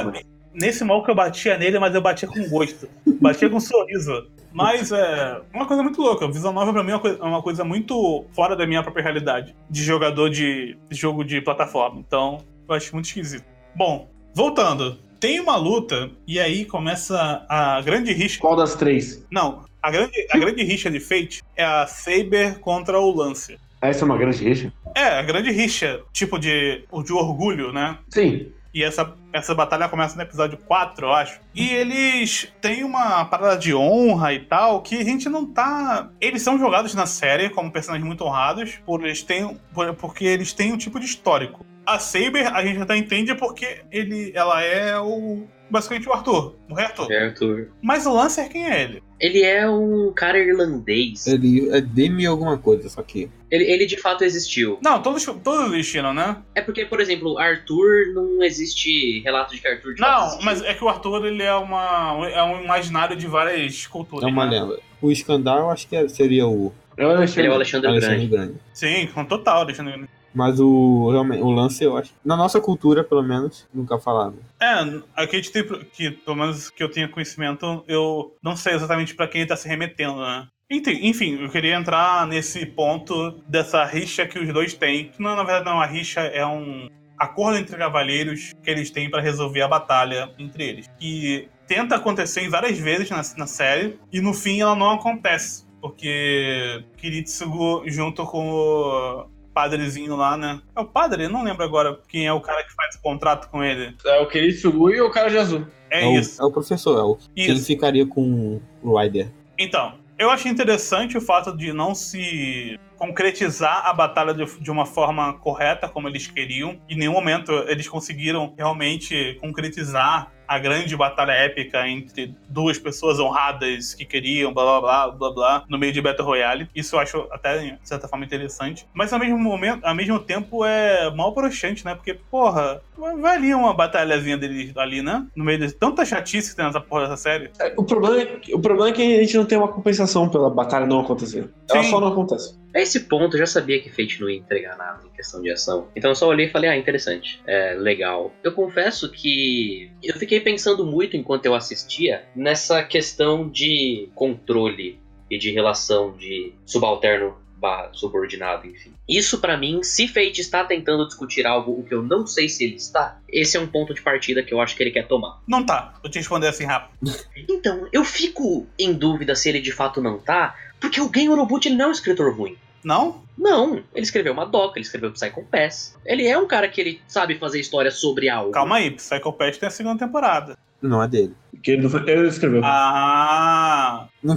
[0.58, 2.90] Nesse maluco eu batia nele, mas eu batia com gosto.
[3.22, 4.28] Batia com sorriso.
[4.52, 6.28] Mas é uma coisa muito louca.
[6.28, 9.04] Visão nova pra mim é uma coisa, é uma coisa muito fora da minha própria
[9.04, 9.56] realidade.
[9.70, 12.00] De jogador de, de jogo de plataforma.
[12.00, 13.46] Então, eu acho muito esquisito.
[13.76, 14.98] Bom, voltando.
[15.20, 18.40] Tem uma luta, e aí começa a grande rixa.
[18.40, 19.24] Qual das três?
[19.30, 23.60] Não, a grande, a grande rixa de Fate é a Saber contra o Lancer.
[23.80, 24.74] Essa é uma grande rixa?
[24.96, 28.00] É, a grande rixa, tipo de, de orgulho, né?
[28.10, 28.52] Sim.
[28.78, 31.40] E essa, essa batalha começa no episódio 4, eu acho.
[31.56, 36.12] E eles têm uma parada de honra e tal, que a gente não tá.
[36.22, 40.54] Eles são jogados na série como personagens muito honrados, por eles têm, por- porque eles
[40.54, 41.66] têm um tipo de histórico.
[41.88, 45.48] A Saber, a gente até entende porque ele, ela é o.
[45.70, 47.12] Basicamente o Arthur, o Rei Arthur.
[47.12, 47.70] É, Arthur.
[47.82, 49.04] Mas o Lancer, quem é ele?
[49.20, 51.26] Ele é um cara irlandês.
[51.26, 53.30] Ele é Demi alguma coisa, só que.
[53.50, 54.78] Ele, ele de fato existiu.
[54.84, 56.38] Não, todos, todos existiram, né?
[56.54, 60.74] É porque, por exemplo, Arthur não existe relato de que Arthur de Não, mas é
[60.74, 64.28] que o Arthur ele é, uma, é um imaginário de várias culturas.
[64.28, 64.62] É uma né?
[64.62, 64.80] lenda.
[65.02, 67.42] O Skandal eu acho que é- seria o Eu Alexandre.
[67.42, 68.28] Ele é o Alexandre Alexandre Grande.
[68.28, 68.60] Grande.
[68.74, 70.08] Sim, com total, Alexandre.
[70.38, 72.14] Mas o, realmente, o lance, eu acho.
[72.24, 74.36] Na nossa cultura, pelo menos, nunca falaram.
[74.62, 78.76] É, aqui a gente tem, que pelo menos que eu tenha conhecimento, eu não sei
[78.76, 80.48] exatamente pra quem ele tá se remetendo, né?
[80.70, 85.10] Enfim, eu queria entrar nesse ponto dessa rixa que os dois têm.
[85.10, 88.92] Que não, na verdade, não é uma rixa, é um acordo entre cavaleiros que eles
[88.92, 90.88] têm pra resolver a batalha entre eles.
[91.00, 95.66] Que tenta acontecer várias vezes na, na série, e no fim ela não acontece.
[95.82, 100.62] Porque Kiritsugu, junto com o padrezinho lá, né?
[100.76, 101.24] É o padre?
[101.24, 103.96] Eu não lembro agora quem é o cara que faz o contrato com ele.
[104.06, 105.66] É o querido Sugu e o cara de azul.
[105.90, 106.40] É, o, isso.
[106.40, 107.66] é o professor, é o Isso.
[107.66, 109.32] ficaria com o Ryder.
[109.58, 114.86] Então, eu achei interessante o fato de não se concretizar a batalha de, de uma
[114.86, 116.80] forma correta, como eles queriam.
[116.88, 123.94] Em nenhum momento eles conseguiram realmente concretizar a grande batalha épica entre duas pessoas honradas
[123.94, 126.70] que queriam, blá blá blá blá blá, no meio de Battle Royale.
[126.76, 128.88] Isso eu acho até, de certa forma, interessante.
[128.94, 131.96] Mas ao mesmo momento, ao mesmo tempo é mal broxante, né?
[131.96, 135.26] Porque, porra, vai ali uma batalhazinha deles ali, né?
[135.36, 137.50] No meio de tanta chatice que tem nessa porra dessa série.
[137.60, 140.50] É, O problema, é, o problema é que a gente não tem uma compensação pela
[140.50, 141.50] batalha não acontecer.
[141.70, 141.90] Ela Sim.
[141.90, 142.58] só não acontece.
[142.76, 145.90] A esse ponto eu já sabia que Fate não ia entregar nada questão de ação.
[145.96, 148.32] Então eu só olhei e falei, ah, interessante, é legal.
[148.44, 155.00] Eu confesso que eu fiquei pensando muito enquanto eu assistia nessa questão de controle
[155.30, 158.94] e de relação de subalterno barra subordinado, enfim.
[159.10, 162.64] Isso pra mim, se Fate está tentando discutir algo o que eu não sei se
[162.64, 165.42] ele está, esse é um ponto de partida que eu acho que ele quer tomar.
[165.48, 165.96] Não tá.
[166.02, 166.98] Vou te responder assim rápido.
[167.50, 171.28] Então, eu fico em dúvida se ele de fato não tá, porque o Gen
[171.66, 172.58] ele não é um escritor ruim.
[172.84, 173.24] Não?
[173.38, 175.96] Não, ele escreveu Madoka, ele escreveu Psycho Pass.
[176.06, 178.52] Ele é um cara que ele sabe fazer história sobre algo.
[178.52, 178.92] Calma aí.
[178.92, 180.58] Psycho Pass tem a segunda temporada.
[180.82, 181.34] Não é dele.
[181.62, 182.62] Que ele, não foi- ele escreveu.
[182.64, 184.08] Ah.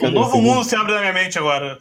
[0.00, 1.78] Um novo mundo se abre na minha mente agora.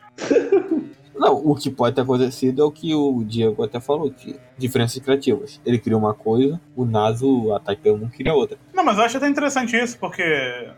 [1.16, 5.02] Não, o que pode ter acontecido é o que o Diego até falou, que diferenças
[5.02, 5.62] criativas.
[5.66, 8.58] Ele criou uma coisa, o Naso, a Taipei 1 queria outra.
[8.74, 10.24] Não, mas eu acho até interessante isso, porque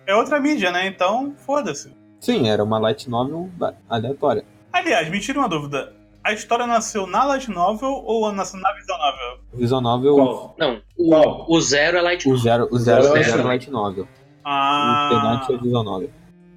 [0.06, 0.86] é outra mídia, né?
[0.86, 1.92] Então, foda-se.
[2.20, 3.50] Sim, era uma light novel
[3.90, 4.46] aleatória.
[4.74, 5.94] Aliás, me tira uma dúvida.
[6.24, 9.40] A história nasceu na light novel ou nasceu na visual novel?
[9.54, 10.56] Visual novel, Qual?
[10.58, 11.46] Não, o, Qual?
[11.50, 13.44] o Zero é Light o zero, o zero, Zero, era zero.
[13.48, 14.06] light novel.
[14.06, 14.08] O
[14.46, 16.10] Ah, Tenant é visual novel.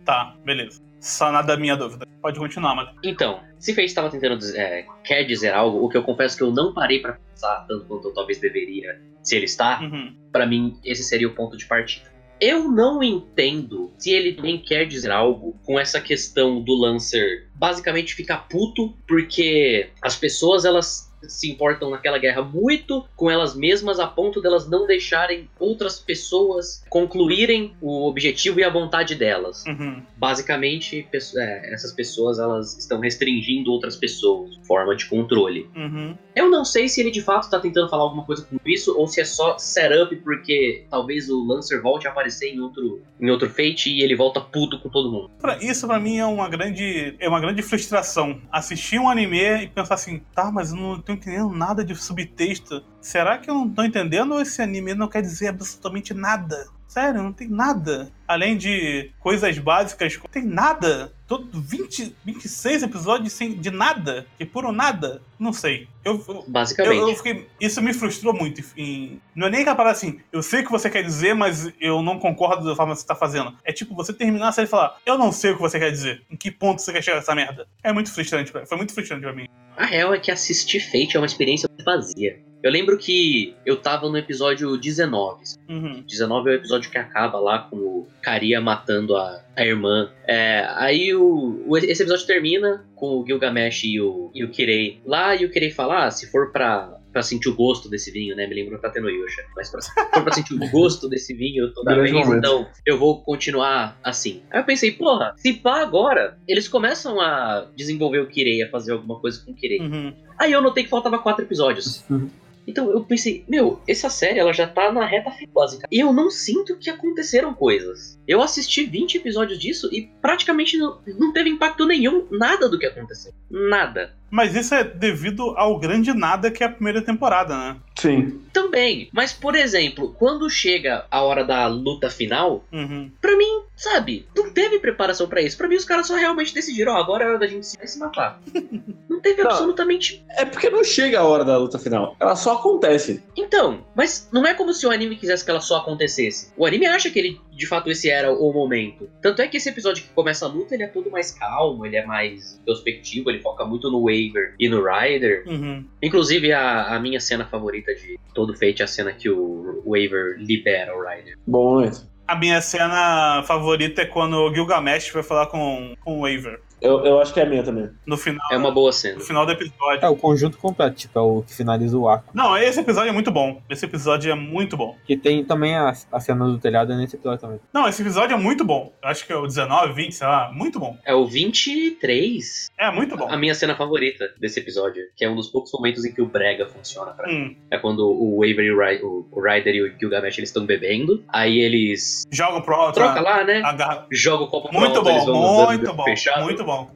[0.04, 0.80] tá, beleza.
[1.00, 2.06] Só nada minha dúvida.
[2.22, 2.88] Pode continuar, mas.
[3.04, 6.42] Então, se Fate estava tentando dizer, é, quer dizer algo, o que eu confesso que
[6.42, 10.16] eu não parei pra pensar tanto quanto eu talvez deveria, se ele está, Uhum.
[10.32, 12.06] pra mim esse seria o ponto de partida.
[12.40, 18.14] Eu não entendo se ele também quer dizer algo com essa questão do Lancer basicamente
[18.14, 24.06] ficar puto porque as pessoas elas se importam naquela guerra muito com elas mesmas a
[24.06, 29.64] ponto delas não deixarem outras pessoas concluírem o objetivo e a vontade delas.
[29.66, 30.02] Uhum.
[30.16, 35.68] Basicamente, é, essas pessoas elas estão restringindo outras pessoas, forma de controle.
[35.74, 36.16] Uhum.
[36.36, 39.08] Eu não sei se ele de fato está tentando falar alguma coisa com isso ou
[39.08, 43.48] se é só setup porque talvez o Lancer volte a aparecer em outro, em outro
[43.48, 45.30] Fate e ele volta puto com todo mundo.
[45.62, 48.38] Isso pra mim é uma grande é uma grande frustração.
[48.52, 52.84] Assistir um anime e pensar assim, tá, mas eu não tô entendendo nada de subtexto.
[53.00, 56.66] Será que eu não tô entendendo ou esse anime não quer dizer absolutamente nada?
[56.96, 58.10] Sério, não tem nada.
[58.26, 61.12] Além de coisas básicas, não tem nada.
[61.28, 65.20] Todo 20, 26 episódios sem, de nada, de puro nada.
[65.38, 65.88] Não sei.
[66.02, 66.96] Eu, Basicamente.
[66.96, 68.62] eu, eu fiquei, isso me frustrou muito.
[68.78, 71.70] em- não é nem aquela parada assim, eu sei o que você quer dizer, mas
[71.78, 73.54] eu não concordo da forma que você tá fazendo.
[73.62, 75.90] É tipo você terminar a série e falar, eu não sei o que você quer
[75.90, 76.22] dizer.
[76.30, 77.68] Em que ponto você quer chegar nessa merda?
[77.82, 79.46] É muito frustrante, foi muito frustrante pra mim.
[79.76, 82.40] A real é que assistir Fate é uma experiência vazia.
[82.66, 85.42] Eu lembro que eu tava no episódio 19.
[85.68, 86.02] Uhum.
[86.06, 90.10] 19 é o episódio que acaba lá com o Karia matando a, a irmã.
[90.26, 95.00] É, aí o, o- esse episódio termina com o Gilgamesh e o, e o Kirei
[95.06, 98.34] lá, e o Kirei fala: ah, se for pra, pra sentir o gosto desse vinho,
[98.34, 98.46] né?
[98.46, 99.42] Me lembrou Tate no Yusha.
[99.54, 102.38] Mas pra, se for pra sentir o gosto desse vinho toda Grande vez, momento.
[102.44, 104.42] então eu vou continuar assim.
[104.50, 108.92] Aí eu pensei, porra, se pá agora, eles começam a desenvolver o Kirei, a fazer
[108.92, 109.80] alguma coisa com o Kirei.
[109.80, 110.12] Uhum.
[110.38, 112.04] Aí eu notei que faltava quatro episódios.
[112.66, 115.88] Então eu pensei, meu, essa série ela já tá na reta final, básica.
[115.90, 118.18] E eu não sinto que aconteceram coisas.
[118.26, 122.86] Eu assisti 20 episódios disso e praticamente não, não teve impacto nenhum, nada do que
[122.86, 123.32] aconteceu.
[123.50, 124.14] Nada.
[124.30, 127.76] Mas isso é devido ao grande nada que é a primeira temporada, né?
[127.96, 128.40] Sim.
[128.52, 129.08] Também.
[129.12, 133.10] Mas, por exemplo, quando chega a hora da luta final, Uhum.
[133.20, 135.56] pra mim, sabe, não teve preparação pra isso.
[135.56, 137.98] Pra mim, os caras só realmente decidiram, ó, agora é hora da gente se se
[137.98, 138.40] matar.
[139.08, 139.50] Não teve Não.
[139.50, 142.14] absolutamente É porque não chega a hora da luta final.
[142.20, 143.22] Ela só acontece.
[143.34, 146.52] Então, mas não é como se o anime quisesse que ela só acontecesse.
[146.56, 149.08] O anime acha que ele, de fato, esse era o momento.
[149.22, 151.96] Tanto é que esse episódio que começa a luta, ele é todo mais calmo, ele
[151.96, 155.44] é mais introspectivo, ele foca muito no Waver e no Rider.
[155.46, 155.84] Uhum.
[156.02, 160.36] Inclusive, a, a minha cena favorita de todo Fate é a cena que o Waver
[160.38, 161.38] libera o Rider.
[161.46, 161.90] Bom.
[162.28, 166.60] A minha cena favorita é quando o Gilgamesh vai falar com, com o Waver.
[166.80, 167.88] Eu, eu acho que é a minha também.
[168.06, 169.16] No final, É uma boa cena.
[169.16, 170.00] no final do episódio.
[170.04, 172.30] É o conjunto completo, tipo, é o que finaliza o arco.
[172.34, 173.60] Não, esse episódio é muito bom.
[173.70, 174.96] Esse episódio é muito bom.
[175.06, 177.60] Que tem também a, a cena do telhado nesse episódio também.
[177.72, 178.92] Não, esse episódio é muito bom.
[179.02, 180.50] Eu acho que é o 19, 20, sei lá.
[180.52, 180.96] Muito bom.
[181.04, 183.28] É o 23, É muito bom.
[183.28, 186.26] a minha cena favorita desse episódio, que é um dos poucos momentos em que o
[186.26, 187.34] Brega funciona pra mim.
[187.34, 187.56] Hum.
[187.70, 188.72] É quando o Waver e
[189.02, 191.22] o, Ryder e o Gilgamesh eles estão bebendo.
[191.28, 192.94] Aí eles Joga pro alto.
[192.94, 193.62] troca lá, né?
[193.64, 196.04] agarra- Joga o copo pro Muito alto, eles bom, vão muito bom.
[196.04, 196.42] fechado.
[196.44, 196.90] Muito bom.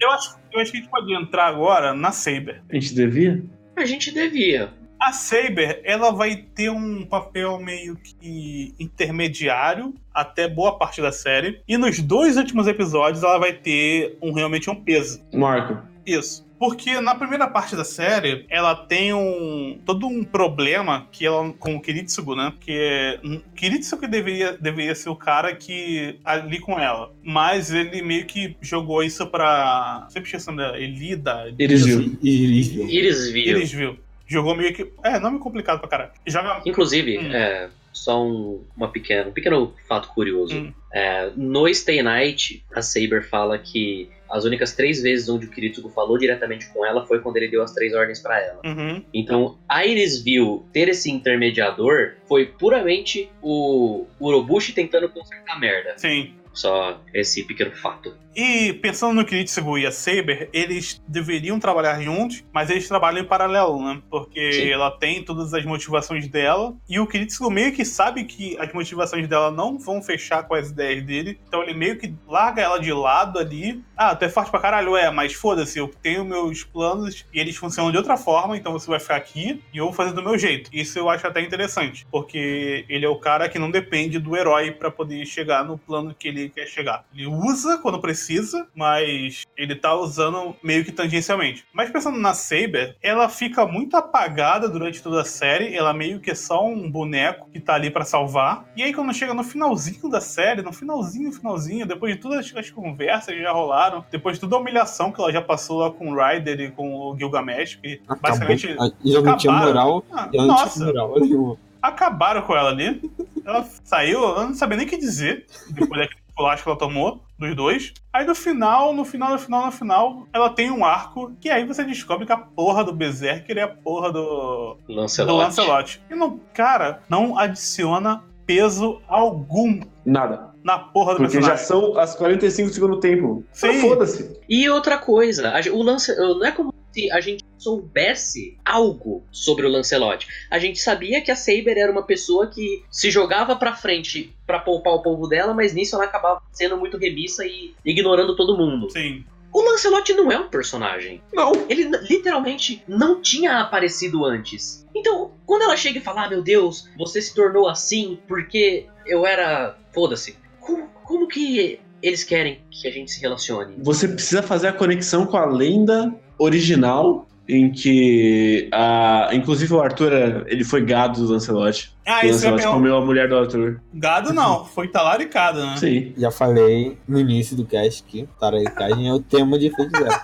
[0.00, 2.62] Eu acho, eu acho que a gente pode entrar agora na Saber.
[2.70, 3.44] A gente devia?
[3.76, 4.72] A gente devia.
[4.98, 11.60] A Saber, ela vai ter um papel meio que intermediário até boa parte da série.
[11.68, 15.20] E nos dois últimos episódios ela vai ter um realmente um peso.
[15.34, 15.76] Marco.
[16.06, 16.46] Isso.
[16.58, 21.76] Porque na primeira parte da série, ela tem um todo um problema que ela com
[21.76, 22.52] o Kiritsugu, né?
[22.58, 23.20] Que é,
[23.54, 29.02] Kiritsugu deveria, deveria ser o cara que ali com ela, mas ele meio que jogou
[29.02, 32.18] isso pra sempre esqueci o nome dela, Elida, Irisville.
[32.22, 32.96] Irisville.
[32.96, 33.50] Irisville.
[33.50, 34.00] Irisville.
[34.26, 36.10] Jogou meio que é nome complicado pra caralho.
[36.26, 37.32] Joga Inclusive, Hum.
[37.32, 40.56] é, só um, uma pequena, um pequeno fato curioso.
[40.56, 40.72] Hum.
[40.92, 45.88] É, no Stay Night, a Saber fala que as únicas três vezes onde o Kiritsugu
[45.88, 48.60] falou diretamente com ela foi quando ele deu as três ordens pra ela.
[48.64, 49.02] Uhum.
[49.12, 55.94] Então, a Irisville ter esse intermediador foi puramente o Urobushi tentando consertar merda.
[55.96, 56.34] Sim.
[56.52, 58.14] Só esse pequeno fato.
[58.36, 63.26] E pensando no Kiritsugu e a Saber, eles deveriam trabalhar juntos, mas eles trabalham em
[63.26, 64.02] paralelo, né?
[64.10, 64.68] Porque Sim.
[64.68, 69.26] ela tem todas as motivações dela, e o Kiritsugu meio que sabe que as motivações
[69.26, 72.92] dela não vão fechar com as ideias dele, então ele meio que larga ela de
[72.92, 73.82] lado ali.
[73.96, 77.56] Ah, tu é forte pra caralho, é, mas foda-se, eu tenho meus planos e eles
[77.56, 80.36] funcionam de outra forma, então você vai ficar aqui e eu vou fazer do meu
[80.36, 80.68] jeito.
[80.74, 84.72] Isso eu acho até interessante, porque ele é o cara que não depende do herói
[84.72, 87.06] pra poder chegar no plano que ele quer chegar.
[87.14, 88.25] Ele usa quando precisa,
[88.74, 91.64] mas ele tá usando meio que tangencialmente.
[91.72, 96.30] Mas pensando na Saber, ela fica muito apagada durante toda a série, ela meio que
[96.30, 98.64] é só um boneco que tá ali pra salvar.
[98.76, 102.70] E aí quando chega no finalzinho da série, no finalzinho, finalzinho, depois de todas as
[102.70, 106.10] conversas que já rolaram, depois de toda a humilhação que ela já passou lá com
[106.12, 108.22] o Ryder e com o Gilgamesh, que Acabou.
[108.22, 110.04] basicamente Ah, Já não tinha moral.
[110.12, 111.56] Ah, não nossa, tinha moral nenhuma.
[111.82, 113.00] acabaram com ela ali.
[113.44, 117.22] Ela saiu, ela não sabia nem o que dizer depois daquele colacho que ela tomou
[117.38, 117.92] dos dois.
[118.12, 121.64] Aí no final, no final, no final, no final, ela tem um arco que aí
[121.66, 125.32] você descobre que a porra do Berserker é a porra do, do Lancelot.
[125.38, 126.02] Lancelot.
[126.10, 130.50] E não, cara, não adiciona peso algum Nada.
[130.62, 131.66] na porra do Porque já personagem.
[131.66, 133.44] são as 45 do segundo tempo.
[133.52, 133.68] Sim.
[133.68, 134.40] Ah, Foda-se.
[134.48, 139.68] E outra coisa, o Lance, não é como se a gente soubesse algo sobre o
[139.68, 140.26] Lancelot.
[140.50, 144.58] A gente sabia que a Saber era uma pessoa que se jogava pra frente pra
[144.58, 148.90] poupar o povo dela, mas nisso ela acabava sendo muito remissa e ignorando todo mundo.
[148.90, 149.24] Sim.
[149.52, 151.22] O Lancelot não é um personagem.
[151.32, 151.52] Não.
[151.68, 154.86] Ele literalmente não tinha aparecido antes.
[154.94, 159.24] Então, quando ela chega e fala, ah, meu Deus, você se tornou assim porque eu
[159.26, 159.78] era.
[159.94, 160.36] Foda-se.
[160.60, 163.76] Como, como que eles querem que a gente se relacione?
[163.78, 170.44] Você precisa fazer a conexão com a lenda original em que a, inclusive o Arthur
[170.46, 171.94] ele foi gado do Lancelot.
[172.04, 172.72] Ah, o isso é Lancelot meu...
[172.72, 173.80] comeu a mulher do Arthur.
[173.94, 175.76] Gado não, foi talaricado, né?
[175.76, 176.12] Sim.
[176.16, 180.14] Já falei no início do cast que talaricagem é o tema de feiticeiro.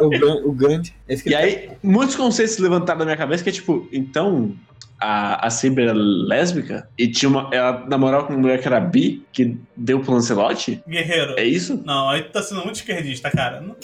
[0.00, 0.94] o, o grande.
[1.24, 4.54] E aí, muitos conceitos se levantaram na minha cabeça que é tipo, então
[5.00, 8.80] a, a Saber era lésbica e tinha uma, ela namorava com uma mulher que era
[8.80, 10.82] bi, que deu pro Lancelot?
[10.88, 11.34] Guerreiro.
[11.38, 11.82] É isso?
[11.84, 13.60] Não, aí tu tá sendo muito esquerdista, cara.
[13.60, 13.76] Não-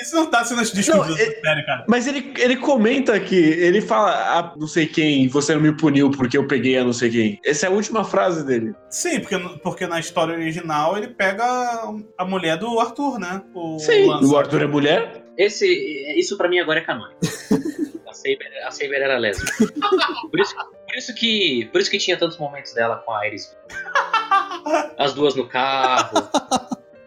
[0.00, 1.84] Isso não tá sendo discutido Não, nessa série, cara.
[1.88, 6.10] Mas ele, ele comenta que ele fala, ah, não sei quem, você não me puniu
[6.10, 7.40] porque eu peguei a não sei quem.
[7.44, 8.74] Essa é a última frase dele.
[8.90, 11.44] Sim, porque, porque na história original ele pega
[12.18, 13.42] a mulher do Arthur, né?
[13.54, 14.08] O Sim.
[14.08, 15.24] O Arthur é mulher?
[15.38, 15.66] Esse,
[16.18, 17.18] isso pra mim agora é canônico.
[18.22, 19.52] A, Saber, a Saber era lésbica.
[20.30, 23.56] Por isso, por isso que, por isso que tinha tantos momentos dela com a Iris.
[24.98, 26.28] As duas no carro.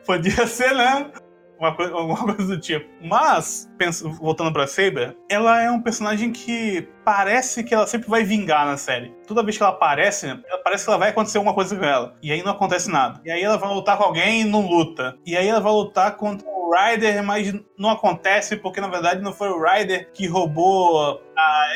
[0.06, 1.12] Podia ser, né?
[1.58, 2.86] Uma coisa, alguma coisa do tipo.
[3.02, 8.24] Mas, penso, voltando pra Saber, ela é um personagem que parece que ela sempre vai
[8.24, 9.14] vingar na série.
[9.28, 12.16] Toda vez que ela aparece, ela parece que ela vai acontecer alguma coisa com ela.
[12.22, 13.22] E aí não acontece nada.
[13.24, 15.18] E aí ela vai lutar com alguém e não luta.
[15.26, 19.34] E aí ela vai lutar contra o Ryder, mas não acontece porque na verdade não
[19.34, 21.68] foi o Ryder que roubou a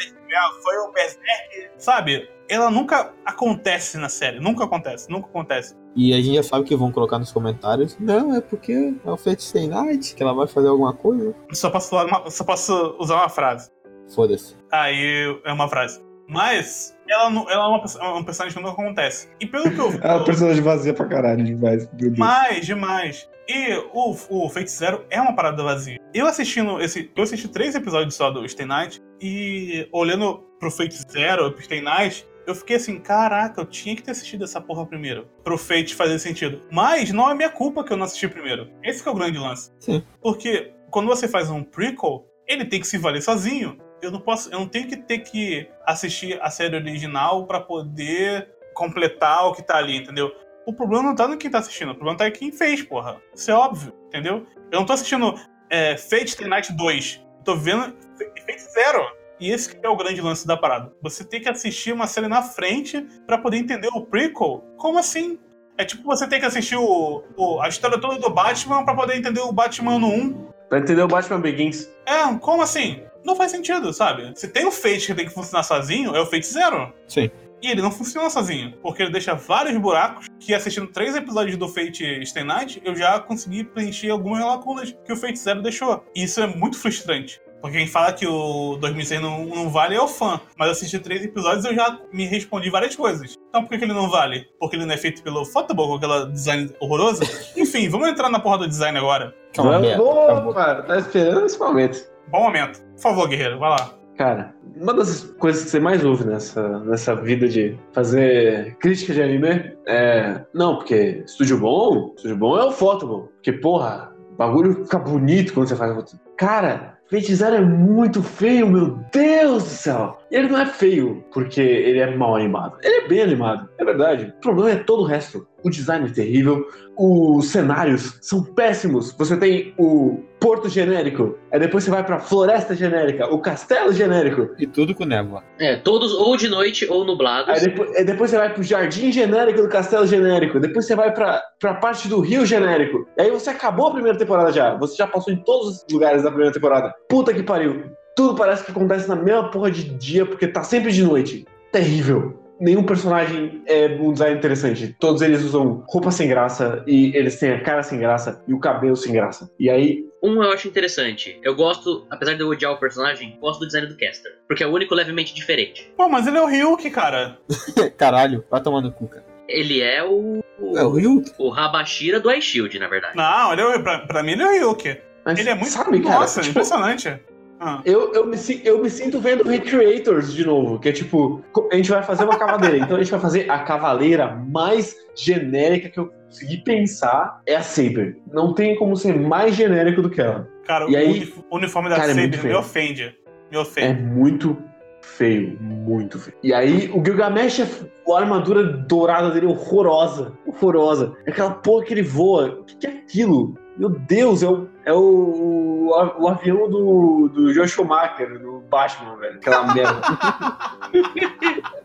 [0.64, 2.30] foi o Berserk, sabe?
[2.48, 5.76] Ela nunca acontece na série, nunca acontece, nunca acontece.
[5.96, 7.98] E a gente já sabe que vão colocar nos comentários.
[8.00, 11.36] Não, é porque é o Fate Night, que ela vai fazer alguma coisa.
[11.52, 13.72] Só posso, falar uma- só posso usar uma frase.
[14.16, 14.56] Foda-se.
[14.72, 16.02] Aí é uma frase.
[16.28, 19.30] Mas ela, não- ela é uma, perso- é um personagem que nunca acontece.
[19.40, 20.00] E pelo que eu vi.
[20.02, 21.88] É uma personagem vazia pra caralho demais.
[21.94, 23.30] Demais, demais.
[23.48, 25.98] E o, o Fate Zero é uma parada vazia.
[26.14, 27.12] Eu assistindo esse.
[27.16, 29.02] Eu assisti três episódios só do Stay Night.
[29.22, 34.02] E olhando pro Fate Zero, pro Stay Night, eu fiquei assim, caraca, eu tinha que
[34.04, 35.28] ter assistido essa porra primeiro.
[35.44, 36.62] Pro Fate fazer sentido.
[36.72, 38.70] Mas não é minha culpa que eu não assisti primeiro.
[38.84, 39.72] Esse que é o grande lance.
[39.80, 40.04] Sim.
[40.22, 43.78] Porque quando você faz um prequel, ele tem que se valer sozinho.
[44.02, 48.50] Eu não posso, eu não tenho que ter que assistir a série original pra poder
[48.74, 50.32] completar o que tá ali, entendeu?
[50.66, 53.18] O problema não tá no quem tá assistindo, o problema tá em quem fez, porra.
[53.36, 54.46] Isso é óbvio, entendeu?
[54.72, 55.34] Eu não tô assistindo
[55.70, 57.22] é, Fate The Night 2.
[57.40, 59.04] Eu tô vendo Fate Zero.
[59.40, 60.92] E esse que é o grande lance da parada.
[61.02, 64.64] Você tem que assistir uma série na frente para poder entender o prequel.
[64.78, 65.40] Como assim?
[65.78, 69.16] É tipo você tem que assistir o, o- a história toda do Batman pra poder
[69.18, 70.50] entender o Batman no 1.
[70.68, 71.90] Pra entender o Batman Begins.
[72.06, 73.02] É, como assim?
[73.30, 74.32] Não faz sentido, sabe?
[74.34, 76.92] Se tem o Fate que tem que funcionar sozinho, é o Fate Zero.
[77.08, 77.30] Sim.
[77.62, 81.68] E ele não funciona sozinho, porque ele deixa vários buracos que assistindo três episódios do
[81.68, 86.04] Fate Stay Night, eu já consegui preencher algumas lacunas que o Fate Zero deixou.
[86.16, 87.40] E isso é muito frustrante.
[87.62, 90.42] Porque quem fala que o 2006 não, não vale é o fã.
[90.58, 93.36] Mas eu assisti três episódios e eu já me respondi várias coisas.
[93.50, 94.48] Então por que, que ele não vale?
[94.60, 97.22] Porque ele não é feito pelo Photoball, com aquela design horroroso?
[97.56, 99.36] Enfim, vamos entrar na porra do design agora.
[99.54, 100.54] Que é Acabou.
[100.56, 100.82] cara.
[100.82, 102.10] Tá esperando esse momento.
[102.30, 102.89] Bom momento.
[103.00, 103.94] Por favor, guerreiro, vai lá.
[104.18, 109.24] Cara, uma das coisas que você mais ouve nessa, nessa vida de fazer crítica de
[109.24, 110.42] anime é.
[110.54, 113.32] Não, porque estúdio bom, estúdio bom é o Photoball.
[113.36, 116.18] Porque, porra, o bagulho fica bonito quando você faz.
[116.36, 120.20] Cara, Zero é muito feio, meu Deus do céu!
[120.30, 122.78] Ele não é feio porque ele é mal animado.
[122.84, 124.34] Ele é bem animado, é verdade.
[124.38, 125.48] O problema é todo o resto.
[125.64, 126.66] O design é terrível,
[126.98, 129.14] os cenários são péssimos.
[129.18, 134.50] Você tem o porto genérico, aí depois você vai pra floresta genérica, o castelo genérico,
[134.58, 135.44] E tudo com névoa.
[135.60, 137.54] É, todos ou de noite ou nublados.
[137.54, 141.14] aí depois, aí depois você vai pro jardim genérico do castelo genérico, depois você vai
[141.14, 143.06] pra, pra parte do rio genérico.
[143.18, 144.76] E aí você acabou a primeira temporada já.
[144.76, 146.94] Você já passou em todos os lugares da primeira temporada.
[147.10, 147.84] Puta que pariu.
[148.16, 151.46] Tudo parece que acontece na mesma porra de dia, porque tá sempre de noite.
[151.72, 152.39] Terrível.
[152.60, 154.96] Nenhum personagem é um design interessante.
[155.00, 158.60] Todos eles usam roupa sem graça e eles têm a cara sem graça e o
[158.60, 159.50] cabelo sem graça.
[159.60, 161.40] E aí, Um eu acho interessante.
[161.42, 164.34] Eu gosto, apesar de eu odiar o personagem, gosto do design do Caster.
[164.48, 165.90] Porque é o único levemente diferente.
[165.96, 167.38] Pô, mas ele é o Ryuk, cara.
[167.98, 169.24] Caralho, vai tomar no cu, cara.
[169.48, 170.42] Ele é o.
[170.76, 171.24] É o Ryu?
[171.38, 173.16] O Rabashira do iShield, na verdade.
[173.16, 174.98] Não, ele é, o- pra, pra mim ele é o Ryuk.
[175.26, 175.70] mas Ele é muito.
[175.70, 177.18] sabe, cara, Nossa, tipo, impressionante.
[177.60, 177.82] Ah.
[177.84, 181.90] Eu, eu, me, eu me sinto vendo Recreators de novo, que é tipo, a gente
[181.90, 186.10] vai fazer uma cavaleira, então a gente vai fazer a cavaleira mais genérica que eu
[186.26, 188.18] consegui pensar é a Saber.
[188.32, 190.48] Não tem como ser mais genérico do que ela.
[190.66, 192.58] Cara, E o aí- uniforme da Cara, é Saber me feio.
[192.60, 193.16] ofende.
[193.52, 194.04] Me É ofende.
[194.04, 194.56] muito
[195.02, 196.38] feio, muito feio.
[196.44, 201.14] E aí o Gilgamesh, a armadura dourada dele é horrorosa, horrorosa.
[201.26, 203.56] É Aquela porra que ele voa, o que, que é aquilo?
[203.80, 205.88] Meu Deus, é o, é o, o,
[206.22, 209.36] o avião do, do Joe Schumacher, do Batman, velho.
[209.38, 210.02] Aquela merda.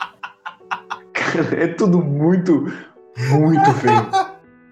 [1.15, 2.65] Cara, é tudo muito,
[3.31, 4.11] muito feio.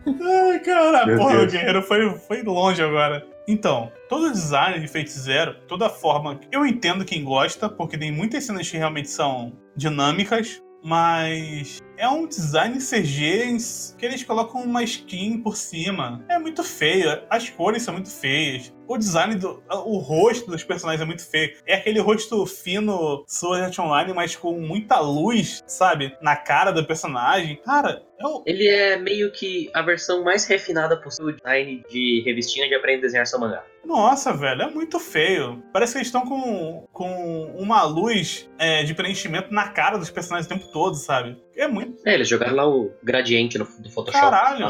[0.04, 1.52] Ai, cara, Meu porra, o Deus.
[1.52, 3.24] guerreiro foi, foi longe agora.
[3.46, 6.40] Então, todo o design de Fate Zero, toda a forma.
[6.50, 12.26] Eu entendo quem gosta, porque tem muitas cenas que realmente são dinâmicas, mas é um
[12.26, 13.56] design CG
[13.96, 16.24] que eles colocam uma skin por cima.
[16.28, 18.72] É muito feio, as cores são muito feias.
[18.88, 19.62] O design do.
[19.86, 21.56] O rosto dos personagens é muito feio.
[21.66, 26.14] É aquele rosto fino Sword Art Online, mas com muita luz, sabe?
[26.20, 27.56] Na cara do personagem.
[27.64, 32.68] Cara, é Ele é meio que a versão mais refinada possível do design de revistinha
[32.68, 33.64] de aprender a desenhar seu mangá.
[33.84, 35.62] Nossa, velho, é muito feio.
[35.72, 40.46] Parece que eles estão com, com uma luz é, de preenchimento na cara dos personagens
[40.46, 41.36] o tempo todo, sabe?
[41.56, 42.00] É muito.
[42.06, 44.22] É, eles jogaram lá o gradiente no, do Photoshop.
[44.24, 44.66] Caralho.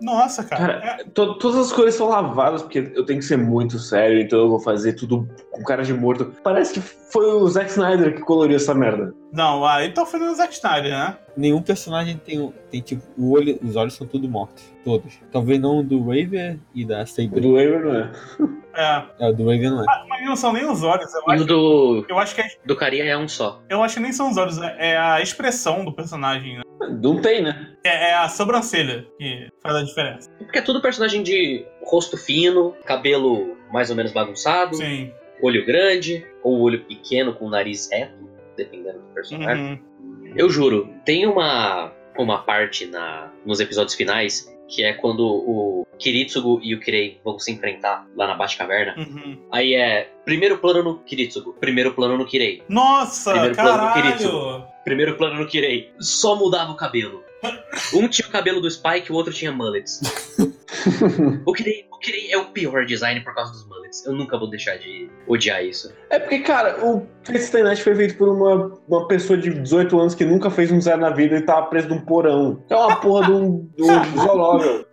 [0.00, 0.80] Nossa, cara.
[0.80, 4.38] Cara, to- todas as cores são lavadas, porque eu tenho que ser muito sério, então
[4.38, 6.32] eu vou fazer tudo com cara de morto.
[6.42, 9.12] Parece que foi o Zack Snyder que coloriu essa merda.
[9.32, 11.18] É- Não, aí tá fazendo o Zack Snyder, né?
[11.36, 14.71] Nenhum personagem tem, tem tipo, o olho, os olhos são tudo mortos.
[14.84, 15.18] Todos.
[15.30, 17.40] Talvez não o do Raver e da O Saber.
[17.40, 18.12] do Waver não é.
[18.74, 19.04] É.
[19.26, 19.84] É, o do Raver não é.
[20.08, 21.12] Mas não são nem os olhos.
[21.14, 23.60] Eu o acho, do, eu acho que é, do Caria é um só.
[23.68, 26.56] eu acho que nem são os olhos, é é a expressão do personagem.
[26.56, 26.62] né?
[27.02, 27.74] Não tem, né?
[27.84, 30.30] É, é a sobrancelha que faz a diferença.
[30.38, 35.12] Porque é tudo personagem de rosto fino, cabelo mais ou menos bagunçado, Sim.
[35.42, 38.26] olho grande, ou olho pequeno com nariz reto,
[38.56, 39.82] dependendo do personagem.
[40.00, 40.32] Uhum.
[40.34, 46.58] Eu juro, tem uma, uma parte na, nos episódios finais que é quando o Kiritsugu
[46.62, 48.94] e o Kirei vão se enfrentar lá na Batcaverna.
[48.96, 49.38] Uhum.
[49.52, 54.64] Aí é primeiro plano no Kiritsugu, primeiro plano no Kirei, Nossa, Primeiro plano do caralho!
[54.82, 55.92] primeiro plano no Kirei.
[56.00, 57.22] Só mudava o cabelo.
[57.94, 60.00] Um tinha o cabelo do Spike, o outro tinha mullets.
[61.46, 64.04] o, Kirei, o Kirei é o pior design por causa dos mullets.
[64.06, 65.92] Eu nunca vou deixar de odiar isso.
[66.10, 70.14] É porque, cara, o Stay Night foi feito por uma, uma pessoa de 18 anos
[70.14, 72.64] que nunca fez um zero na vida e tava preso num porão.
[72.70, 74.86] É uma porra de um, de um zoológico.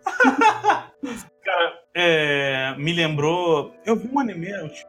[1.94, 3.74] É, me lembrou.
[3.84, 4.48] Eu vi um anime,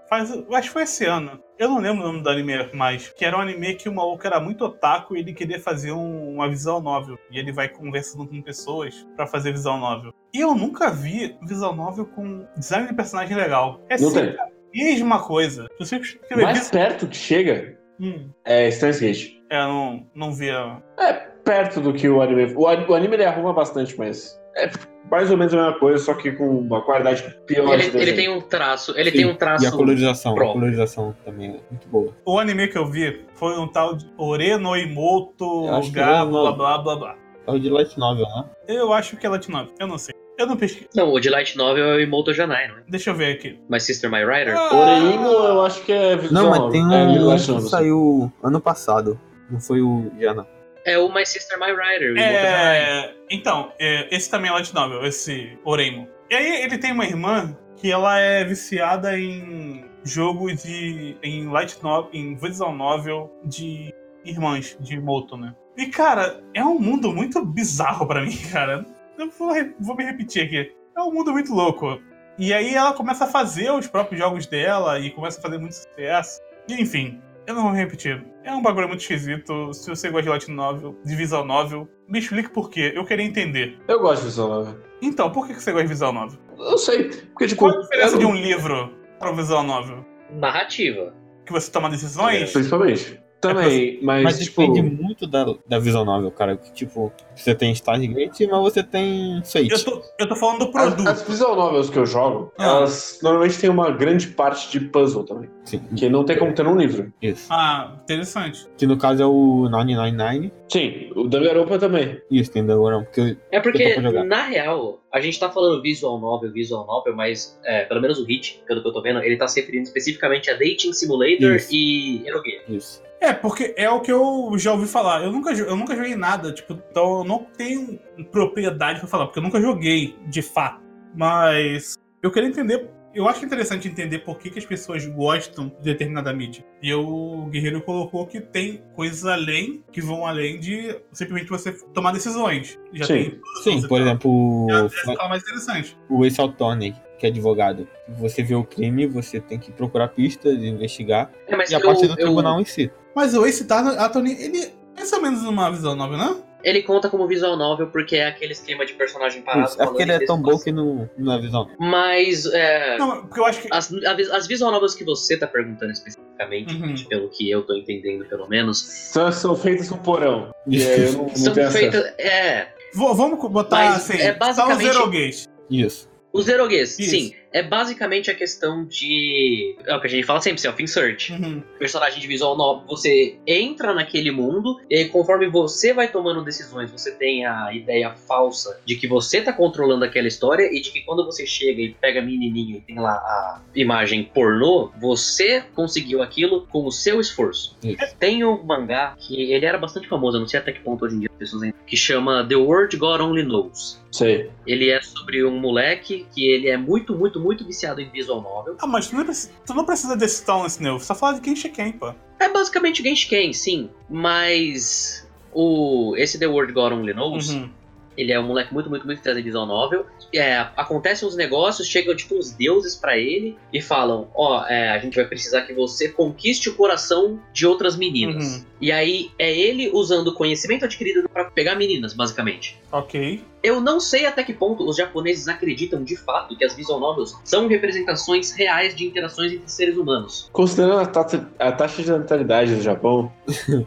[0.10, 1.42] faz, eu acho que foi esse ano.
[1.62, 3.10] Eu não lembro o nome do anime mais.
[3.10, 6.34] Que era um anime que o maluco era muito otaku e ele queria fazer um-
[6.34, 7.20] uma visual novel.
[7.30, 10.12] E ele vai conversando com pessoas pra fazer visual novel.
[10.34, 13.80] E eu nunca vi visual novel com design de personagem legal.
[13.90, 15.68] É sempre a mesma coisa.
[15.78, 16.02] Você
[16.36, 19.34] Mais perto que chega Hum, é Steins Gate.
[19.52, 20.82] é, eu não, não via.
[20.98, 22.56] É perto do que o anime.
[22.56, 24.68] O, o anime ele arruma bastante, mas é
[25.10, 28.14] mais ou menos a mesma coisa, só que com uma qualidade pior de Ele, ele
[28.14, 29.64] tem um traço, ele Sim, tem um traço.
[29.64, 30.62] E a colorização, a próprio.
[30.62, 32.16] colorização também é muito boa.
[32.26, 36.78] O anime que eu vi foi um tal de Ore no Imoto, é blá blá
[36.78, 37.16] blá blá.
[37.48, 38.46] É o de Light Novel, né?
[38.68, 40.14] Eu acho que é Latino, eu não sei.
[40.38, 40.88] Eu não pesquisei.
[40.96, 42.84] Não, o de Light Novel é o Imoto Janai, não é?
[42.88, 43.60] Deixa eu ver aqui.
[43.70, 44.56] My Sister, My Rider?
[44.58, 44.76] Ah!
[44.76, 46.44] Oreimo, eu acho que é visual.
[46.44, 49.20] Não, mas tem é, um light que novel, saiu ano passado.
[49.50, 50.48] Não foi o Jana.
[50.86, 52.18] É o My Sister, My Rider.
[52.18, 56.08] É, então, é, esse também é Light Novel, esse Oreimo.
[56.30, 61.18] E aí ele tem uma irmã que ela é viciada em jogo de.
[61.22, 63.94] em Light Novel, em visual novel de
[64.26, 65.56] irmãs, de Moto, né?
[65.78, 68.86] E cara, é um mundo muito bizarro pra mim, cara.
[69.18, 70.76] Eu vou, vou me repetir aqui.
[70.96, 72.00] É um mundo muito louco.
[72.38, 75.76] E aí ela começa a fazer os próprios jogos dela e começa a fazer muito
[75.76, 76.42] sucesso.
[76.68, 78.24] E enfim, eu não vou repetir.
[78.44, 79.74] É um bagulho muito esquisito.
[79.74, 82.92] Se você gosta de Light Novel, de Visual Novel, me explique por quê.
[82.96, 83.78] Eu queria entender.
[83.88, 84.80] Eu gosto de visual novel.
[85.02, 86.40] Então, por que você gosta de Visual Novel?
[86.58, 87.10] Eu sei.
[87.10, 87.60] Porque, tipo.
[87.60, 90.06] Qual a diferença eu de um livro para um Visual Novel?
[90.32, 91.14] Narrativa.
[91.46, 92.52] Que você toma decisões?
[92.52, 93.22] Principalmente.
[93.42, 94.62] Também, mas, Mas tipo.
[94.62, 96.56] depende muito da, da Visual Novel, cara.
[96.56, 99.72] Que, tipo, você tem Stargate, mas você tem Fate.
[99.72, 101.08] Eu tô, eu tô falando do As, produto.
[101.10, 102.66] as visual novels que eu jogo, Ah.
[102.66, 105.50] elas normalmente têm uma grande parte de puzzle também.
[105.66, 107.12] Sim, Que não tem como ter num livro.
[107.22, 107.48] isso.
[107.50, 108.68] Ah, interessante.
[108.78, 110.52] Que no caso é o 999.
[110.70, 112.22] Sim, o Danganronpa também.
[112.30, 113.06] Isso, tem Danganronpa.
[113.12, 117.84] Porque É porque, na real, a gente tá falando visual novel, visual novel, mas é,
[117.86, 120.54] pelo menos o Hit, pelo que eu tô vendo, ele tá se referindo especificamente a
[120.54, 121.70] Dating Simulator Isso.
[121.74, 122.62] e Eroge.
[122.70, 123.04] Isso.
[123.20, 125.24] É, porque é o que eu já ouvi falar.
[125.24, 128.00] Eu nunca, eu nunca joguei nada, tipo, então eu não tenho
[128.32, 130.82] propriedade pra falar, porque eu nunca joguei, de fato.
[131.16, 131.94] Mas
[132.24, 132.90] eu queria entender.
[133.14, 136.64] Eu acho interessante entender por que, que as pessoas gostam de determinada mídia.
[136.82, 142.14] E o Guerreiro colocou que tem coisas além, que vão além de simplesmente você tomar
[142.14, 142.80] decisões.
[142.94, 143.40] Já Sim.
[143.64, 144.00] Sim, por tal.
[144.00, 145.98] exemplo, Já- o, Essa fala mais interessante.
[146.10, 147.88] o Ace Attorney, que é advogado.
[148.18, 151.30] Você vê o crime, você tem que procurar pistas, investigar.
[151.48, 152.90] É, mas E a eu- parte do eu- tribunal em si.
[153.16, 156.36] Mas o Ace Attorney, ele é mais ou menos uma visão nova, né?
[156.64, 159.70] Ele conta como visual novel porque é aquele esquema de personagem parado.
[159.70, 159.82] Isso.
[159.82, 161.70] É porque ele é tão bom que não, não é visão.
[161.80, 163.68] Mas é, Não, porque eu acho que.
[163.72, 163.92] as,
[164.32, 166.96] as visual novels que você tá perguntando especificamente, Uhum.
[167.08, 170.52] pelo que eu tô entendendo pelo menos, São, são feitas com porão.
[170.68, 172.04] E aí eu não, não são feitas.
[172.18, 174.18] É, Vou- vamos botar Mas assim.
[174.22, 175.46] é basicamente- Só o Zero Gate.
[175.70, 176.10] Isso.
[176.34, 177.10] os erogues, Isso.
[177.12, 177.34] sim.
[177.52, 179.76] É basicamente a questão de.
[179.86, 181.30] É o que a gente fala sempre, self-insert.
[181.32, 181.62] Uhum.
[181.78, 186.92] personagem de visual novel, você entra naquele mundo e aí, conforme você vai tomando decisões,
[186.92, 191.02] você tem a ideia falsa de que você tá controlando aquela história e de que
[191.02, 196.22] quando você chega e pega a menininha e tem lá a imagem pornô, você conseguiu
[196.22, 197.78] aquilo com o seu esforço.
[197.84, 198.16] Isso.
[198.20, 201.16] Tem um mangá que ele era bastante famoso, eu não sei até que ponto hoje
[201.16, 204.02] em dia as pessoas ainda, que chama The World God Only Knows.
[204.12, 204.50] Sei.
[204.68, 208.76] Ele é sobre um moleque que ele é muito, muito, muito viciado em visual novel.
[208.80, 211.00] Ah, mas tu não precisa, tu não precisa desse tal nesse.
[211.00, 212.14] Você só fala de quem Ken, pô.
[212.40, 213.90] É basicamente Genshiken, sim.
[214.10, 217.70] Mas o esse The World God Only Knows, Uhum.
[218.18, 220.06] Ele é um moleque muito, muito, muito em visual novel.
[220.34, 225.00] É, acontecem uns negócios, chegam tipo uns deuses pra ele e falam: Ó, é, a
[225.00, 228.58] gente vai precisar que você conquiste o coração de outras meninas.
[228.58, 228.66] Uhum.
[228.82, 232.80] E aí é ele usando o conhecimento adquirido pra pegar meninas, basicamente.
[232.92, 233.44] Ok.
[233.64, 237.40] Eu não sei até que ponto os japoneses acreditam de fato que as visual novels
[237.44, 240.50] são representações reais de interações entre seres humanos.
[240.52, 243.32] Considerando a taxa, a taxa de natalidade do Japão,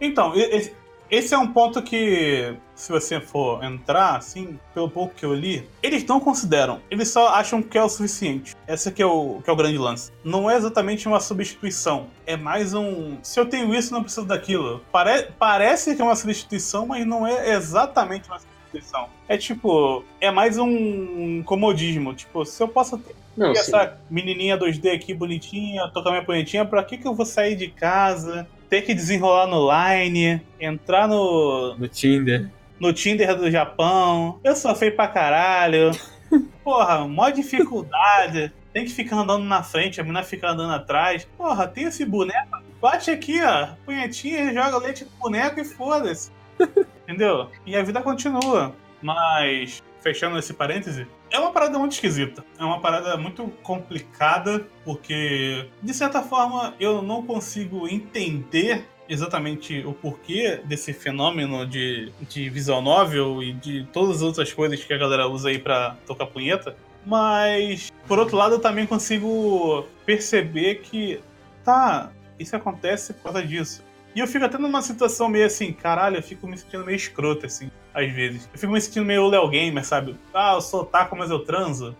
[0.00, 0.72] Então, e- esse,
[1.10, 5.68] esse é um ponto que, se você for entrar, assim, pelo pouco que eu li,
[5.82, 6.80] eles não consideram.
[6.90, 8.54] Eles só acham que é o suficiente.
[8.66, 10.10] Esse que é o, que é o grande lance.
[10.24, 12.08] Não é exatamente uma substituição.
[12.26, 13.18] É mais um.
[13.22, 14.80] Se eu tenho isso, não preciso daquilo.
[14.90, 19.08] Pare, parece que é uma substituição, mas não é exatamente uma substituição.
[19.28, 20.04] É tipo.
[20.20, 22.14] É mais um comodismo.
[22.14, 26.82] Tipo, se eu posso ter Não, essa menininha 2D aqui bonitinha, tocar minha punhetinha, pra
[26.82, 31.88] que, que eu vou sair de casa, ter que desenrolar no Line, entrar no, No
[31.88, 32.50] Tinder.
[32.80, 34.40] no Tinder do Japão?
[34.44, 35.90] Eu sou feio pra caralho.
[36.64, 38.52] Porra, mó dificuldade.
[38.72, 41.26] Tem que ficar andando na frente, a menina fica andando atrás.
[41.36, 42.58] Porra, tem esse boneco.
[42.80, 43.68] Bate aqui, ó.
[43.84, 46.30] Punhetinha, joga leite no boneco e foda-se.
[47.04, 47.50] Entendeu?
[47.64, 48.74] E a vida continua.
[49.00, 52.44] Mas, fechando esse parêntese, É uma parada muito esquisita.
[52.58, 59.92] É uma parada muito complicada, porque, de certa forma, eu não consigo entender exatamente o
[59.92, 64.98] porquê desse fenômeno de, de visual novel e de todas as outras coisas que a
[64.98, 66.76] galera usa aí pra tocar punheta.
[67.04, 71.20] Mas, por outro lado, eu também consigo perceber que,
[71.64, 73.84] tá, isso acontece por causa disso.
[74.14, 77.46] E eu fico até numa situação meio assim, caralho, eu fico me sentindo meio escroto,
[77.46, 78.48] assim, às vezes.
[78.52, 80.14] Eu fico me sentindo meio Léo Gamer, sabe?
[80.34, 81.96] Ah, eu sou taco, mas eu transo.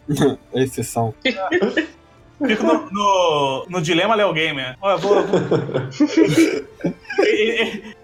[0.52, 1.14] É exceção.
[2.47, 4.77] Fico no, no, no dilema Léo Gamer.
[4.82, 5.27] Olha, vou.
[5.27, 5.40] vou...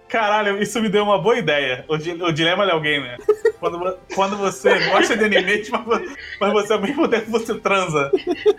[0.09, 1.85] Caralho, isso me deu uma boa ideia.
[1.89, 3.19] O, di- o dilema Léo Gamer.
[3.59, 8.11] Quando, quando você gosta de anime, mas, vo- mas você ao mesmo tempo você transa.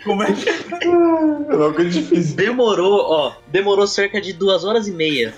[0.04, 0.50] Como é que.
[0.50, 2.36] É uma coisa difícil.
[2.36, 5.34] Demorou, ó, demorou cerca de duas horas e meia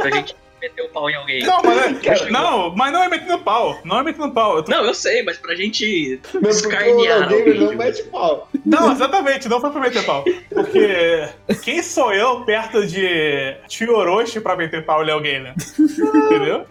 [0.00, 0.36] pra gente
[0.68, 1.42] meter o pau em alguém.
[1.44, 3.78] Não, mas, é- não, mas não é metendo pau.
[3.84, 4.56] Não é metendo pau.
[4.56, 7.58] Eu tô- Não, eu sei, mas pra gente escarnear alguém.
[7.60, 8.48] não mete pau.
[8.64, 10.24] Não, exatamente, não foi pra meter pau.
[10.50, 11.28] Porque
[11.62, 15.54] quem sou eu perto de Tio Orochi pra meter pau em alguém, né?
[15.78, 16.66] Entendeu?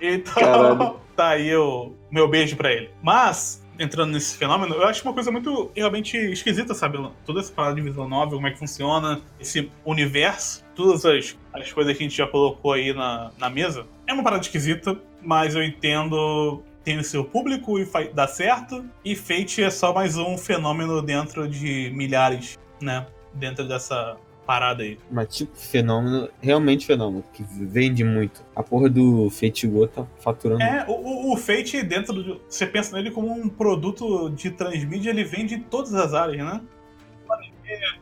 [0.00, 1.00] Então, Caralho.
[1.16, 2.90] tá aí o meu beijo pra ele.
[3.02, 6.98] Mas, entrando nesse fenômeno, eu acho uma coisa muito realmente esquisita, sabe?
[7.24, 11.72] Toda essa parada de visual novel, como é que funciona, esse universo, todas as, as
[11.72, 13.86] coisas que a gente já colocou aí na, na mesa.
[14.06, 16.62] É uma parada esquisita, mas eu entendo.
[16.84, 18.82] Tem o seu público e dá certo.
[19.04, 23.06] E Fate é só mais um fenômeno dentro de milhares, né?
[23.34, 24.16] Dentro dessa
[24.48, 24.98] parada aí.
[25.10, 28.42] Mas tipo, fenômeno, realmente fenômeno, que vende muito.
[28.56, 30.62] A porra do Fate Go tá faturando.
[30.62, 32.40] É, o, o, Fate, dentro do.
[32.48, 36.62] Você pensa nele como um produto de transmídia, ele vende em todas as áreas, né?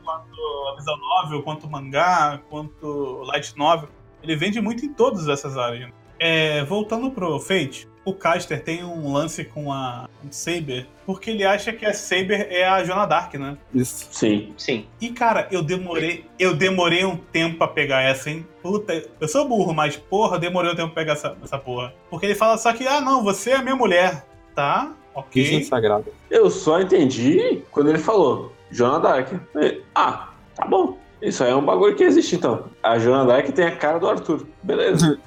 [0.04, 0.36] Quanto
[0.72, 3.88] a visual novel, quanto o mangá, quanto o light novel.
[4.22, 5.86] Ele vende muito em todas essas áreas.
[5.86, 5.92] né?
[6.20, 11.72] É, voltando pro Fate, o Caster tem um lance com a Saber, porque ele acha
[11.72, 13.58] que a Saber é a Joana Dark, né?
[13.74, 14.08] Isso.
[14.12, 14.54] Sim.
[14.56, 14.86] Sim.
[15.00, 18.46] E cara, eu demorei, eu demorei um tempo pra pegar essa, hein?
[18.62, 21.92] Puta, eu sou burro, mas porra, demorei um tempo pra pegar essa, essa porra.
[22.08, 24.24] Porque ele fala só que, ah, não, você é a minha mulher,
[24.54, 24.92] tá?
[25.32, 25.64] Virgem Ok.
[25.64, 26.04] sagrada.
[26.30, 29.28] Eu só entendi quando ele falou Joana Dark.
[29.94, 30.96] Ah, tá bom.
[31.20, 32.66] Isso aí é um bagulho que existe então.
[32.82, 34.46] A Joana Dark tem a cara do Arthur.
[34.62, 35.18] Beleza.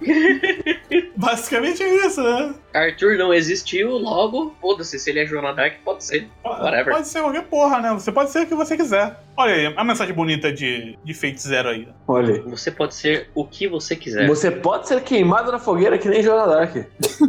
[1.16, 2.54] Basicamente é isso, né?
[2.72, 6.28] Arthur não existiu, logo, foda-se, se ele é Joana Dark, pode ser.
[6.42, 6.94] Whatever.
[6.94, 7.92] Pode ser qualquer porra, né?
[7.92, 9.18] Você pode ser o que você quiser.
[9.36, 11.88] Olha aí, a mensagem bonita de, de Fate Zero aí.
[12.08, 12.40] Olha aí.
[12.42, 14.26] Você pode ser o que você quiser.
[14.26, 16.76] Você pode ser queimado na fogueira que nem Joana Dark.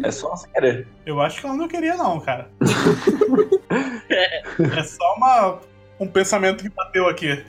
[0.04, 0.88] É só você querer.
[1.06, 2.50] Eu acho que ela não queria, não, cara.
[4.10, 5.60] é só uma,
[6.02, 7.44] um pensamento que bateu aqui.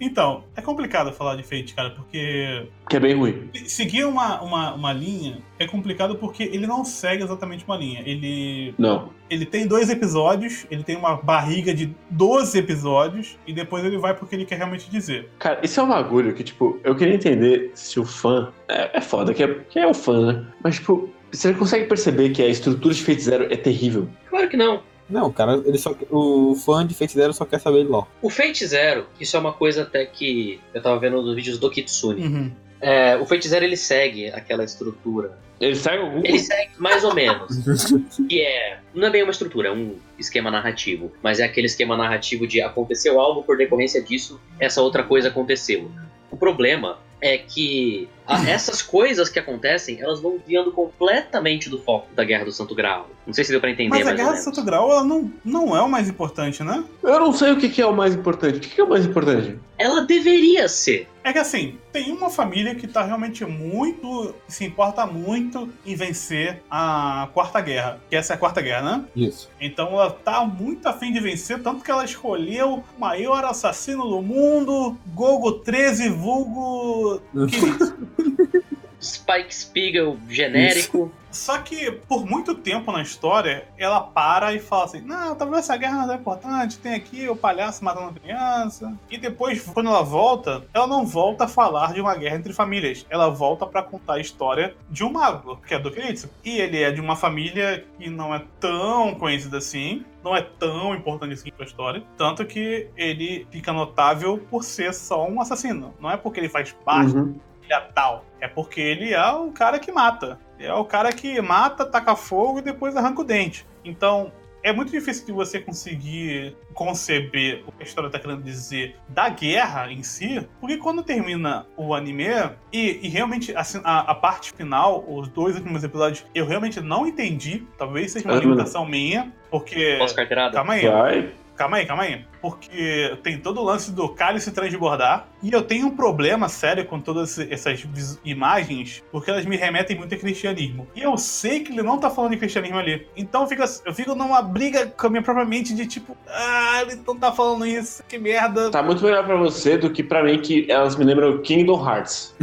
[0.00, 3.48] Então, é complicado falar de Fate, cara, porque Que é bem ruim.
[3.66, 8.02] seguir uma, uma, uma linha é complicado porque ele não segue exatamente uma linha.
[8.04, 9.10] Ele, Não.
[9.30, 14.12] ele tem dois episódios, ele tem uma barriga de 12 episódios, e depois ele vai
[14.14, 15.30] pro que ele quer realmente dizer.
[15.38, 18.52] Cara, isso é um bagulho que, tipo, eu queria entender se o fã.
[18.68, 20.46] É, é foda, que é, que é o fã, né?
[20.62, 24.08] Mas, tipo, você consegue perceber que a estrutura de Fate Zero é terrível.
[24.28, 24.82] Claro que não.
[25.08, 28.08] Não, cara, ele só, o fã de Fate Zero só quer saber de LOL.
[28.20, 31.70] O Fate Zero, isso é uma coisa até que eu tava vendo nos vídeos do
[31.70, 32.22] Kitsune.
[32.22, 32.52] Uhum.
[32.80, 35.38] É, o Fate Zero ele segue aquela estrutura.
[35.60, 36.18] Ele segue algum.
[36.18, 37.56] Ele segue mais ou menos.
[38.28, 38.80] que é.
[38.94, 41.12] Não é bem uma estrutura, é um esquema narrativo.
[41.22, 45.90] Mas é aquele esquema narrativo de aconteceu algo por decorrência disso, essa outra coisa aconteceu.
[46.30, 52.08] O problema é que a- essas coisas que acontecem, elas vão desviando completamente do foco
[52.14, 53.08] da Guerra do Santo Grau.
[53.26, 54.42] Não sei se deu pra entender Mas a mais Guerra do.
[54.42, 56.84] Santo Grau, ela não, não é o mais importante, né?
[57.02, 58.58] Eu não sei o que que é o mais importante.
[58.58, 59.58] O que que é o mais importante?
[59.78, 61.08] Ela deveria ser.
[61.26, 64.32] É que assim, tem uma família que tá realmente muito.
[64.46, 67.98] se importa muito em vencer a Quarta Guerra.
[68.08, 69.04] Que essa é a Quarta Guerra, né?
[69.16, 69.50] Isso.
[69.60, 74.22] Então ela tá muito afim de vencer, tanto que ela escolheu o maior assassino do
[74.22, 77.20] mundo, Gogo 13, vulgo.
[79.02, 81.10] Spike Spiegel genérico.
[81.36, 85.76] Só que por muito tempo na história, ela para e fala assim: Não, talvez essa
[85.76, 88.92] guerra não é importante, tem aqui o palhaço matando criança.
[89.10, 93.04] E depois, quando ela volta, ela não volta a falar de uma guerra entre famílias.
[93.10, 96.30] Ela volta pra contar a história de um mago, que é do Kiritsu.
[96.44, 100.94] E ele é de uma família que não é tão conhecida assim, não é tão
[100.94, 102.02] importante assim pra história.
[102.16, 105.94] Tanto que ele fica notável por ser só um assassino.
[106.00, 107.38] Não é porque ele faz parte Uhum.
[107.56, 108.24] família tal.
[108.40, 110.38] É porque ele é o cara que mata.
[110.58, 113.66] É o cara que mata, taca fogo e depois arranca o dente.
[113.84, 114.32] Então,
[114.66, 119.28] é muito difícil de você conseguir conceber o que a história tá querendo dizer da
[119.28, 122.26] guerra em si, porque quando termina o anime,
[122.72, 127.06] e, e realmente assim, a, a, parte final, os dois últimos episódios, eu realmente não
[127.06, 127.64] entendi.
[127.78, 129.96] Talvez seja uma limitação minha, porque.
[129.98, 130.54] Posso carteirada?
[130.54, 130.88] Calma aí.
[130.88, 131.32] Vai.
[131.56, 132.24] Calma aí, calma aí.
[132.40, 135.28] Porque tem todo o lance do cálice transbordar.
[135.42, 137.84] E eu tenho um problema sério com todas essas
[138.24, 140.86] imagens, porque elas me remetem muito a cristianismo.
[140.94, 143.06] E eu sei que ele não tá falando de cristianismo ali.
[143.16, 146.82] Então eu fico, eu fico numa briga com a minha própria mente de tipo, ah,
[146.82, 148.70] ele não tá falando isso, que merda.
[148.70, 152.34] Tá muito melhor pra você do que pra mim, que elas me lembram Kingdom Hearts.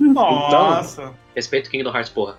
[0.00, 1.02] Nossa.
[1.02, 2.36] Então, respeito Kingdom Hearts, porra.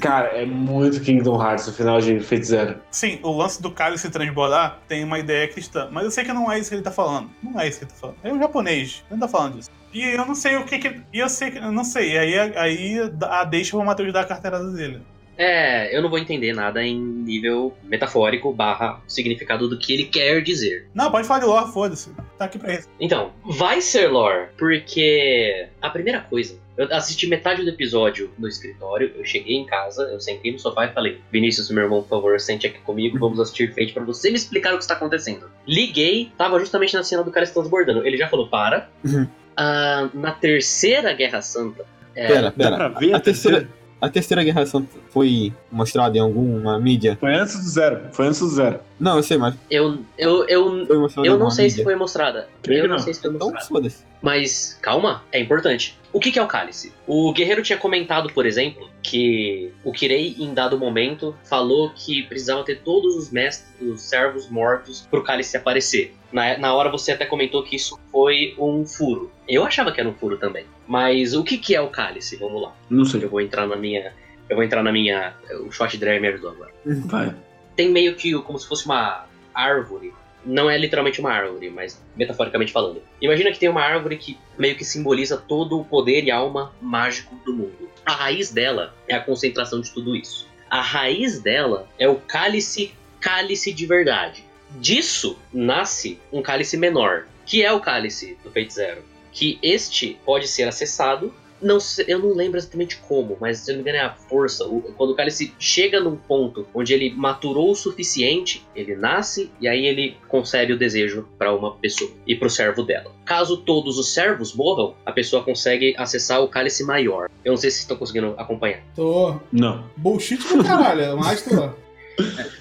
[0.00, 2.80] Cara, é muito Kingdom Hearts no final de Fate Zero.
[2.90, 6.50] Sim, o lance do cálice transbordar tem uma ideia cristã, mas eu sei que não
[6.50, 7.30] é isso que ele tá falando.
[7.42, 8.16] Não é isso que ele tá falando.
[8.22, 9.70] É um japonês, ele não tá falando disso.
[9.92, 11.00] E eu não sei o que que.
[11.12, 11.58] E eu sei que.
[11.58, 12.12] Eu não sei.
[12.12, 15.00] E aí, aí a deixa o Matheus dar a carteirada dele.
[15.38, 20.42] É, eu não vou entender nada em nível metafórico barra significado do que ele quer
[20.42, 20.88] dizer.
[20.92, 22.10] Não, pode falar de lore, foda-se.
[22.36, 22.88] Tá aqui pra isso.
[22.98, 29.12] Então, vai ser lore, porque a primeira coisa eu assisti metade do episódio no escritório,
[29.16, 32.38] eu cheguei em casa, eu sentei no sofá e falei: Vinícius, meu irmão, por favor,
[32.38, 35.50] sente aqui comigo, vamos assistir Fate para você me explicar o que está acontecendo.
[35.66, 38.06] Liguei, tava justamente na cena do cara se transbordando.
[38.06, 38.88] Ele já falou: para.
[39.04, 39.26] Uhum.
[39.56, 41.84] Ah, na terceira Guerra Santa.
[42.14, 42.76] É, Pera, Dá pera.
[42.76, 43.68] pra ver A a terceira,
[44.00, 47.16] a terceira Guerra Santa foi mostrada em alguma mídia?
[47.20, 48.00] Foi antes do zero.
[48.12, 48.80] Foi antes do zero.
[48.98, 50.86] Não, eu sei, mas eu, eu, eu,
[51.24, 51.84] eu não sei se mídia.
[51.84, 52.48] foi mostrada.
[52.62, 53.02] Creio eu que não não.
[53.02, 53.68] sei se foi Então, mostrada.
[53.68, 54.04] foda-se.
[54.20, 55.96] Mas calma, é importante.
[56.12, 56.92] O que, que é o cálice?
[57.06, 62.64] O guerreiro tinha comentado, por exemplo, que o Kirei, em dado momento, falou que precisava
[62.64, 66.14] ter todos os mestres, os servos mortos, pro cálice aparecer.
[66.32, 69.30] Na, na hora você até comentou que isso foi um furo.
[69.48, 70.66] Eu achava que era um furo também.
[70.86, 72.36] Mas o que, que é o cálice?
[72.36, 72.74] Vamos lá.
[72.90, 73.24] Não sei.
[73.24, 74.12] Eu vou entrar na minha.
[74.48, 75.34] Eu vou entrar na minha.
[75.66, 77.34] O shot Dreyer me ajudou agora Vai.
[77.76, 80.12] tem meio que como se fosse uma árvore.
[80.44, 83.02] Não é literalmente uma árvore, mas metaforicamente falando.
[83.20, 87.34] Imagina que tem uma árvore que meio que simboliza todo o poder e alma mágico
[87.44, 87.90] do mundo.
[88.06, 90.46] A raiz dela é a concentração de tudo isso.
[90.70, 94.44] A raiz dela é o cálice, cálice de verdade.
[94.80, 99.02] Disso nasce um cálice menor, que é o cálice do Fate Zero.
[99.32, 103.76] Que este pode ser acessado não sei- eu não lembro exatamente como, mas se eu
[103.76, 104.64] não me engano é a força.
[104.64, 109.66] O- quando o cálice chega num ponto onde ele maturou o suficiente, ele nasce e
[109.66, 113.12] aí ele concede o desejo para uma pessoa e pro servo dela.
[113.24, 117.28] Caso todos os servos morram, a pessoa consegue acessar o cálice maior.
[117.44, 118.80] Eu não sei se estão conseguindo acompanhar.
[118.94, 119.34] Tô.
[119.50, 119.84] Não.
[119.96, 121.70] Bullshit do caralho, mas tô.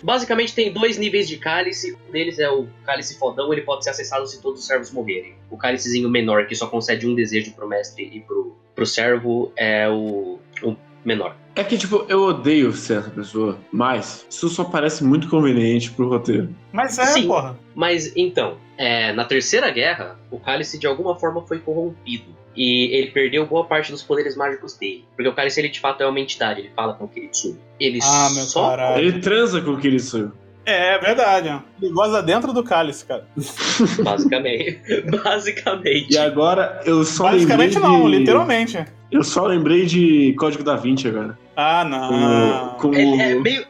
[0.03, 1.97] Basicamente tem dois níveis de cálice.
[2.07, 5.35] Um deles é o cálice fodão, ele pode ser acessado se todos os servos morrerem.
[5.49, 9.89] O cálicezinho menor, que só concede um desejo pro mestre e pro, pro servo, é
[9.89, 11.35] o, o menor.
[11.55, 16.07] É que, tipo, eu odeio ser essa pessoa, mas isso só parece muito conveniente pro
[16.07, 16.53] roteiro.
[16.71, 17.27] Mas é, Sim.
[17.27, 17.57] porra.
[17.73, 22.35] Mas então, é, na Terceira Guerra, o cálice de alguma forma foi corrompido.
[22.57, 25.05] E ele perdeu boa parte dos poderes mágicos dele.
[25.15, 27.59] Porque o cálice, ele de fato é uma entidade, ele fala com o Kiritsuno.
[27.79, 28.69] Ele Ah, meu só.
[28.71, 28.99] caralho.
[29.05, 30.31] Ele transa com o Kiritsu.
[30.65, 31.47] É, é verdade.
[31.49, 31.59] ó.
[31.81, 33.25] Ele goza dentro do cálice, cara.
[34.03, 34.81] Basicamente.
[35.23, 36.13] basicamente.
[36.13, 38.17] E agora eu só Basicamente lembrei não, de...
[38.17, 38.85] literalmente.
[39.11, 41.37] Eu só lembrei de Código da Vinci agora.
[41.55, 42.69] Ah, não.
[42.79, 43.65] com, Ele é o- meio.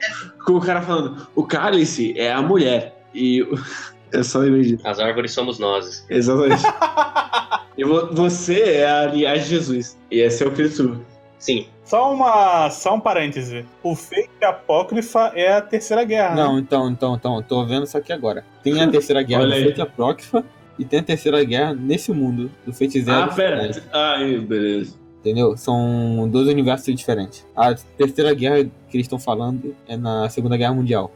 [0.46, 2.96] com o cara falando, o cálice é a mulher.
[3.14, 3.56] E o-
[4.12, 4.88] eu só lembrei disso.
[4.88, 6.06] As árvores somos nós.
[6.10, 6.64] Exatamente.
[7.78, 9.98] e vo- você é a linhagem de Jesus.
[10.12, 11.00] E esse é o Kiritsu.
[11.40, 11.68] Sim.
[11.86, 13.66] Só, uma, só um parêntese.
[13.82, 16.36] O fake apócrifa é a terceira guerra.
[16.36, 16.44] né?
[16.44, 18.44] Não, então, então, então, tô vendo isso aqui agora.
[18.64, 19.64] Tem a terceira guerra do aí.
[19.66, 20.44] Fate Apócrifa
[20.78, 23.18] e tem a terceira guerra nesse mundo, do Fate Zero.
[23.24, 23.62] Ah, pera.
[23.68, 23.72] né?
[23.94, 24.18] Ah,
[24.48, 24.96] beleza.
[25.20, 25.56] Entendeu?
[25.58, 27.46] São dois universos diferentes.
[27.56, 31.12] A terceira guerra que eles estão falando é na Segunda Guerra Mundial.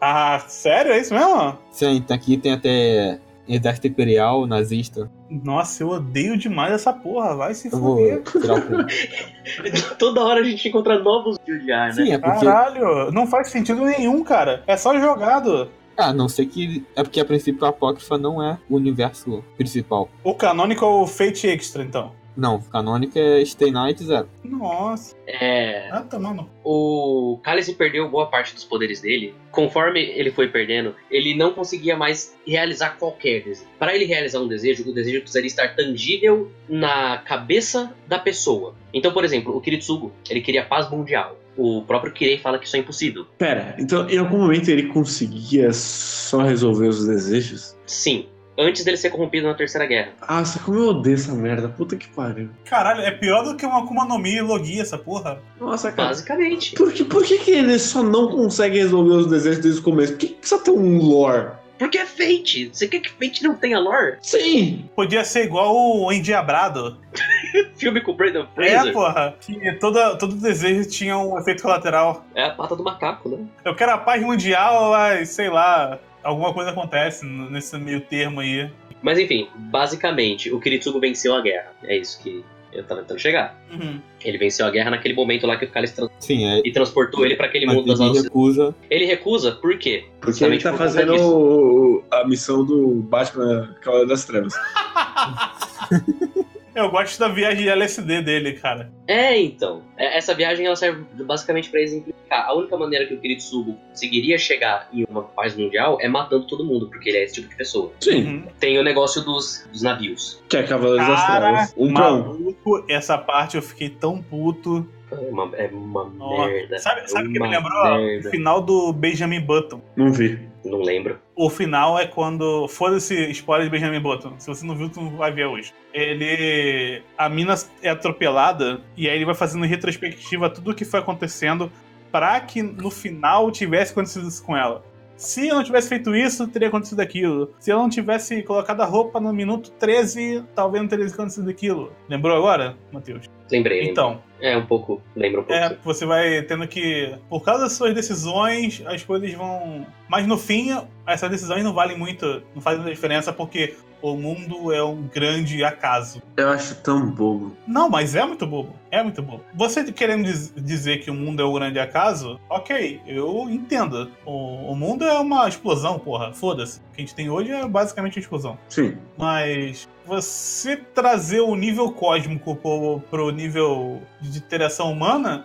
[0.00, 0.92] Ah, sério?
[0.92, 1.58] É isso mesmo?
[1.70, 5.10] Sim, tá aqui tem até Exército Imperial, nazista.
[5.28, 7.34] Nossa, eu odeio demais essa porra.
[7.34, 8.22] Vai se fuder.
[9.98, 11.92] Toda hora a gente encontra novos de odiar, né?
[11.92, 12.46] Sim, é porque.
[12.46, 14.62] Caralho, não faz sentido nenhum, cara.
[14.66, 15.68] É só jogado.
[15.96, 16.86] Ah, não sei que.
[16.96, 20.08] É porque a princípio a Apócrifa não é o universo principal.
[20.24, 22.12] O canônico é o Fate Extra, então.
[22.36, 24.28] Não, canônico é Stay Night Zero.
[24.44, 25.14] Nossa.
[25.26, 25.88] É.
[25.90, 26.48] Ah, tá, mano.
[26.64, 29.34] o Cálice perdeu boa parte dos poderes dele.
[29.50, 33.68] Conforme ele foi perdendo, ele não conseguia mais realizar qualquer desejo.
[33.78, 38.74] Para ele realizar um desejo, o desejo precisaria estar tangível na cabeça da pessoa.
[38.92, 41.36] Então, por exemplo, o Kiritsugo, ele queria paz mundial.
[41.56, 43.26] O próprio Kirei fala que isso é impossível.
[43.36, 47.76] Pera, então em algum momento ele conseguia só resolver os desejos?
[47.84, 48.26] Sim.
[48.60, 50.10] Antes dele ser corrompido na Terceira Guerra.
[50.20, 51.68] Ah, só como eu odeio essa merda.
[51.68, 52.50] Puta que pariu.
[52.64, 55.40] Caralho, é pior do que uma Akuma no Mi e Logia, essa porra.
[55.60, 56.08] Nossa, cara.
[56.10, 56.74] Basicamente.
[56.74, 60.12] Por que, por que, que ele só não consegue resolver os desejos desde o começo?
[60.12, 61.58] Por que, que precisa ter um lore?
[61.78, 62.68] Porque é Fate.
[62.70, 64.18] Você quer que Fate não tenha lore?
[64.20, 64.84] Sim!
[64.94, 66.98] Podia ser igual o Endiabrado.
[67.78, 68.92] Filme com o Brandon É, Fraser.
[68.92, 69.34] porra.
[69.40, 72.22] Que toda, todo desejo tinha um efeito colateral.
[72.34, 73.38] É, a pata do macaco, né?
[73.64, 75.98] Eu quero a paz mundial, mas sei lá.
[76.22, 78.70] Alguma coisa acontece nesse meio termo aí.
[79.02, 81.72] Mas enfim, basicamente, o Kiritsugo venceu a guerra.
[81.84, 83.58] É isso que eu tava tentando chegar.
[83.72, 83.98] Uhum.
[84.24, 86.60] Ele venceu a guerra naquele momento lá que o Cálice trans- Sim, é.
[86.64, 88.74] e transportou ele pra aquele Mas mundo das ele recusa.
[88.90, 90.04] Ele recusa, por quê?
[90.20, 94.52] Porque ele tá por fazendo o- a missão do Batman Cavaleiro das Trevas.
[96.74, 98.92] Eu gosto da viagem de LSD dele, cara.
[99.06, 99.82] É, então.
[99.96, 102.46] É, Essa viagem ela serve basicamente pra exemplificar.
[102.46, 106.64] A única maneira que o Kiritsugo conseguiria chegar em uma paz mundial é matando todo
[106.64, 107.92] mundo, porque ele é esse tipo de pessoa.
[108.00, 108.24] Sim.
[108.24, 108.42] Uhum.
[108.60, 110.40] Tem o negócio dos, dos navios.
[110.48, 111.68] Que é Cavaleiros das Cara.
[111.76, 112.20] Um pra um.
[112.20, 112.49] maluco,
[112.88, 114.86] essa parte eu fiquei tão puto.
[115.10, 116.78] É uma, é uma merda.
[116.78, 117.96] Sabe, sabe o que Uma me lembrou?
[117.96, 118.28] merda.
[118.28, 119.80] O final do Benjamin Button.
[119.96, 120.38] Não vi.
[120.64, 121.18] Não lembro.
[121.34, 122.68] O final é quando.
[122.68, 124.34] Foda-se spoiler de Benjamin Button.
[124.38, 125.72] Se você não viu, tu não vai ver hoje.
[125.92, 127.02] Ele.
[127.18, 131.00] A mina é atropelada e aí ele vai fazendo em retrospectiva tudo o que foi
[131.00, 131.72] acontecendo
[132.12, 134.84] pra que no final tivesse acontecido isso com ela.
[135.20, 137.52] Se eu não tivesse feito isso, teria acontecido aquilo.
[137.58, 141.92] Se eu não tivesse colocado a roupa no minuto 13, talvez não teria acontecido aquilo.
[142.08, 143.26] Lembrou agora, Matheus?
[143.50, 143.80] Lembrei.
[143.80, 143.90] lembrei.
[143.90, 145.02] Então, É, um pouco.
[145.14, 145.62] Lembra um pouco.
[145.62, 147.14] é, você vai tendo que.
[147.28, 149.86] Por causa das suas decisões, as coisas vão.
[150.08, 150.70] Mas no fim,
[151.06, 155.62] essas decisões não valem muito, não fazem muita diferença, porque o mundo é um grande
[155.64, 156.22] acaso.
[156.36, 157.56] Eu acho tão bobo.
[157.66, 158.74] Não, mas é muito bobo.
[158.90, 159.44] É muito bobo.
[159.54, 164.10] Você querendo diz- dizer que o mundo é um grande acaso, ok, eu entendo.
[164.24, 166.32] O, o mundo é uma explosão, porra.
[166.32, 166.78] Foda-se.
[166.78, 168.58] O que a gente tem hoje é basicamente uma explosão.
[168.68, 168.96] Sim.
[169.16, 175.44] Mas você trazer o nível cósmico pro, pro nível de interação humana,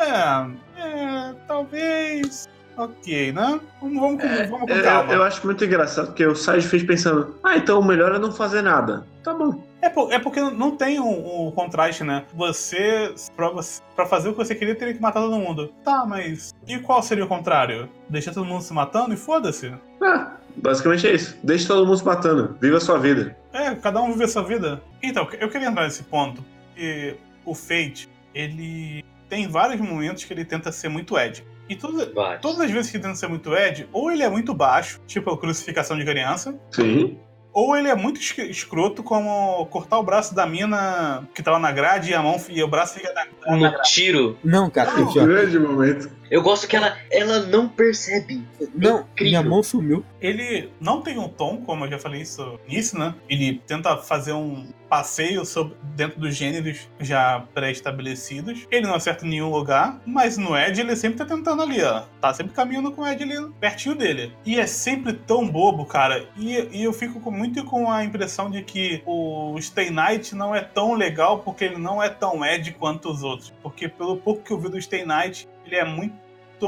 [0.00, 0.80] é.
[0.80, 2.48] é talvez.
[2.84, 3.60] Ok, né?
[3.80, 5.12] Vamos, vamos, com- vamos com Eu, calma.
[5.12, 8.32] eu acho muito engraçado porque o Sage fez pensando: ah, então o melhor é não
[8.32, 9.06] fazer nada.
[9.22, 9.62] Tá bom.
[9.82, 12.24] É, por- é porque não tem o um, um contraste, né?
[12.34, 15.72] Você pra, você, pra fazer o que você queria, teria que matar todo mundo.
[15.84, 16.54] Tá, mas.
[16.66, 17.86] E qual seria o contrário?
[18.08, 19.72] Deixar todo mundo se matando e foda-se?
[20.02, 21.36] Ah, basicamente é isso.
[21.44, 22.56] Deixe todo mundo se matando.
[22.60, 23.36] Viva a sua vida.
[23.52, 24.80] É, cada um vive a sua vida.
[25.02, 30.44] Então, eu queria entrar nesse ponto, porque o Fate, ele tem vários momentos que ele
[30.44, 31.44] tenta ser muito Ed.
[31.70, 32.38] E toda- Vai.
[32.40, 35.38] todas as vezes que tenta ser muito Ed, ou ele é muito baixo, tipo a
[35.38, 37.16] crucificação de criança, Sim.
[37.52, 41.70] ou ele é muito es- escroto, como cortar o braço da mina que tava na
[41.70, 44.36] grade e a mão e o braço fica na, na No tiro.
[44.42, 45.24] Não, cara, aqui, ó.
[45.24, 46.10] Grande momento.
[46.30, 48.42] Eu gosto que ela, ela não percebe.
[48.74, 49.06] Não, Incrível.
[49.18, 50.04] minha mão sumiu.
[50.20, 53.14] Ele não tem um tom, como eu já falei isso nisso, né?
[53.28, 58.66] Ele tenta fazer um passeio sobre, dentro dos gêneros já pré-estabelecidos.
[58.70, 62.02] Ele não acerta em nenhum lugar, mas no Ed ele sempre tá tentando ali, ó.
[62.20, 64.32] Tá sempre caminhando com o Ed ali pertinho dele.
[64.44, 66.28] E é sempre tão bobo, cara.
[66.36, 70.54] E, e eu fico com- muito com a impressão de que o Stay Night não
[70.54, 73.52] é tão legal porque ele não é tão Ed quanto os outros.
[73.62, 76.18] Porque pelo pouco que eu vi do Stay Night, ele é muito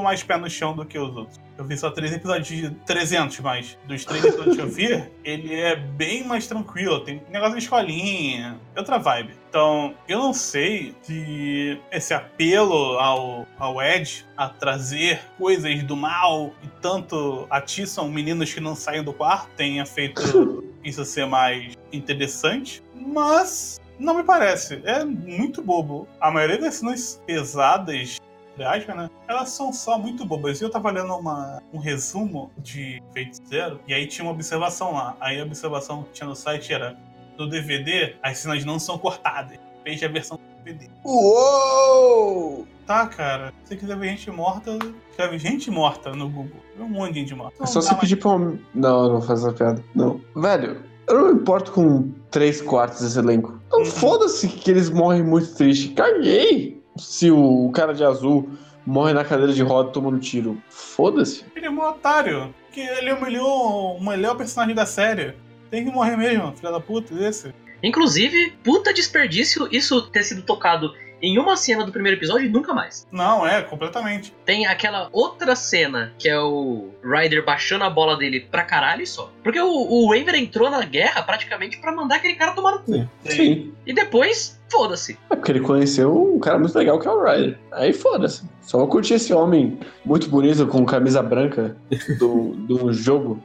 [0.00, 1.40] mais pé no chão do que os outros.
[1.58, 5.54] Eu vi só três episódios de 300, mas dos três episódios que eu vi, ele
[5.54, 7.00] é bem mais tranquilo.
[7.00, 9.34] Tem negócio de escolinha, outra vibe.
[9.48, 16.52] Então, eu não sei se esse apelo ao, ao Ed a trazer coisas do mal
[16.62, 22.82] e tanto atiçam meninos que não saem do quarto tenha feito isso ser mais interessante,
[22.94, 24.80] mas não me parece.
[24.84, 26.08] É muito bobo.
[26.18, 28.18] A maioria das cenas pesadas
[28.52, 29.10] entre aspas, né?
[29.28, 30.60] Elas são só muito bobas.
[30.60, 35.16] Eu tava lendo uma, um resumo de Fate Zero, e aí tinha uma observação lá.
[35.20, 36.96] Aí a observação que tinha no site era:
[37.38, 39.58] no DVD, as cenas não são cortadas.
[39.84, 40.88] Veja a versão do DVD.
[41.04, 42.66] Uou!
[42.86, 43.52] Tá, cara.
[43.64, 44.78] Se você quiser ver gente morta,
[45.10, 46.60] escreve gente morta no Google.
[46.78, 47.62] Um monte de gente morta.
[47.62, 48.58] É só Não você dá mais- pedir pra um.
[48.74, 49.84] Não, eu não vou fazer essa piada.
[49.94, 50.20] Não.
[50.36, 53.58] Velho, eu não me importo com três quartos desse elenco.
[53.66, 53.86] Então Uhum.
[53.86, 55.88] foda-se que eles morrem muito triste.
[55.90, 58.50] Caguei se o cara de azul
[58.86, 60.60] morre na cadeira de roda tomando tiro.
[60.68, 61.44] Foda-se.
[61.54, 62.54] Ele é um otário.
[62.72, 65.34] Que ele humilhou o melhor personagem da série.
[65.70, 67.54] Tem que morrer mesmo, filha da puta, desse.
[67.82, 70.92] Inclusive, puta desperdício isso ter sido tocado
[71.22, 73.06] em uma cena do primeiro episódio e nunca mais.
[73.12, 74.34] Não, é, completamente.
[74.44, 79.32] Tem aquela outra cena que é o Ryder baixando a bola dele pra caralho só.
[79.42, 83.08] Porque o, o Waver entrou na guerra praticamente pra mandar aquele cara tomar no cu.
[83.24, 83.72] Sim.
[83.86, 85.18] E depois, foda-se.
[85.30, 87.58] É porque ele conheceu um cara muito legal que é o Ryder.
[87.72, 88.42] Aí foda-se.
[88.62, 91.76] Só vou curtir esse homem muito bonito com camisa branca
[92.18, 93.42] do, do jogo.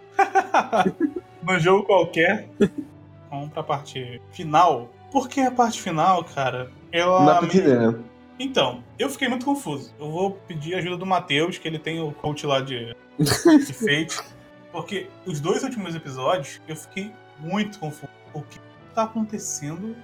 [1.43, 2.47] no jogo qualquer.
[3.29, 4.89] Vamos pra parte final.
[5.11, 6.71] Por que a parte final, cara?
[6.91, 7.19] Ela.
[7.19, 7.95] Não dá pra entender, né?
[8.39, 9.93] Então, eu fiquei muito confuso.
[9.99, 13.73] Eu vou pedir a ajuda do Matheus, que ele tem o coach lá de, de
[13.73, 14.19] Fate.
[14.71, 18.11] Porque os dois últimos episódios eu fiquei muito confuso.
[18.33, 18.59] O que
[18.93, 19.95] tá acontecendo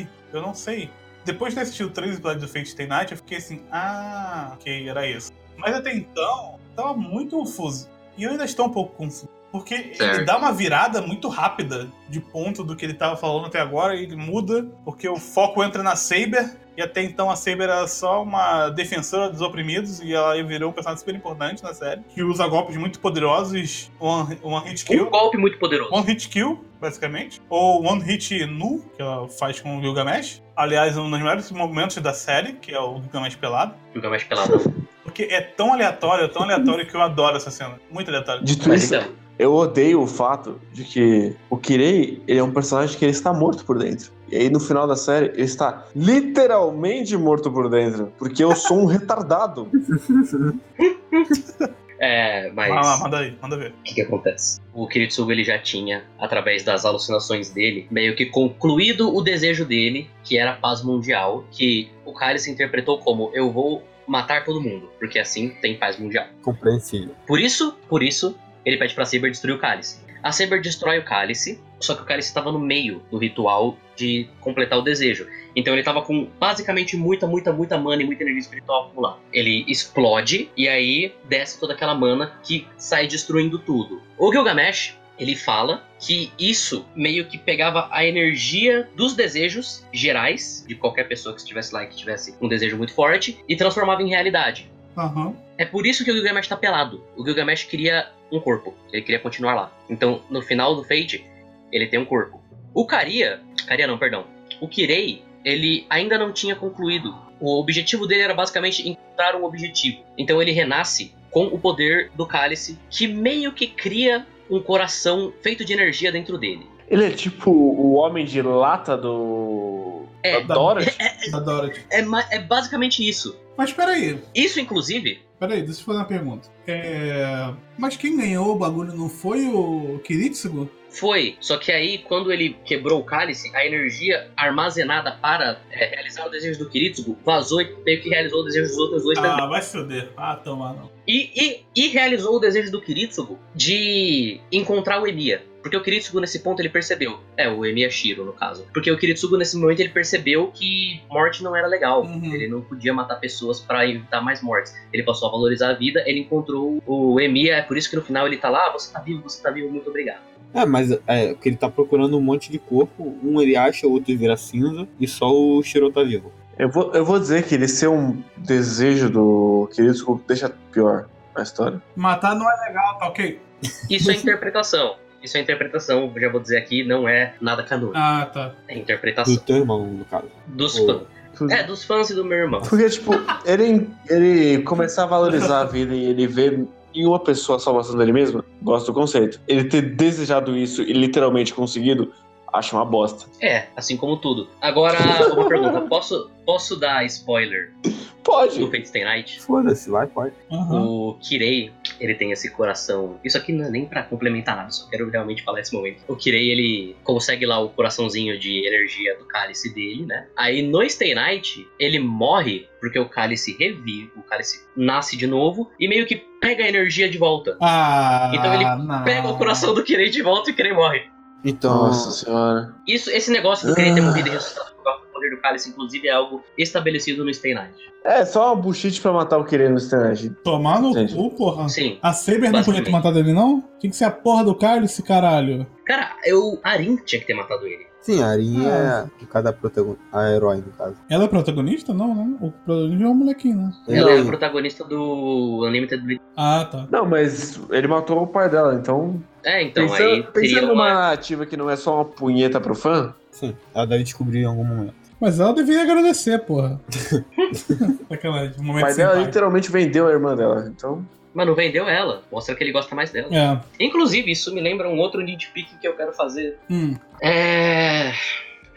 [0.00, 0.90] que eu não sei.
[1.24, 4.88] Depois de ter assistido três episódios do Fate Stay Night, eu fiquei assim, ah, ok,
[4.88, 5.32] era isso.
[5.56, 7.88] Mas até então, tava muito confuso.
[8.16, 9.28] E eu ainda estou um pouco confuso.
[9.52, 10.24] Porque ele Certo.
[10.24, 14.02] dá uma virada muito rápida de ponto do que ele tava falando até agora e
[14.04, 18.22] ele muda, porque o foco entra na Saber, e até então a Saber era só
[18.22, 22.46] uma defensora dos oprimidos, e ela virou um personagem super importante na série, que usa
[22.46, 25.10] golpes muito poderosos, one, one hit Um kill.
[25.10, 25.92] golpe muito poderoso.
[25.92, 27.40] One Hit Kill, basicamente.
[27.48, 30.42] Ou One Hit Nu, que ela faz com o Gilgamesh.
[30.56, 33.74] Aliás, um dos melhores momentos da série, que é o Gilgamesh pelado.
[33.92, 34.60] Gilgamesh peladão.
[35.02, 37.78] Porque é tão aleatório, é tão aleatório que eu adoro essa cena.
[37.90, 38.44] Muito aleatório.
[38.44, 39.08] Dito Mas isso, então,
[39.38, 43.32] eu odeio o fato de que o Kirei, ele é um personagem que ele está
[43.32, 44.10] morto por dentro.
[44.32, 48.10] E aí no final da série, ele está literalmente morto por dentro.
[48.18, 49.68] Porque eu sou um retardado.
[52.00, 53.72] é, mas Vai lá, manda aí, manda ver.
[53.72, 54.58] o que, que acontece?
[54.72, 60.08] O Kiritsugu ele já tinha, através das alucinações dele, meio que concluído o desejo dele,
[60.24, 64.88] que era a paz mundial, que o Cálice interpretou como eu vou matar todo mundo,
[64.98, 66.24] porque assim tem paz mundial.
[66.40, 67.14] Compreensível.
[67.26, 68.34] Por isso, por isso,
[68.64, 70.00] ele pede pra Saber destruir o cálice.
[70.22, 74.28] A Saber destrói o cálice, só que o cálice estava no meio do ritual de
[74.40, 75.26] completar o desejo.
[75.54, 79.18] Então ele estava com basicamente muita, muita, muita mana e muita energia espiritual acumulada.
[79.32, 84.02] Ele explode e aí desce toda aquela mana que sai destruindo tudo.
[84.18, 90.74] O Gilgamesh, ele fala que isso meio que pegava a energia dos desejos gerais de
[90.74, 94.08] qualquer pessoa que estivesse lá e que tivesse um desejo muito forte e transformava em
[94.08, 94.70] realidade.
[94.96, 95.34] Aham.
[95.56, 97.04] É por isso que o Gilgamesh tá pelado.
[97.16, 98.74] O Gilgamesh queria um corpo.
[98.92, 99.72] Ele queria continuar lá.
[99.88, 101.24] Então, no final do Fate,
[101.70, 102.41] ele tem um corpo.
[102.74, 103.40] O Karia...
[103.66, 104.26] Karia não, perdão.
[104.60, 107.14] O Kirei, ele ainda não tinha concluído.
[107.40, 110.02] O objetivo dele era basicamente encontrar um objetivo.
[110.16, 115.64] Então ele renasce com o poder do cálice, que meio que cria um coração feito
[115.64, 116.66] de energia dentro dele.
[116.88, 120.02] Ele é tipo o homem de lata do.
[120.22, 120.40] É.
[120.42, 121.30] da Dorothy.
[121.30, 121.80] Da Dorothy.
[121.90, 123.36] É, ma- é basicamente isso.
[123.56, 126.48] Mas peraí, Isso, inclusive, peraí, deixa eu fazer uma pergunta.
[126.66, 127.52] É...
[127.78, 130.70] Mas quem ganhou o bagulho não foi o Kiritsugu?
[130.92, 136.26] Foi, só que aí, quando ele quebrou o cálice, a energia armazenada para é, realizar
[136.26, 139.32] o desejo do Kiritsugu vazou e meio que realizou o desejo dos outros dois também.
[139.32, 140.10] Ah, vai se foder.
[140.16, 140.90] Ah, toma não.
[141.06, 145.42] E, e, e realizou o desejo do Kiritsugu de encontrar o Emiya.
[145.62, 147.20] Porque o Kiritsugu, nesse ponto, ele percebeu.
[147.36, 148.66] É, o Emiya Shiro, no caso.
[148.74, 152.02] Porque o Kiritsugu, nesse momento, ele percebeu que morte não era legal.
[152.02, 152.34] Uhum.
[152.34, 154.74] Ele não podia matar pessoas para evitar mais mortes.
[154.92, 157.54] Ele passou a valorizar a vida, ele encontrou o Emiya.
[157.56, 159.50] É por isso que no final ele tá lá, ah, você tá vivo, você tá
[159.50, 160.31] vivo, muito obrigado.
[160.54, 163.16] É, mas é que ele tá procurando um monte de corpo.
[163.22, 164.86] Um ele acha, o outro vira cinza.
[165.00, 166.32] E só o Shiro tá vivo.
[166.58, 171.42] Eu vou, eu vou dizer que ele ser um desejo do querido deixa pior a
[171.42, 171.80] história.
[171.96, 173.40] Matar não é legal, tá ok?
[173.88, 174.96] Isso é interpretação.
[175.22, 177.96] Isso é interpretação, já vou dizer aqui, não é nada canônico.
[177.96, 178.54] Ah, tá.
[178.66, 180.26] É Do interpretação teu irmão, no caso.
[180.48, 181.06] dos Ô.
[181.32, 181.50] fãs.
[181.50, 182.60] É, dos fãs e do meu irmão.
[182.60, 183.12] Porque, tipo,
[183.46, 187.96] ele, ele começar a valorizar a vida e ele ver em uma pessoa a salvação
[187.96, 189.40] dele mesmo, gosto do conceito.
[189.46, 192.12] Ele ter desejado isso e literalmente conseguido,
[192.52, 193.26] acho uma bosta.
[193.40, 194.48] É, assim como tudo.
[194.60, 194.98] Agora,
[195.32, 198.70] uma pergunta: posso, posso dar spoiler do Pode!
[198.70, 199.40] Fate Stay Night?
[199.42, 200.32] Foda-se, vai, pode.
[200.50, 200.86] Aham.
[200.86, 203.18] O Kirei, ele tem esse coração.
[203.24, 206.02] Isso aqui não é nem pra complementar nada, só quero realmente falar esse momento.
[206.08, 210.26] O Kirei, ele consegue lá o coraçãozinho de energia do cálice dele, né?
[210.36, 215.70] Aí no Stay Night, ele morre porque o cálice revive, o cálice nasce de novo
[215.78, 217.56] e meio que pega a energia de volta.
[217.60, 219.04] Ah, Então ele não.
[219.04, 221.02] Pega o coração do Kirei de volta e o Kirei morre.
[221.44, 222.74] Então, Nossa senhora.
[222.86, 226.08] Isso, esse negócio do Kirei ter morrido e ressuscitado por causa poder do cálice, inclusive,
[226.08, 227.74] é algo estabelecido no Stay Night.
[228.04, 230.14] É, só uma bullshit pra matar o querendo no stand.
[230.42, 231.14] Tomar no Entendi.
[231.14, 231.68] cu, porra.
[231.68, 231.98] Sim.
[232.02, 233.62] A Saber não podia ter matado ele, não?
[233.78, 235.64] Tinha que ser a porra do Cálice, caralho.
[235.86, 237.86] Cara, eu, Arin tinha que ter matado ele.
[238.00, 239.06] sim, a Arin Ah.
[239.22, 240.02] é cada protagonista.
[240.12, 240.96] A herói, no caso.
[241.08, 241.94] Ela é protagonista?
[241.94, 242.36] Não, né?
[242.40, 243.72] O protagonista é um molequinho, né?
[243.88, 246.20] Ela é a Não, protagonista do Unlimited Blade.
[246.36, 246.88] Ah, tá.
[246.90, 249.22] Não, mas ele matou o pai dela, então.
[249.44, 250.88] É, então, pensando aí pensando teria numa uma...
[250.94, 254.62] narrativa que não é só uma punheta pro fã, Sim, ela deve descobrir em algum
[254.64, 254.94] momento.
[255.22, 256.80] Mas ela deveria agradecer, porra.
[258.08, 258.56] Sacanagem.
[258.58, 259.24] Um dela pai.
[259.24, 260.66] literalmente vendeu a irmã dela.
[260.66, 261.06] Então.
[261.32, 262.24] Mas não vendeu ela.
[262.32, 263.28] Mostra que ele gosta mais dela.
[263.30, 263.60] É.
[263.78, 266.58] Inclusive, isso me lembra um outro nitpick que eu quero fazer.
[266.68, 266.96] Hum.
[267.22, 268.10] É...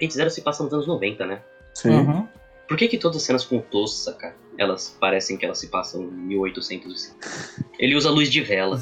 [0.08, 1.40] Zero se passa nos anos 90, né?
[1.74, 1.96] Sim.
[1.96, 2.30] Aham.
[2.68, 6.04] Por que que todas as cenas com o Tossaka, elas parecem que elas se passam
[6.04, 6.88] em 1805?
[7.80, 8.80] Ele usa luz de vela.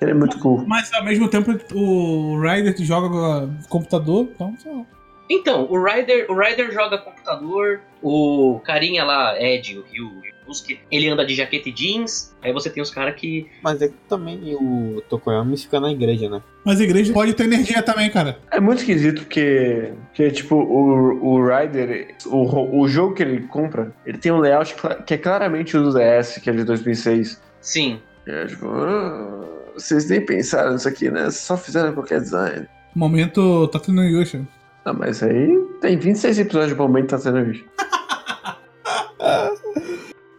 [0.00, 0.64] Ele é muito cool.
[0.68, 4.86] Mas ao mesmo tempo o Ryder que joga computador, então, sei lá.
[5.32, 11.08] Então, o Ryder, o Ryder joga computador, o carinha lá, Ed, o Ryu, Yusuke, ele
[11.08, 13.48] anda de jaqueta e jeans, aí você tem os caras que.
[13.62, 16.42] Mas é que também o Tokoyami fica na igreja, né?
[16.66, 18.38] Mas a igreja pode ter energia também, cara.
[18.50, 23.90] É muito esquisito porque, porque tipo, o, o Ryder, o, o jogo que ele compra,
[24.04, 24.76] ele tem um layout
[25.06, 27.40] que é claramente o do DS, que é de 2006.
[27.58, 28.02] Sim.
[28.26, 31.30] É tipo, ah, vocês nem pensaram nisso aqui, né?
[31.30, 32.68] Só fizeram qualquer design.
[32.94, 34.46] Momento tá tendo Yusha.
[34.84, 37.64] Ah, mas aí tem 26 episódios de momento tá sendo isso.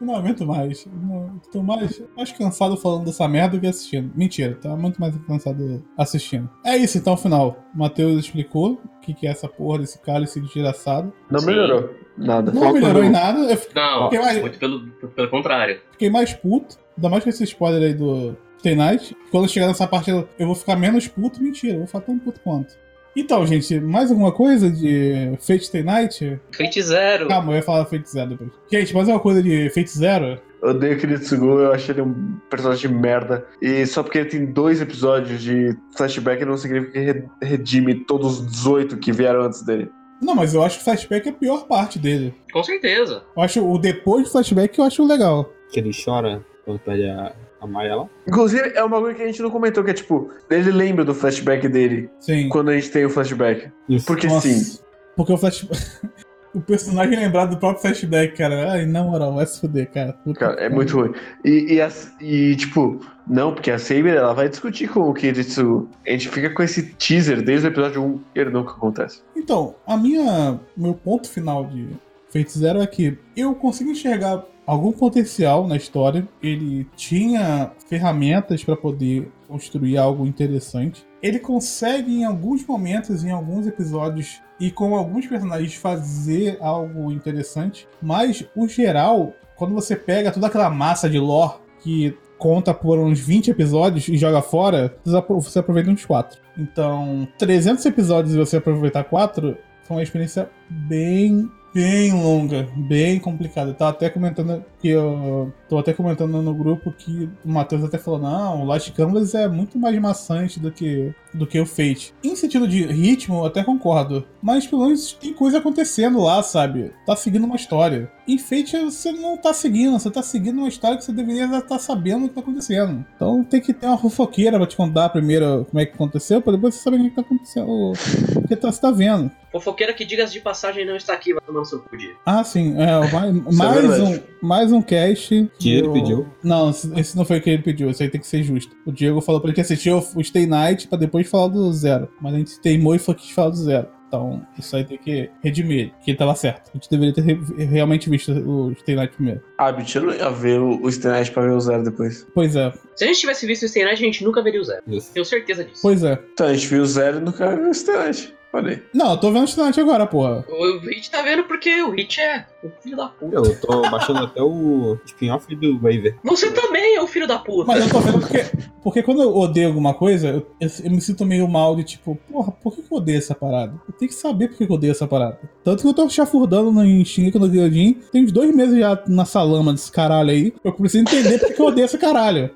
[0.01, 0.85] Não aguento mais.
[0.85, 4.11] Não, tô mais, mais cansado falando dessa merda do que assistindo.
[4.13, 6.49] Mentira, tá muito mais cansado assistindo.
[6.65, 7.63] É isso então, final.
[7.73, 11.13] O Matheus explicou o que, que é essa porra desse cálice desgraçado.
[11.31, 11.45] Não Sim.
[11.45, 11.89] melhorou.
[12.17, 12.51] Nada.
[12.51, 13.39] Não Foco melhorou no- em nada.
[13.49, 15.79] Eu fiquei- Não, Porque vai- muito pelo, pelo contrário.
[15.93, 16.77] fiquei mais puto.
[16.97, 19.15] Ainda mais com esse spoiler aí do Stay Night.
[19.31, 21.41] Quando eu chegar nessa parte eu eu vou ficar menos puto.
[21.41, 22.75] Mentira, eu vou ficar tão puto quanto.
[23.15, 26.39] Então, gente, mais alguma coisa de Fate Stay Night?
[26.55, 27.27] Fate Zero.
[27.27, 28.49] Calma, eu ia falar Fate Zero depois.
[28.71, 30.39] Gente, mais uma coisa de Fate Zero?
[30.61, 33.45] Eu odeio aquele Tsugu, eu achei ele um personagem de merda.
[33.61, 38.39] E só porque ele tem dois episódios de flashback não significa que re- redime todos
[38.39, 39.91] os 18 que vieram antes dele.
[40.21, 42.33] Não, mas eu acho que o flashback é a pior parte dele.
[42.53, 43.23] Com certeza.
[43.35, 45.51] Eu acho o depois do flashback eu acho legal.
[45.69, 47.33] Que ele chora quando perde a,
[47.65, 48.07] a.
[48.27, 51.13] Inclusive, é uma coisa que a gente não comentou, que é tipo, ele lembra do
[51.13, 52.49] flashback dele Sim.
[52.49, 53.71] quando a gente tem o flashback.
[53.89, 54.05] Isso.
[54.05, 54.79] Porque Nossa, sim.
[55.15, 55.67] Porque o flash...
[56.53, 58.71] o personagem lembrado do próprio flashback, cara.
[58.71, 60.13] Ai, na moral, vai se fuder, cara.
[60.13, 61.13] Puta Cara, é muito ruim.
[61.43, 65.87] E, e, as- e, tipo, não, porque a Saber ela vai discutir com o Kiritsu.
[66.05, 69.21] A gente fica com esse teaser desde o episódio 1 e ele nunca acontece.
[69.35, 70.59] Então, a minha.
[70.77, 71.87] Meu ponto final de
[72.33, 76.27] Fate Zero é que eu consigo enxergar algum potencial na história.
[76.41, 81.05] Ele tinha ferramentas para poder construir algo interessante.
[81.21, 87.87] Ele consegue, em alguns momentos, em alguns episódios, e com alguns personagens, fazer algo interessante.
[88.01, 93.19] Mas, o geral, quando você pega toda aquela massa de lore que conta por uns
[93.19, 96.41] 20 episódios e joga fora, você apro- você aproveita uns 4.
[96.57, 103.71] Então, 300 episódios e você aproveitar 4 foi uma experiência bem, bem longa, bem complicada.
[103.71, 107.97] Eu tava até comentando que eu tô até comentando no grupo que o Matheus até
[107.97, 112.13] falou: não, o Last Canvas é muito mais maçante do que, do que o Fate.
[112.21, 114.25] Em sentido de ritmo, eu até concordo.
[114.41, 116.91] Mas pelo menos tem coisa acontecendo lá, sabe?
[117.05, 118.11] Tá seguindo uma história.
[118.27, 121.79] Em Fate você não tá seguindo, você tá seguindo uma história que você deveria estar
[121.79, 123.05] sabendo o que tá acontecendo.
[123.15, 126.51] Então tem que ter uma fofoqueira pra te contar primeiro como é que aconteceu, pra
[126.51, 129.31] depois você saber o que tá acontecendo, o que tá- você tá vendo.
[129.51, 131.93] Fofoqueira que digas de passagem não está aqui, vai tomar no seu cu.
[132.25, 132.73] Ah, sim.
[132.75, 135.49] É, mais, é mais, um, mais um cast.
[135.59, 136.27] Que ele Eu- pediu.
[136.43, 137.89] Não, esse não foi o que ele pediu.
[137.89, 138.75] Esse aí tem que ser justo.
[138.85, 142.09] O Diego falou pra ele que assistiu o Stay Night pra depois falar do Zero.
[142.21, 143.87] Mas a gente teimou e foi quis falar do Zero.
[144.07, 146.69] Então, isso aí tem que redimir que ele tava certo.
[146.69, 149.41] A gente deveria ter re- realmente visto o Stay Night primeiro.
[149.57, 152.27] Ah, bicho, eu não ia ver o, o Stenite pra ver o Zero depois.
[152.31, 154.63] Pois é, Se a gente tivesse visto o Stay Night, a gente nunca veria o
[154.63, 154.83] Zero.
[154.87, 155.11] Isso.
[155.11, 155.79] Tenho certeza disso.
[155.81, 156.19] pois é.
[156.31, 157.97] Então a gente viu o Zero e nunca viu o Stenite.
[157.97, 158.81] Olha aí.
[158.93, 160.45] Não, eu tô vendo o Night agora, porra.
[160.49, 163.35] O Hit tá vendo porque o Hit é o filho da puta.
[163.35, 166.17] Eu tô baixando até o spin-off do Waver.
[166.23, 167.65] Você também é o filho da puta.
[167.67, 168.45] Mas eu tô vendo porque.
[168.83, 172.15] Porque quando eu odeio alguma coisa, eu, eu- eu me sinto meio mal de tipo,
[172.29, 173.73] porra, por que que eu odeio essa parada?
[173.87, 175.39] Eu tenho que saber por que que eu odeio essa parada.
[175.63, 179.23] Tanto que eu tô chafurdando no Shingeki no Kyojin, tem uns dois meses já na
[179.25, 180.53] salama desse caralho aí.
[180.63, 182.49] Eu preciso entender por que que eu odeio esse caralho.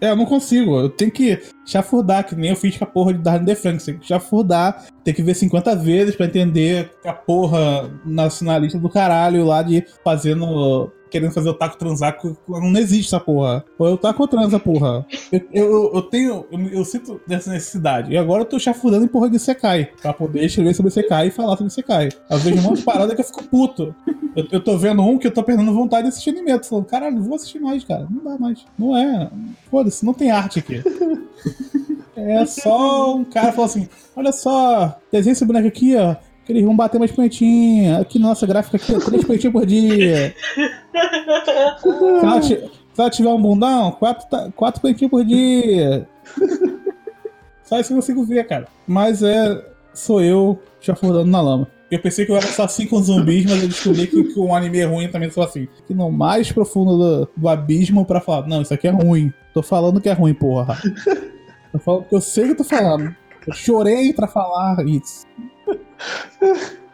[0.00, 0.78] É, eu não consigo.
[0.78, 3.84] Eu tenho que chafurdar, que nem eu fiz com a porra de Darren The Franks.
[3.84, 9.44] Tem que chafurdar, tem que ver 50 vezes pra entender a porra nacionalista do caralho
[9.44, 10.92] lá de fazendo.
[11.10, 12.18] Querendo fazer o taco transar,
[12.48, 13.64] não existe essa porra.
[13.78, 15.06] Ou eu taco ou transa, porra.
[15.30, 16.46] Eu, eu, eu tenho.
[16.50, 18.12] Eu, eu sinto dessa necessidade.
[18.12, 19.90] E agora eu tô chafurdando em porra de Sekai.
[20.00, 22.08] Pra poder escrever sobre Sekai e falar sobre Sekai.
[22.28, 23.94] Às vezes um de parada que eu fico puto.
[24.34, 26.50] Eu, eu tô vendo um que eu tô perdendo vontade de assistir anime.
[26.50, 28.06] Eu tô falando, caralho, não vou assistir mais, cara.
[28.10, 28.64] Não dá mais.
[28.78, 29.30] Não é.
[29.70, 30.82] Foda-se, não tem arte aqui.
[32.16, 36.16] É só um cara falou assim: olha só, desenha esse boneco aqui, ó.
[36.48, 38.00] Eles vão bater mais pontinhas.
[38.00, 40.34] Aqui nossa gráfica aqui, ó, três pontinhas por dia.
[41.80, 46.08] Se ela, se ela tiver um bundão, quatro, quatro pontinhas por dia.
[47.64, 48.66] Só isso que eu consigo ver, cara.
[48.86, 49.72] Mas é.
[49.92, 51.68] Sou eu chafurdando na lama.
[51.90, 54.54] Eu pensei que eu era só assim com zumbis, mas eu descobri que, que um
[54.54, 55.68] anime ruim também sou assim.
[55.86, 59.32] Que no mais profundo do, do abismo pra falar, não, isso aqui é ruim.
[59.54, 60.76] Tô falando que é ruim, porra.
[61.80, 63.14] Falando que eu sei que eu tô falando.
[63.46, 65.26] Eu chorei pra falar isso.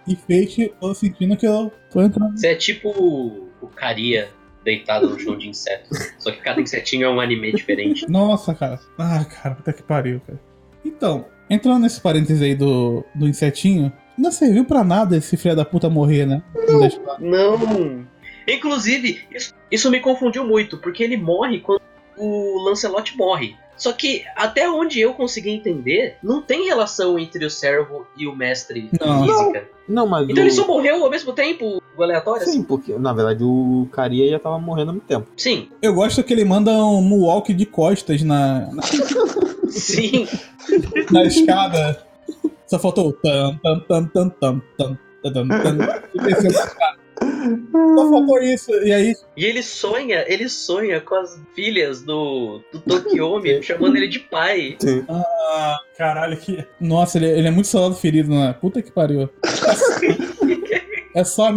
[0.06, 2.36] E Fate, tô sentindo que eu tô entrando.
[2.36, 4.30] Você é tipo o Caria
[4.64, 6.12] deitado no chão de insetos.
[6.18, 8.08] Só que cada insetinho é um anime diferente.
[8.08, 8.80] Nossa, cara.
[8.98, 10.40] Ah, cara, puta que pariu, cara.
[10.84, 15.64] Então, entrando nesse parênteses aí do, do insetinho, não serviu pra nada esse filho da
[15.64, 16.42] puta morrer, né?
[16.54, 16.84] Não.
[16.84, 17.18] Eu.
[17.18, 18.06] Não!
[18.48, 21.80] Inclusive, isso, isso me confundiu muito, porque ele morre quando
[22.16, 23.56] o Lancelot morre.
[23.76, 28.34] Só que, até onde eu consegui entender, não tem relação entre o servo e o
[28.34, 29.26] mestre Não.
[29.26, 29.68] física.
[29.88, 30.28] Não, mas.
[30.28, 30.46] Então o...
[30.46, 32.42] ele só morreu ao mesmo tempo, o aleatório?
[32.42, 32.52] assim?
[32.52, 35.26] Sim, porque na verdade o Caria já tava morrendo há muito tempo.
[35.36, 38.82] Sim, Eu gosto que ele manda um moonwalk de costas na, na,
[39.68, 40.26] sim.
[41.10, 42.04] na escada.
[42.66, 45.78] Só faltou o tam, tam, tam, tam, tam, tam, tam, tam, tam,
[47.44, 47.96] e.
[47.96, 48.70] Só faltou isso.
[48.84, 54.08] E aí, E ele sonha, ele sonha com as filhas do, do Tokiomi, chamando ele
[54.08, 54.76] de pai.
[55.08, 56.64] ah, caralho, que.
[56.80, 58.54] Nossa, ele, ele é muito soldado ferido, né?
[58.60, 59.28] Puta que pariu.
[61.14, 61.50] É só,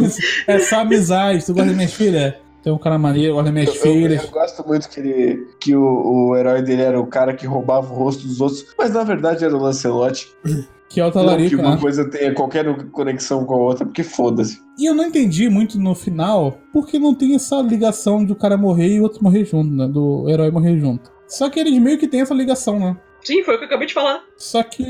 [0.47, 1.45] é só amizade.
[1.45, 2.33] Tu gosta das minhas filhas?
[2.65, 4.23] Tem um cara maneiro, das minhas Eu, filhas.
[4.23, 5.83] eu gosto muito que, ele, que o,
[6.31, 9.45] o herói dele era o cara que roubava o rosto dos outros, mas na verdade
[9.45, 10.27] era o Lancelot.
[10.87, 11.81] Que é o Não que talarico, uma né?
[11.81, 14.61] coisa tenha qualquer conexão com a outra, porque foda-se.
[14.77, 18.55] E eu não entendi muito no final porque não tem essa ligação de o cara
[18.55, 19.87] morrer e o outro morrer junto, né?
[19.87, 21.11] Do herói morrer junto.
[21.27, 22.95] Só que eles meio que têm essa ligação, né?
[23.25, 24.23] Sim, foi o que eu acabei de falar.
[24.37, 24.83] Só que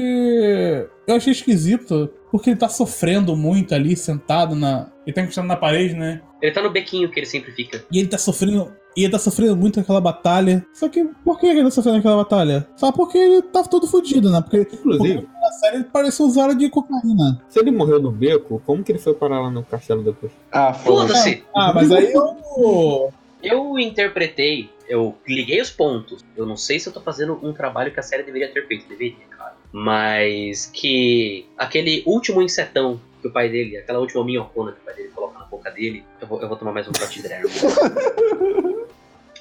[1.07, 4.91] eu achei esquisito porque ele tá sofrendo muito ali, sentado na.
[5.07, 6.22] Ele tá encostando na parede, né?
[6.41, 7.84] Ele tá no bequinho que ele sempre fica.
[7.90, 8.74] E ele tá sofrendo.
[8.98, 10.66] E ele tá sofrendo muito aquela batalha.
[10.74, 12.68] Só que por que ele tá sofrendo aquela batalha?
[12.76, 14.41] Só porque ele tá todo fudido, né?
[14.41, 17.41] Porque Inclusive, na série ele parece usuário de cocaína.
[17.48, 20.32] se ele morreu no beco, como que ele foi parar lá no castelo depois?
[20.52, 21.14] Ah, foda-se.
[21.14, 21.44] Foda-se!
[21.56, 23.14] Ah, mas aí eu.
[23.46, 26.24] Eu interpretei, eu liguei os pontos.
[26.36, 28.88] Eu não sei se eu tô fazendo um trabalho que a série deveria ter feito,
[28.88, 29.56] deveria, claro.
[29.72, 34.96] Mas que aquele último insetão que o pai dele, aquela última minhocona que o pai
[34.96, 37.50] dele coloca na boca dele, eu vou, eu vou tomar mais um pote de erva.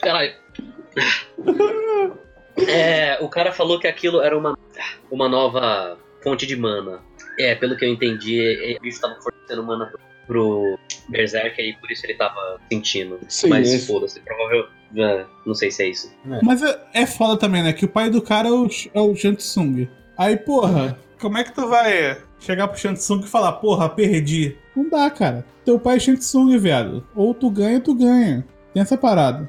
[0.00, 0.34] Caralho.
[2.68, 4.56] É, o cara falou que aquilo era uma,
[5.10, 7.00] uma nova fonte de mana.
[7.38, 10.78] É, pelo que eu entendi, é, o bicho tava fornecendo mana pro, pro
[11.08, 13.18] Berserker e por isso ele tava sentindo.
[13.28, 14.68] Sim, Mas esse- foda-se, provavelmente.
[14.96, 16.12] é, não sei se é isso.
[16.42, 17.72] Mas é, é foda também, né?
[17.72, 19.88] Que o pai do cara é o, é o Shansung.
[20.16, 24.56] Aí, porra, como é que tu vai chegar pro Shansung e falar, porra, perdi?
[24.76, 25.44] Não dá, cara.
[25.64, 27.06] Teu pai é Shansung, viado.
[27.14, 28.44] Ou tu ganha, ou tu ganha.
[28.72, 29.48] Tem essa parada.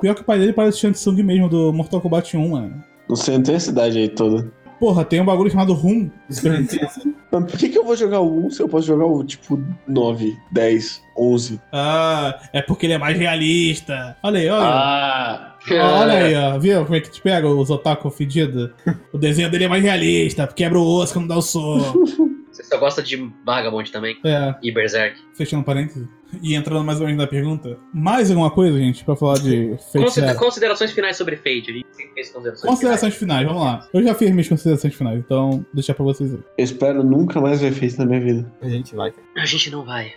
[0.00, 2.82] Pior que o pai dele parece o Shansung mesmo do Mortal Kombat 1, mano.
[3.08, 4.50] Não sei, não tem essa idade aí toda.
[4.82, 6.10] Porra, tem um bagulho chamado Rum.
[6.28, 9.62] Mas por que, que eu vou jogar o 1 se eu posso jogar o tipo
[9.86, 11.60] 9, 10, 11?
[11.72, 14.16] ah, é porque ele é mais realista.
[14.20, 14.66] Olha aí, olha.
[14.66, 15.56] Ah!
[15.70, 16.58] Olha aí, ó.
[16.58, 18.70] Viu como é que te pega os otaku fedidos?
[19.12, 22.04] O desenho dele é mais realista, quebra o osso quando dá o soco.
[22.50, 24.18] Você só gosta de Vagabond também?
[24.24, 24.56] É.
[24.60, 25.16] E Berserk?
[25.32, 26.08] Fechando parênteses.
[26.40, 27.76] E entrando mais ou menos na pergunta.
[27.92, 31.70] Mais alguma coisa, gente, pra falar de Fate Considera- considerações finais sobre Fate.
[31.70, 33.88] A gente sempre fez considerações, Considerações finais, vamos lá.
[33.92, 36.40] Eu já fiz minhas considerações finais, então vou deixar pra vocês aí.
[36.58, 38.52] Eu espero nunca mais ver Face na minha vida.
[38.62, 39.12] A gente vai.
[39.36, 40.12] A gente não vai.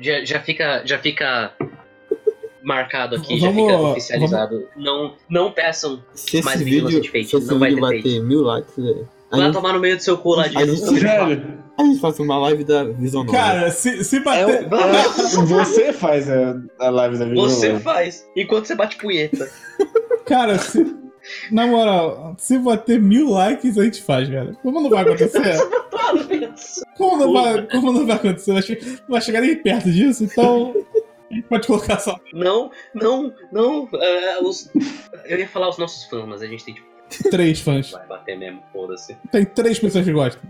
[0.00, 0.82] já, já fica.
[0.86, 1.52] Já fica.
[2.62, 4.68] Marcado aqui, Vamos- já fica oficializado.
[4.76, 6.02] Não, não peçam.
[6.12, 8.20] Se Mais vigilância vídeo, de Fate, se esse não vai vídeo ter bater Fate.
[8.26, 8.82] mil likes, a
[9.30, 10.94] Vai gente, tomar no meio do seu cu lá A gente- disso.
[10.94, 13.36] Velho, a gente faz uma live da Visão Nova.
[13.38, 14.46] Cara, se, se é, bater.
[14.72, 15.08] o- é-
[15.46, 17.40] você faz a, a live da vida.
[17.40, 18.26] Você faz.
[18.36, 19.48] Enquanto você bate punheta.
[20.24, 20.96] Cara, se.
[21.52, 24.56] Na moral, se bater mil likes, a gente faz, velho.
[24.62, 25.58] Como não vai acontecer?
[26.96, 28.52] Como não vai, como não vai acontecer?
[28.52, 30.74] Não vai chegar nem perto disso, então.
[31.30, 33.88] A gente pode colocar só Não, não, não.
[33.94, 34.70] é, os-
[35.26, 36.82] eu ia falar os nossos fãs, mas a gente tem que.
[37.30, 37.90] Três fãs.
[37.90, 39.16] Vai bater mesmo, foda-se.
[39.32, 40.42] Tem três pessoas que gostam.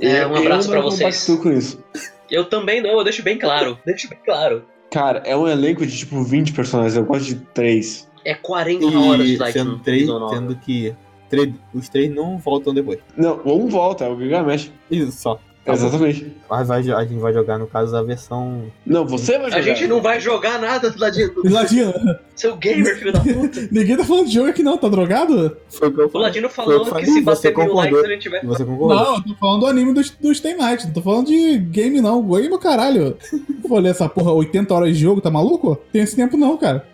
[0.00, 1.26] É, um abraço eu pra não vocês.
[1.26, 1.84] compactuo com isso.
[2.30, 3.78] Eu também não, eu deixo bem claro.
[3.86, 4.64] Deixo bem claro.
[4.90, 8.08] Cara, é um elenco de tipo 20 personagens, eu gosto de 3.
[8.24, 10.94] É 40 horas de E light sendo, três, sendo que
[11.28, 12.98] três- os três não voltam depois.
[13.16, 14.72] Não, um volta, é o Gilgamesh.
[14.90, 15.38] Isso só.
[15.66, 15.78] Tá bom.
[15.78, 16.32] Exatamente.
[16.48, 18.66] Mas vai, a gente vai jogar, no caso, a versão.
[18.86, 19.56] Não, você vai jogar.
[19.58, 21.32] A gente não vai jogar nada do Ladino.
[21.44, 21.92] Ladino,
[22.36, 23.66] Seu gamer, filho da puta.
[23.72, 25.56] ninguém tá falando de jogo aqui não, tá drogado?
[25.68, 26.28] Foi o que eu O falei.
[26.28, 27.94] Ladino Foi falou o que se você bater mil concordou.
[27.98, 28.44] likes a gente vai.
[28.44, 28.96] E você concordou?
[28.96, 32.00] Não, eu tô falando do anime dos, dos Stay Night, não tô falando de game
[32.00, 32.22] não.
[32.22, 33.16] Game caralho.
[33.68, 35.76] Vou ler essa porra 80 horas de jogo, tá maluco?
[35.92, 36.86] Tem esse tempo não, cara.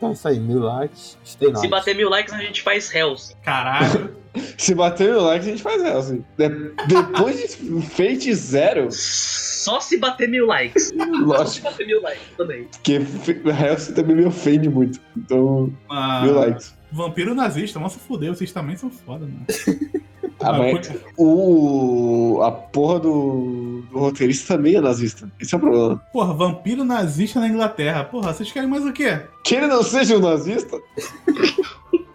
[0.00, 1.18] Tá isso aí, mil likes.
[1.24, 1.68] Stay Se nice.
[1.68, 3.34] bater mil likes a gente faz Hells.
[3.42, 4.16] Caralho.
[4.56, 6.10] Se bater mil likes, a gente faz.
[6.10, 10.88] De- depois de Fate Zero, Só se bater mil likes.
[10.96, 12.64] Só se lógico, bater mil likes também.
[12.64, 12.92] porque
[13.48, 15.00] Hellsing também me ofende muito.
[15.16, 16.74] Então, Ah, mil likes.
[16.92, 19.44] Vampiro nazista, vamos se fuder, vocês também são foda, mano.
[20.42, 25.30] Ah, mas o, a porra do, do roteirista também é nazista.
[25.38, 25.96] Esse é o problema.
[26.12, 28.04] Porra, vampiro nazista na Inglaterra.
[28.04, 29.20] Porra, vocês querem mais o quê?
[29.44, 30.80] Que ele não seja um nazista,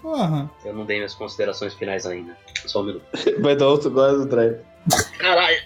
[0.01, 0.49] Porra.
[0.63, 2.35] Eu não dei minhas considerações finais ainda.
[2.65, 3.05] Só um minuto.
[3.41, 4.57] vai dar outro gole do drive.
[5.17, 5.61] Caralho!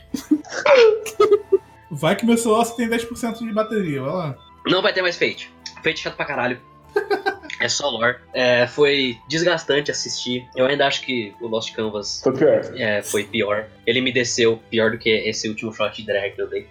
[1.92, 4.38] Vai que meu celular só tem 10% de bateria, vai lá.
[4.68, 5.52] Não vai ter mais Fate.
[5.84, 6.60] Fate chato pra caralho.
[7.60, 8.18] É só lore.
[8.34, 10.48] É, foi desgastante assistir.
[10.56, 12.62] Eu ainda acho que o Lost Canvas Foi pior.
[12.80, 13.68] é, foi pior.
[13.86, 16.68] Ele me desceu pior do que esse último shot de drag que eu dei.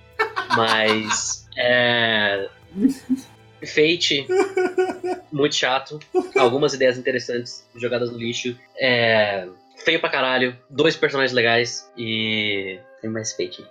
[0.57, 1.47] Mas.
[1.57, 2.49] É.
[3.67, 4.27] Fate.
[5.33, 5.99] Muito chato.
[6.37, 8.57] Algumas ideias interessantes jogadas no lixo.
[8.79, 9.47] É.
[9.85, 10.57] Feio pra caralho.
[10.71, 11.91] Dois personagens legais.
[11.97, 12.79] E.
[13.03, 13.65] Tem mais Fate.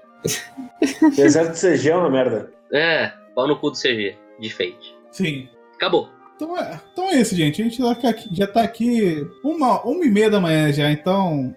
[1.17, 2.51] Exército de CG é uma merda.
[2.71, 4.15] É, pau no cu do CG.
[4.39, 4.95] De Fate.
[5.11, 5.49] Sim.
[5.75, 6.09] Acabou.
[6.37, 7.61] Então é, então é isso, gente.
[7.61, 10.89] A gente já tá aqui, já tá aqui uma, uma e meia da manhã já,
[10.91, 11.53] então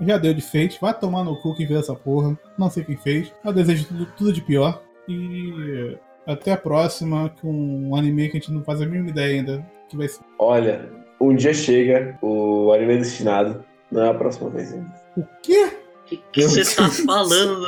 [0.00, 0.78] já deu de fate.
[0.80, 2.36] Vai tomar no cu quem fez essa porra.
[2.58, 3.32] Não sei quem fez.
[3.44, 4.82] Eu desejo tudo, tudo de pior.
[5.08, 5.96] E
[6.26, 9.66] até a próxima com um anime que a gente não faz a mínima ideia ainda.
[9.88, 10.24] Que vai ser.
[10.40, 10.90] Olha,
[11.20, 13.64] um dia chega o anime destinado.
[13.90, 14.92] Não é a próxima vez ainda.
[15.16, 15.70] O quê?
[16.08, 17.66] O que que você tá falando?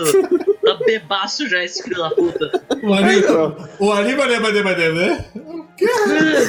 [0.64, 2.64] Tá bebaço já esse filho da puta.
[2.82, 2.88] O.
[2.88, 5.24] Não, o anime, anime, anime, anime, né?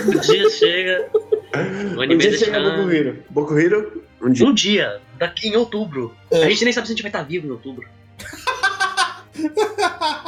[0.08, 1.10] O dia chega.
[1.14, 2.78] O um anime dia chega deixando.
[2.78, 3.24] Boku Hero.
[3.30, 4.46] Boku Hero, um dia.
[4.46, 6.16] Um dia, daqui em outubro.
[6.32, 7.86] A gente nem sabe se a gente vai estar vivo em outubro.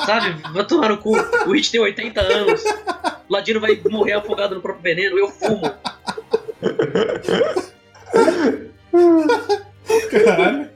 [0.06, 0.41] Sabe?
[0.53, 1.15] Vai tomar no cu.
[1.45, 2.64] O Hit tem 80 anos.
[3.30, 5.18] O Ladino vai morrer afogado no próprio veneno.
[5.18, 5.61] Eu fumo.
[10.10, 10.72] Caralho.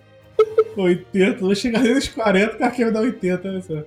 [0.83, 3.83] 80, vou chegar nem nos 40, o cara quer me dar 80, olha só.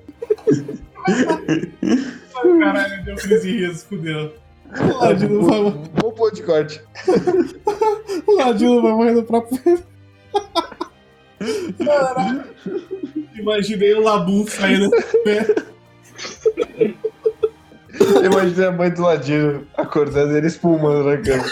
[2.59, 4.35] Caralho, deu crise de riso, fudeu.
[4.79, 5.61] O Ladino vai,
[6.01, 6.81] Bom ponto de corte.
[8.27, 9.83] o Ladino vai morrer no próprio.
[11.85, 12.45] Caralho.
[13.35, 15.47] Imaginei o Labum saindo do pé.
[18.25, 21.45] Imaginei a mãe do Ladino acordando e ele espumando na cama.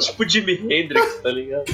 [0.00, 1.64] Tipo Jimi Hendrix, tá ligado?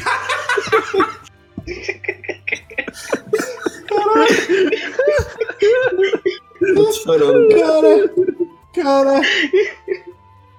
[7.04, 7.48] Chorando.
[7.48, 8.10] Cara,
[8.74, 9.20] cara.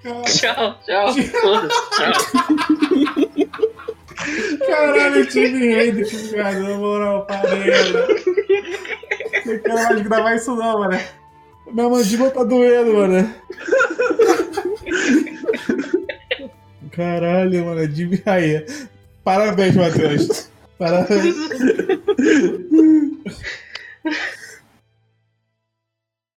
[0.03, 1.13] Cara, Tchau, tchau.
[1.91, 2.13] Tchau.
[4.65, 8.07] caralho, Jimi Hendrix, cara, na moral, parei, mano.
[9.45, 10.99] Não quero mais gravar isso não, mano.
[11.71, 13.33] Minha mandíbula tá doendo, mano.
[16.97, 18.65] Caralho, mano, admira aí.
[19.23, 20.49] Parabéns, Matheus.
[20.79, 21.35] Parabéns.